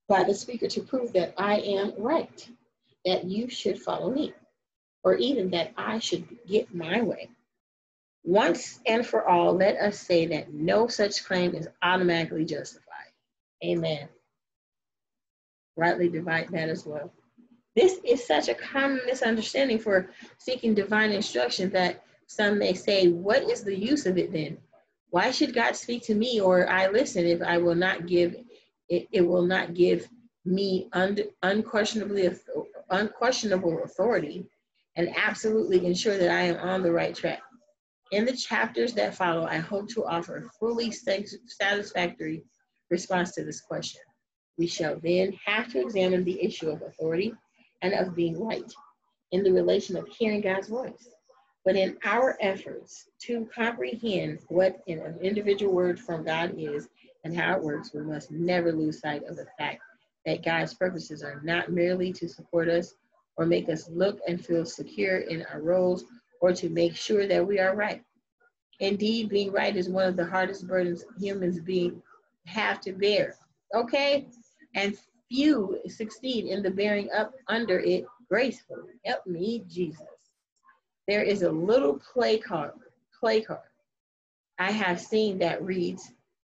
by 0.09 0.25
the 0.25 0.35
speaker 0.35 0.69
to 0.69 0.83
prove 0.83 1.13
that 1.13 1.35
I 1.39 1.59
am 1.59 1.93
right, 1.97 2.49
that 3.05 3.25
you 3.25 3.49
should 3.49 3.81
follow 3.81 4.11
me, 4.11 4.35
or 5.03 5.15
even 5.15 5.51
that 5.51 5.73
I 5.77 5.99
should 5.99 6.27
get 6.47 6.75
my 6.75 7.01
way. 7.03 7.31
Once 8.23 8.81
and 8.87 9.07
for 9.07 9.27
all, 9.27 9.55
let 9.55 9.77
us 9.77 9.99
say 9.99 10.27
that 10.27 10.53
no 10.53 10.87
such 10.87 11.25
claim 11.25 11.55
is 11.55 11.69
automatically 11.83 12.45
justified. 12.45 12.87
Amen. 13.65 14.09
Rightly 15.77 16.09
divide 16.09 16.49
that 16.51 16.69
as 16.69 16.85
well. 16.85 17.13
This 17.77 17.99
is 18.05 18.27
such 18.27 18.49
a 18.49 18.55
common 18.55 19.01
misunderstanding 19.07 19.79
for 19.79 20.11
seeking 20.39 20.75
divine 20.75 21.13
instruction 21.13 21.71
that 21.71 22.05
some 22.27 22.59
may 22.59 22.75
say, 22.75 23.09
What 23.09 23.43
is 23.45 23.65
the 23.65 23.77
use 23.77 24.07
of 24.07 24.19
it 24.19 24.33
then? 24.33 24.59
Why 25.11 25.31
should 25.31 25.55
God 25.55 25.75
speak 25.75 26.03
to 26.05 26.15
me 26.15 26.41
or 26.41 26.69
I 26.69 26.89
listen 26.89 27.27
if 27.27 27.43
I 27.43 27.59
will 27.59 27.75
not 27.75 28.07
give 28.07 28.37
it, 28.89 29.09
it 29.13 29.23
will 29.23 29.47
not 29.47 29.75
give 29.75 30.09
me 30.45 30.89
un, 30.93 31.19
unquestionably 31.43 32.31
unquestionable 32.91 33.83
authority 33.85 34.47
and 34.97 35.15
absolutely 35.17 35.87
ensure 35.87 36.19
that 36.19 36.31
I 36.31 36.43
am 36.43 36.57
on 36.57 36.83
the 36.83 36.93
right 36.93 37.15
track. 37.15 37.41
In 38.13 38.25
the 38.25 38.33
chapters 38.33 38.93
that 38.95 39.15
follow, 39.15 39.45
I 39.47 39.59
hope 39.59 39.89
to 39.91 40.05
offer 40.05 40.37
a 40.37 40.49
fully 40.59 40.91
satisfactory 40.91 42.43
response 42.91 43.33
to 43.35 43.45
this 43.45 43.61
question. 43.61 44.01
We 44.59 44.67
shall 44.67 44.99
then 45.01 45.33
have 45.45 45.69
to 45.73 45.81
examine 45.81 46.25
the 46.25 46.43
issue 46.43 46.71
of 46.71 46.83
authority 46.83 47.33
and 47.83 47.95
of 47.95 48.17
being 48.17 48.39
right 48.39 48.71
in 49.31 49.45
the 49.45 49.53
relation 49.53 49.97
of 49.97 50.09
hearing 50.09 50.41
God's 50.41 50.69
voice. 50.69 51.09
But 51.65 51.77
in 51.77 51.99
our 52.05 52.37
efforts 52.41 53.09
to 53.27 53.49
comprehend 53.55 54.41
what 54.49 54.81
an 54.89 55.19
individual 55.23 55.73
word 55.73 56.01
from 56.01 56.25
God 56.25 56.55
is 56.59 56.89
and 57.25 57.37
how 57.37 57.55
it 57.55 57.63
works, 57.63 57.95
we 57.95 58.01
must 58.03 58.33
never 58.33 58.73
lose 58.73 58.99
sight 58.99 59.23
of 59.25 59.37
the 59.37 59.47
fact 59.57 59.83
that 60.27 60.45
God's 60.45 60.75
purposes 60.75 61.23
are 61.23 61.41
not 61.45 61.71
merely 61.71 62.13
to 62.15 62.29
support 62.29 62.69
us 62.69 62.95
or 63.37 63.47
make 63.47 63.69
us 63.69 63.89
look 63.89 64.19
and 64.27 64.45
feel 64.45 64.67
secure 64.67 65.19
in 65.19 65.47
our 65.53 65.63
roles 65.63 66.05
or 66.41 66.53
to 66.53 66.69
make 66.69 66.97
sure 66.97 67.27
that 67.27 67.47
we 67.47 67.59
are 67.59 67.77
right. 67.77 68.03
Indeed, 68.81 69.29
being 69.29 69.53
right 69.53 69.77
is 69.77 69.89
one 69.89 70.07
of 70.07 70.17
the 70.17 70.25
hardest 70.25 70.67
burdens 70.67 71.05
humans 71.19 71.61
being 71.61 72.03
have 72.47 72.81
to 72.83 72.93
bear. 72.93 73.37
Okay? 73.75 74.27
And 74.75 74.97
few 75.29 75.79
succeed 75.87 76.47
in 76.47 76.63
the 76.63 76.71
bearing 76.71 77.09
up 77.17 77.35
under 77.49 77.79
it 77.79 78.05
gracefully. 78.29 78.95
Help 79.05 79.27
me, 79.27 79.65
Jesus 79.69 80.07
there 81.11 81.23
is 81.25 81.43
a 81.43 81.51
little 81.51 81.99
play 82.13 82.39
card, 82.39 82.71
play 83.19 83.41
card 83.41 83.59
I 84.61 84.71
have 84.71 85.01
seen 85.01 85.39
that 85.39 85.61
reads, 85.65 86.13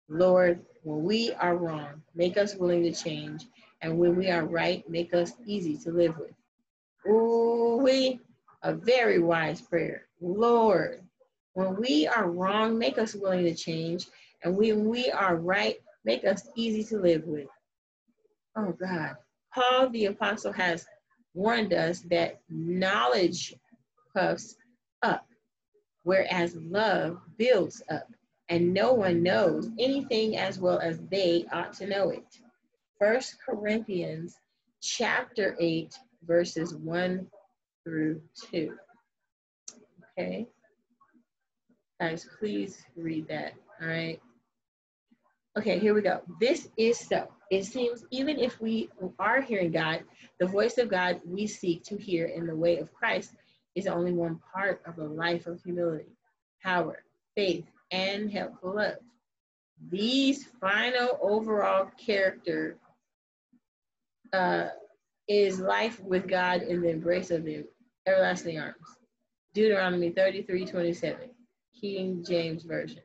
Lord, 0.09 0.61
when 0.83 1.03
we 1.03 1.33
are 1.33 1.57
wrong, 1.57 2.03
make 2.15 2.37
us 2.37 2.55
willing 2.55 2.83
to 2.85 2.93
change, 2.93 3.47
and 3.81 3.99
when 3.99 4.15
we 4.15 4.31
are 4.31 4.45
right, 4.45 4.89
make 4.89 5.13
us 5.13 5.33
easy 5.45 5.77
to 5.79 5.91
live 5.91 6.17
with. 6.19 6.31
Ooh, 7.11 7.81
we 7.83 8.21
a 8.65 8.75
very 8.75 9.19
wise 9.19 9.61
prayer. 9.61 10.07
Lord, 10.21 11.03
when 11.53 11.77
we 11.77 12.09
are 12.09 12.29
wrong, 12.31 12.79
make 12.79 12.99
us 12.99 13.15
willing 13.15 13.45
to 13.45 13.55
change, 13.55 14.07
and 14.43 14.57
when 14.57 14.87
we 14.89 15.11
are 15.11 15.37
right, 15.37 15.77
make 16.05 16.25
us 16.25 16.49
easy 16.57 16.83
to 16.85 16.99
live 16.99 17.25
with. 17.27 17.49
Oh 18.57 18.73
God. 18.73 19.17
Paul 19.55 19.91
the 19.91 20.07
apostle 20.07 20.53
has 20.53 20.87
warned 21.35 21.73
us 21.73 22.01
that 22.11 22.41
knowledge 22.49 23.55
puffs 24.15 24.57
up, 25.03 25.27
whereas 26.03 26.57
love 26.57 27.19
builds 27.37 27.83
up, 27.91 28.09
and 28.49 28.73
no 28.73 28.95
one 28.95 29.23
knows 29.23 29.71
anything 29.79 30.37
as 30.37 30.59
well 30.59 30.79
as 30.81 30.99
they 31.11 31.45
ought 31.53 31.75
to 31.75 31.87
know 31.87 32.11
it. 32.11 32.41
First 32.99 33.37
Corinthians 33.45 34.37
chapter 34.81 35.55
8, 35.61 35.95
verses 36.27 36.75
1 36.75 37.27
through 37.85 38.21
2. 38.51 38.75
Okay. 40.19 40.47
Guys, 42.01 42.27
please 42.39 42.83
read 42.97 43.29
that. 43.29 43.55
All 43.81 43.89
right. 43.89 44.21
Okay, 45.57 45.79
here 45.79 45.95
we 45.95 46.03
go. 46.03 46.21
This 46.41 46.69
is 46.77 46.99
so. 46.99 47.29
It 47.51 47.65
seems 47.65 48.05
even 48.11 48.41
if 48.41 48.61
we 48.61 48.91
are 49.21 49.41
hearing 49.41 49.71
God, 49.71 50.03
the 50.41 50.47
voice 50.47 50.79
of 50.79 50.89
God 50.89 51.21
we 51.25 51.47
seek 51.47 51.85
to 51.85 51.97
hear 51.97 52.27
in 52.27 52.47
the 52.47 52.57
way 52.57 52.79
of 52.79 52.93
Christ 52.93 53.35
is 53.77 53.87
only 53.87 54.13
one 54.13 54.41
part 54.53 54.83
of 54.87 54.99
a 54.99 55.05
life 55.05 55.47
of 55.47 55.63
humility, 55.63 56.17
power, 56.63 57.05
faith, 57.37 57.65
and 57.93 58.31
helpful 58.33 58.77
love. 58.77 58.97
These 59.91 60.45
final 60.61 61.19
overall 61.21 61.91
character 61.99 62.77
uh, 64.33 64.69
is 65.29 65.61
life 65.61 66.01
with 66.01 66.27
God 66.27 66.63
in 66.63 66.81
the 66.81 66.91
embrace 66.91 67.31
of 67.31 67.45
the 67.45 67.65
everlasting 68.07 68.59
arms. 68.59 68.99
Deuteronomy 69.55 70.11
33 70.11 70.67
27, 70.67 71.31
King 71.81 72.25
James 72.27 72.65
Version. 72.65 73.03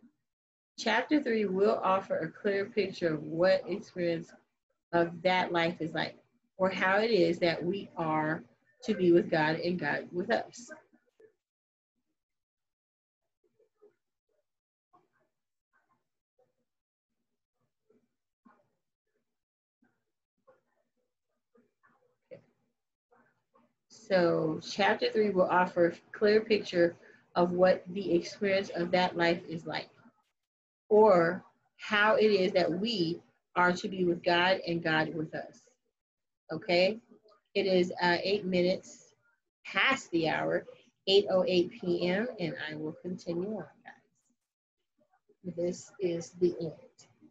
Chapter 0.77 1.21
3 1.21 1.45
will 1.45 1.79
offer 1.83 2.17
a 2.17 2.31
clear 2.31 2.65
picture 2.65 3.13
of 3.13 3.23
what 3.23 3.63
experience 3.67 4.31
of 4.93 5.21
that 5.21 5.51
life 5.51 5.81
is 5.81 5.93
like, 5.93 6.17
or 6.57 6.69
how 6.69 6.99
it 6.99 7.11
is 7.11 7.39
that 7.39 7.63
we 7.63 7.89
are 7.97 8.43
to 8.83 8.93
be 8.93 9.11
with 9.11 9.29
God 9.29 9.57
and 9.57 9.79
God 9.79 10.07
with 10.11 10.31
us. 10.31 10.71
So 24.09 24.59
chapter 24.67 25.11
three 25.11 25.29
will 25.29 25.47
offer 25.49 25.87
a 25.87 26.17
clear 26.17 26.41
picture 26.41 26.95
of 27.35 27.51
what 27.51 27.83
the 27.89 28.15
experience 28.15 28.69
of 28.69 28.91
that 28.91 29.15
life 29.15 29.41
is 29.47 29.67
like, 29.67 29.89
or 30.89 31.43
how 31.77 32.15
it 32.15 32.25
is 32.25 32.51
that 32.53 32.71
we 32.71 33.21
are 33.55 33.71
to 33.71 33.87
be 33.87 34.05
with 34.05 34.23
God 34.23 34.61
and 34.67 34.83
God 34.83 35.13
with 35.13 35.35
us. 35.35 35.61
Okay? 36.51 36.97
It 37.53 37.67
is 37.67 37.93
uh, 38.01 38.17
eight 38.23 38.45
minutes 38.45 39.13
past 39.63 40.09
the 40.11 40.27
hour, 40.27 40.65
8.08 41.07 41.71
p.m., 41.79 42.27
and 42.39 42.55
I 42.69 42.75
will 42.75 42.95
continue 43.03 43.57
on, 43.57 43.65
guys. 43.83 45.55
This 45.55 45.91
is 45.99 46.31
the 46.39 46.55
end. 46.59 46.73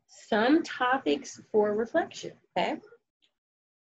Some 0.07 0.62
topics 0.62 1.41
for 1.51 1.74
reflection, 1.74 2.33
okay? 2.57 2.76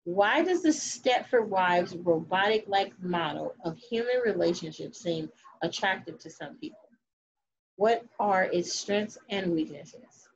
Why 0.03 0.43
does 0.43 0.63
the 0.63 0.69
Stepford 0.69 1.47
Wives 1.47 1.95
robotic 1.95 2.65
like 2.67 2.99
model 3.01 3.53
of 3.63 3.77
human 3.77 4.19
relationships 4.25 4.99
seem 4.99 5.29
attractive 5.61 6.17
to 6.19 6.29
some 6.29 6.57
people? 6.57 6.79
What 7.75 8.05
are 8.19 8.45
its 8.45 8.73
strengths 8.73 9.17
and 9.29 9.51
weaknesses? 9.51 10.29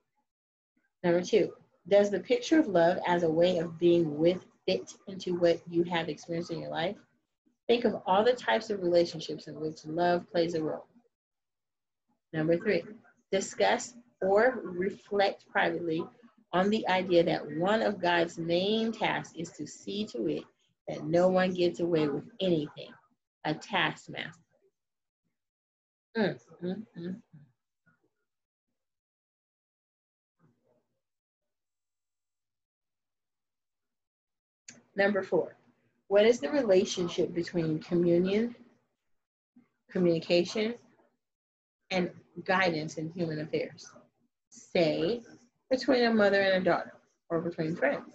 Number 1.03 1.21
two, 1.21 1.53
does 1.87 2.09
the 2.09 2.19
picture 2.19 2.59
of 2.59 2.67
love 2.67 2.99
as 3.07 3.23
a 3.23 3.29
way 3.29 3.57
of 3.57 3.79
being 3.79 4.17
with 4.17 4.43
fit 4.65 4.93
into 5.07 5.35
what 5.37 5.59
you 5.69 5.83
have 5.83 6.09
experienced 6.09 6.51
in 6.51 6.59
your 6.59 6.71
life? 6.71 6.95
Think 7.67 7.85
of 7.85 8.01
all 8.05 8.23
the 8.23 8.33
types 8.33 8.69
of 8.69 8.81
relationships 8.81 9.47
in 9.47 9.59
which 9.59 9.85
love 9.85 10.29
plays 10.31 10.53
a 10.53 10.63
role. 10.63 10.85
Number 12.33 12.57
three, 12.57 12.83
discuss 13.31 13.93
or 14.21 14.59
reflect 14.63 15.47
privately 15.49 16.03
on 16.55 16.69
the 16.69 16.87
idea 16.87 17.21
that 17.21 17.45
one 17.57 17.81
of 17.81 18.01
God's 18.01 18.37
main 18.37 18.93
tasks 18.93 19.33
is 19.35 19.51
to 19.51 19.67
see 19.67 20.05
to 20.05 20.29
it 20.29 20.43
that 20.87 21.03
no 21.05 21.27
one 21.27 21.53
gets 21.53 21.81
away 21.81 22.07
with 22.07 22.23
anything, 22.39 22.91
a 23.43 23.53
taskmaster. 23.53 24.39
Mm, 26.17 26.39
mm, 26.63 26.83
mm, 26.97 27.15
Number 34.95 35.23
four, 35.23 35.57
what 36.07 36.25
is 36.25 36.39
the 36.39 36.49
relationship 36.49 37.33
between 37.33 37.79
communion, 37.79 38.55
communication, 39.91 40.75
and 41.91 42.09
guidance 42.45 42.97
in 42.97 43.11
human 43.11 43.41
affairs? 43.41 43.91
Say, 44.47 45.21
between 45.77 46.05
a 46.05 46.13
mother 46.13 46.41
and 46.41 46.61
a 46.61 46.69
daughter, 46.69 46.93
or 47.29 47.41
between 47.41 47.75
friends. 47.75 48.13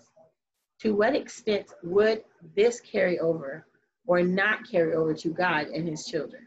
To 0.81 0.95
what 0.95 1.15
extent 1.15 1.67
would 1.83 2.25
this 2.57 2.81
carry 2.81 3.19
over 3.19 3.67
or 4.07 4.23
not 4.23 4.69
carry 4.69 4.95
over 4.95 5.13
to 5.15 5.29
God 5.29 5.67
and 5.67 5.87
his 5.87 6.07
children? 6.07 6.47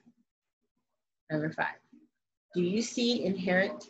Number 1.31 1.51
five, 1.51 1.77
do 2.55 2.61
you 2.61 2.81
see 2.81 3.25
inherent 3.25 3.89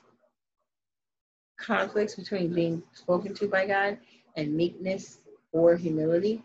conflicts 1.58 2.16
between 2.16 2.54
being 2.54 2.84
spoken 2.94 3.34
to 3.36 3.48
by 3.48 3.68
God 3.68 3.98
and 4.36 4.54
meekness 4.54 5.20
or 5.54 5.76
humility? 5.76 6.44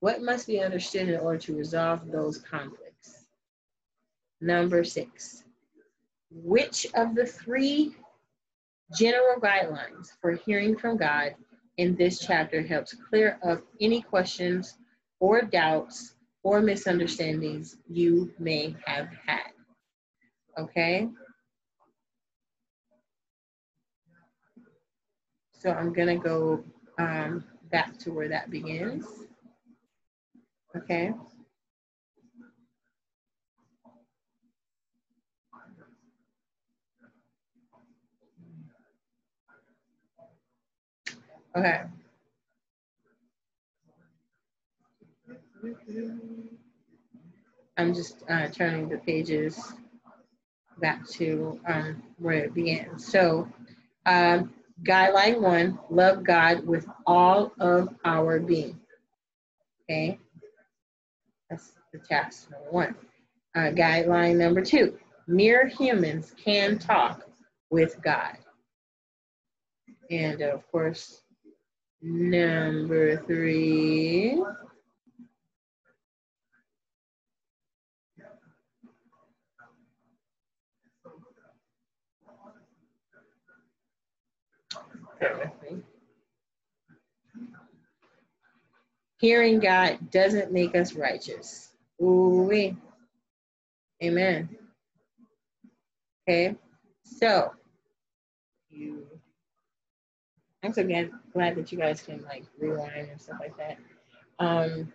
What 0.00 0.20
must 0.20 0.46
be 0.46 0.60
understood 0.60 1.08
in 1.08 1.20
order 1.20 1.38
to 1.38 1.56
resolve 1.56 2.10
those 2.10 2.38
conflicts? 2.38 3.28
Number 4.42 4.84
six, 4.84 5.44
which 6.30 6.86
of 6.94 7.14
the 7.14 7.24
three 7.24 7.94
general 8.96 9.36
guidelines 9.40 10.08
for 10.20 10.32
hearing 10.32 10.76
from 10.76 10.96
God 10.96 11.34
in 11.76 11.96
this 11.96 12.18
chapter 12.18 12.62
helps 12.62 12.94
clear 12.94 13.38
up 13.44 13.62
any 13.80 14.02
questions 14.02 14.78
or 15.20 15.42
doubts 15.42 16.14
or 16.42 16.60
misunderstandings 16.60 17.76
you 17.88 18.32
may 18.38 18.74
have 18.84 19.08
had? 19.26 19.52
Okay? 20.58 21.08
So 25.58 25.70
I'm 25.70 25.92
going 25.92 26.08
to 26.08 26.28
go 26.28 26.64
um, 26.98 27.44
back 27.70 27.96
to 28.00 28.12
where 28.12 28.28
that 28.28 28.50
begins. 28.50 29.06
Okay. 30.76 31.12
Okay. 41.56 41.82
I'm 47.76 47.94
just 47.94 48.22
uh, 48.28 48.48
turning 48.48 48.88
the 48.88 48.98
pages 48.98 49.72
back 50.80 51.06
to 51.10 51.60
um, 51.66 52.02
where 52.18 52.44
it 52.44 52.54
began. 52.54 52.98
So, 52.98 53.48
um, 54.06 54.52
guideline 54.82 55.40
one 55.40 55.78
love 55.90 56.24
God 56.24 56.66
with 56.66 56.86
all 57.06 57.52
of 57.60 57.94
our 58.04 58.40
being. 58.40 58.80
Okay. 59.84 60.18
That's 61.50 61.72
the 61.92 61.98
task 61.98 62.50
number 62.50 62.70
one. 62.70 62.94
Uh, 63.54 63.70
guideline 63.70 64.36
number 64.36 64.62
two 64.62 64.98
mere 65.26 65.66
humans 65.66 66.34
can 66.42 66.78
talk 66.78 67.28
with 67.70 68.00
God. 68.02 68.36
And 70.10 70.42
of 70.42 70.70
course, 70.70 71.21
number 72.02 73.16
three. 73.16 74.42
Hearing 89.18 89.60
God 89.60 90.10
doesn't 90.10 90.52
make 90.52 90.74
us 90.74 90.94
righteous. 90.94 91.70
Ooh, 92.02 92.48
-wee. 92.50 92.76
Amen. 94.02 94.48
Okay, 96.28 96.56
so 97.04 97.52
you. 98.68 99.06
I'm 100.62 100.72
so 100.72 100.84
glad, 100.84 101.10
glad 101.32 101.56
that 101.56 101.72
you 101.72 101.78
guys 101.78 102.02
can 102.02 102.22
like 102.22 102.44
rewind 102.58 103.08
and 103.10 103.20
stuff 103.20 103.38
like 103.40 103.56
that. 103.56 103.78
Um, 104.38 104.92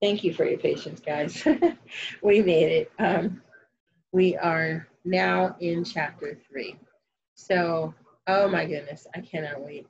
thank 0.00 0.22
you 0.22 0.32
for 0.32 0.44
your 0.44 0.58
patience, 0.58 1.00
guys. 1.00 1.44
we 2.22 2.42
made 2.42 2.70
it. 2.70 2.92
Um, 2.98 3.42
we 4.12 4.36
are 4.36 4.86
now 5.04 5.56
in 5.60 5.84
chapter 5.84 6.38
three. 6.48 6.76
So, 7.34 7.94
oh 8.28 8.48
my 8.48 8.66
goodness, 8.66 9.06
I 9.14 9.20
cannot 9.20 9.60
wait. 9.60 9.88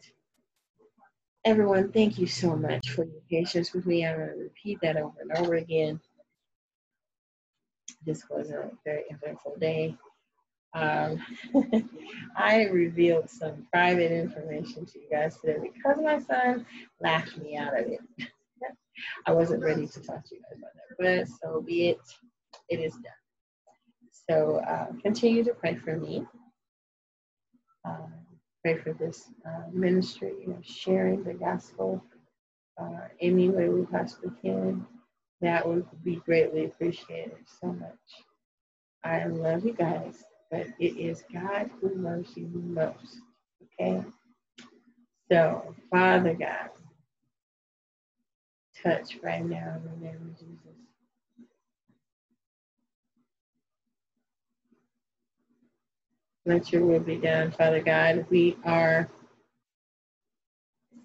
Everyone, 1.44 1.90
thank 1.92 2.18
you 2.18 2.26
so 2.26 2.56
much 2.56 2.90
for 2.90 3.04
your 3.04 3.20
patience 3.28 3.74
with 3.74 3.84
me. 3.84 4.06
I'm 4.06 4.16
going 4.16 4.28
to 4.28 4.34
repeat 4.36 4.78
that 4.82 4.96
over 4.96 5.20
and 5.20 5.32
over 5.32 5.56
again. 5.56 6.00
This 8.06 8.24
was 8.30 8.50
a 8.50 8.70
very 8.84 9.04
eventful 9.10 9.56
day. 9.60 9.96
Um, 10.74 11.20
I 12.36 12.64
revealed 12.64 13.28
some 13.28 13.66
private 13.72 14.10
information 14.10 14.86
to 14.86 14.98
you 14.98 15.08
guys 15.10 15.38
today 15.38 15.58
because 15.62 15.98
my 16.02 16.18
son 16.20 16.66
laughed 17.00 17.36
me 17.38 17.56
out 17.56 17.78
of 17.78 17.86
it. 17.86 18.00
I 19.26 19.32
wasn't 19.32 19.62
ready 19.62 19.86
to 19.86 20.00
talk 20.00 20.24
to 20.24 20.34
you 20.34 20.40
guys 20.42 20.58
about 20.58 20.72
that, 20.74 21.28
but 21.28 21.38
so 21.40 21.60
be 21.60 21.88
it. 21.90 22.00
It 22.68 22.80
is 22.80 22.94
done. 22.94 23.02
So 24.30 24.56
uh, 24.66 24.86
continue 25.02 25.44
to 25.44 25.54
pray 25.54 25.74
for 25.74 25.96
me. 25.96 26.24
Uh, 27.86 28.06
pray 28.62 28.78
for 28.78 28.92
this 28.92 29.30
uh, 29.44 29.64
ministry 29.72 30.44
of 30.48 30.64
sharing 30.64 31.24
the 31.24 31.34
gospel 31.34 32.02
uh, 32.80 33.08
any 33.20 33.48
way 33.48 33.68
we 33.68 33.84
possibly 33.86 34.30
can. 34.42 34.86
That 35.40 35.66
would 35.66 35.86
be 36.04 36.16
greatly 36.16 36.66
appreciated 36.66 37.38
so 37.60 37.68
much. 37.72 37.90
I 39.04 39.26
love 39.26 39.64
you 39.64 39.72
guys, 39.72 40.22
but 40.52 40.66
it 40.78 40.98
is 40.98 41.24
God 41.32 41.70
who 41.80 41.88
loves 41.94 42.36
you 42.36 42.46
most. 42.54 43.22
Okay? 43.80 44.04
So, 45.30 45.74
Father 45.90 46.34
God, 46.34 46.68
touch 48.82 49.18
right 49.22 49.44
now 49.44 49.76
in 49.78 50.00
the 50.00 50.06
name 50.06 50.16
of 50.30 50.38
Jesus. 50.38 50.58
Let 56.44 56.70
your 56.70 56.84
will 56.84 57.00
be 57.00 57.16
done, 57.16 57.52
Father 57.52 57.80
God. 57.80 58.26
We 58.28 58.58
are 58.64 59.08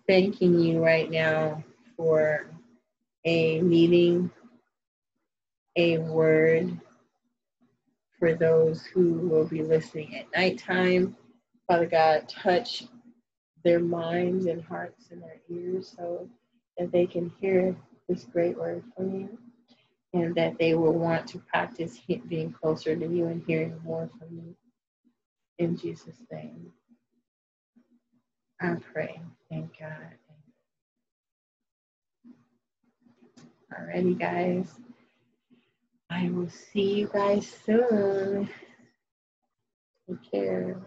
thanking 0.08 0.60
you 0.60 0.84
right 0.84 1.10
now 1.10 1.64
for 1.96 2.48
a 3.24 3.62
meeting, 3.62 4.30
a 5.78 6.00
word 6.00 6.82
for 8.20 8.34
those 8.34 8.86
who 8.86 9.14
will 9.14 9.46
be 9.46 9.62
listening 9.64 10.18
at 10.18 10.26
nighttime. 10.36 11.16
Father 11.68 11.86
God, 11.86 12.28
touch 12.30 12.86
their 13.64 13.80
minds 13.80 14.46
and 14.46 14.64
hearts 14.64 15.08
and 15.12 15.22
their 15.22 15.42
ears 15.50 15.94
so 15.98 16.30
that 16.78 16.92
they 16.92 17.06
can 17.06 17.32
hear 17.40 17.76
this 18.08 18.24
great 18.24 18.58
word 18.58 18.84
from 18.96 19.14
you 19.14 19.38
and 20.14 20.34
that 20.36 20.58
they 20.58 20.74
will 20.74 20.94
want 20.94 21.28
to 21.28 21.40
practice 21.40 22.00
being 22.30 22.52
closer 22.54 22.96
to 22.96 23.08
you 23.08 23.28
and 23.28 23.44
hearing 23.46 23.78
more 23.84 24.10
from 24.18 24.36
you. 24.36 24.56
In 25.60 25.76
Jesus' 25.76 26.22
name, 26.32 26.72
I 28.62 28.76
pray. 28.94 29.20
Thank 29.50 29.78
God. 29.80 30.14
Alrighty, 33.74 34.18
guys. 34.18 34.80
I 36.10 36.30
will 36.30 36.50
see 36.50 37.00
you 37.00 37.12
guys 37.14 37.48
soon. 37.66 38.50
Take 40.10 40.32
care. 40.32 40.82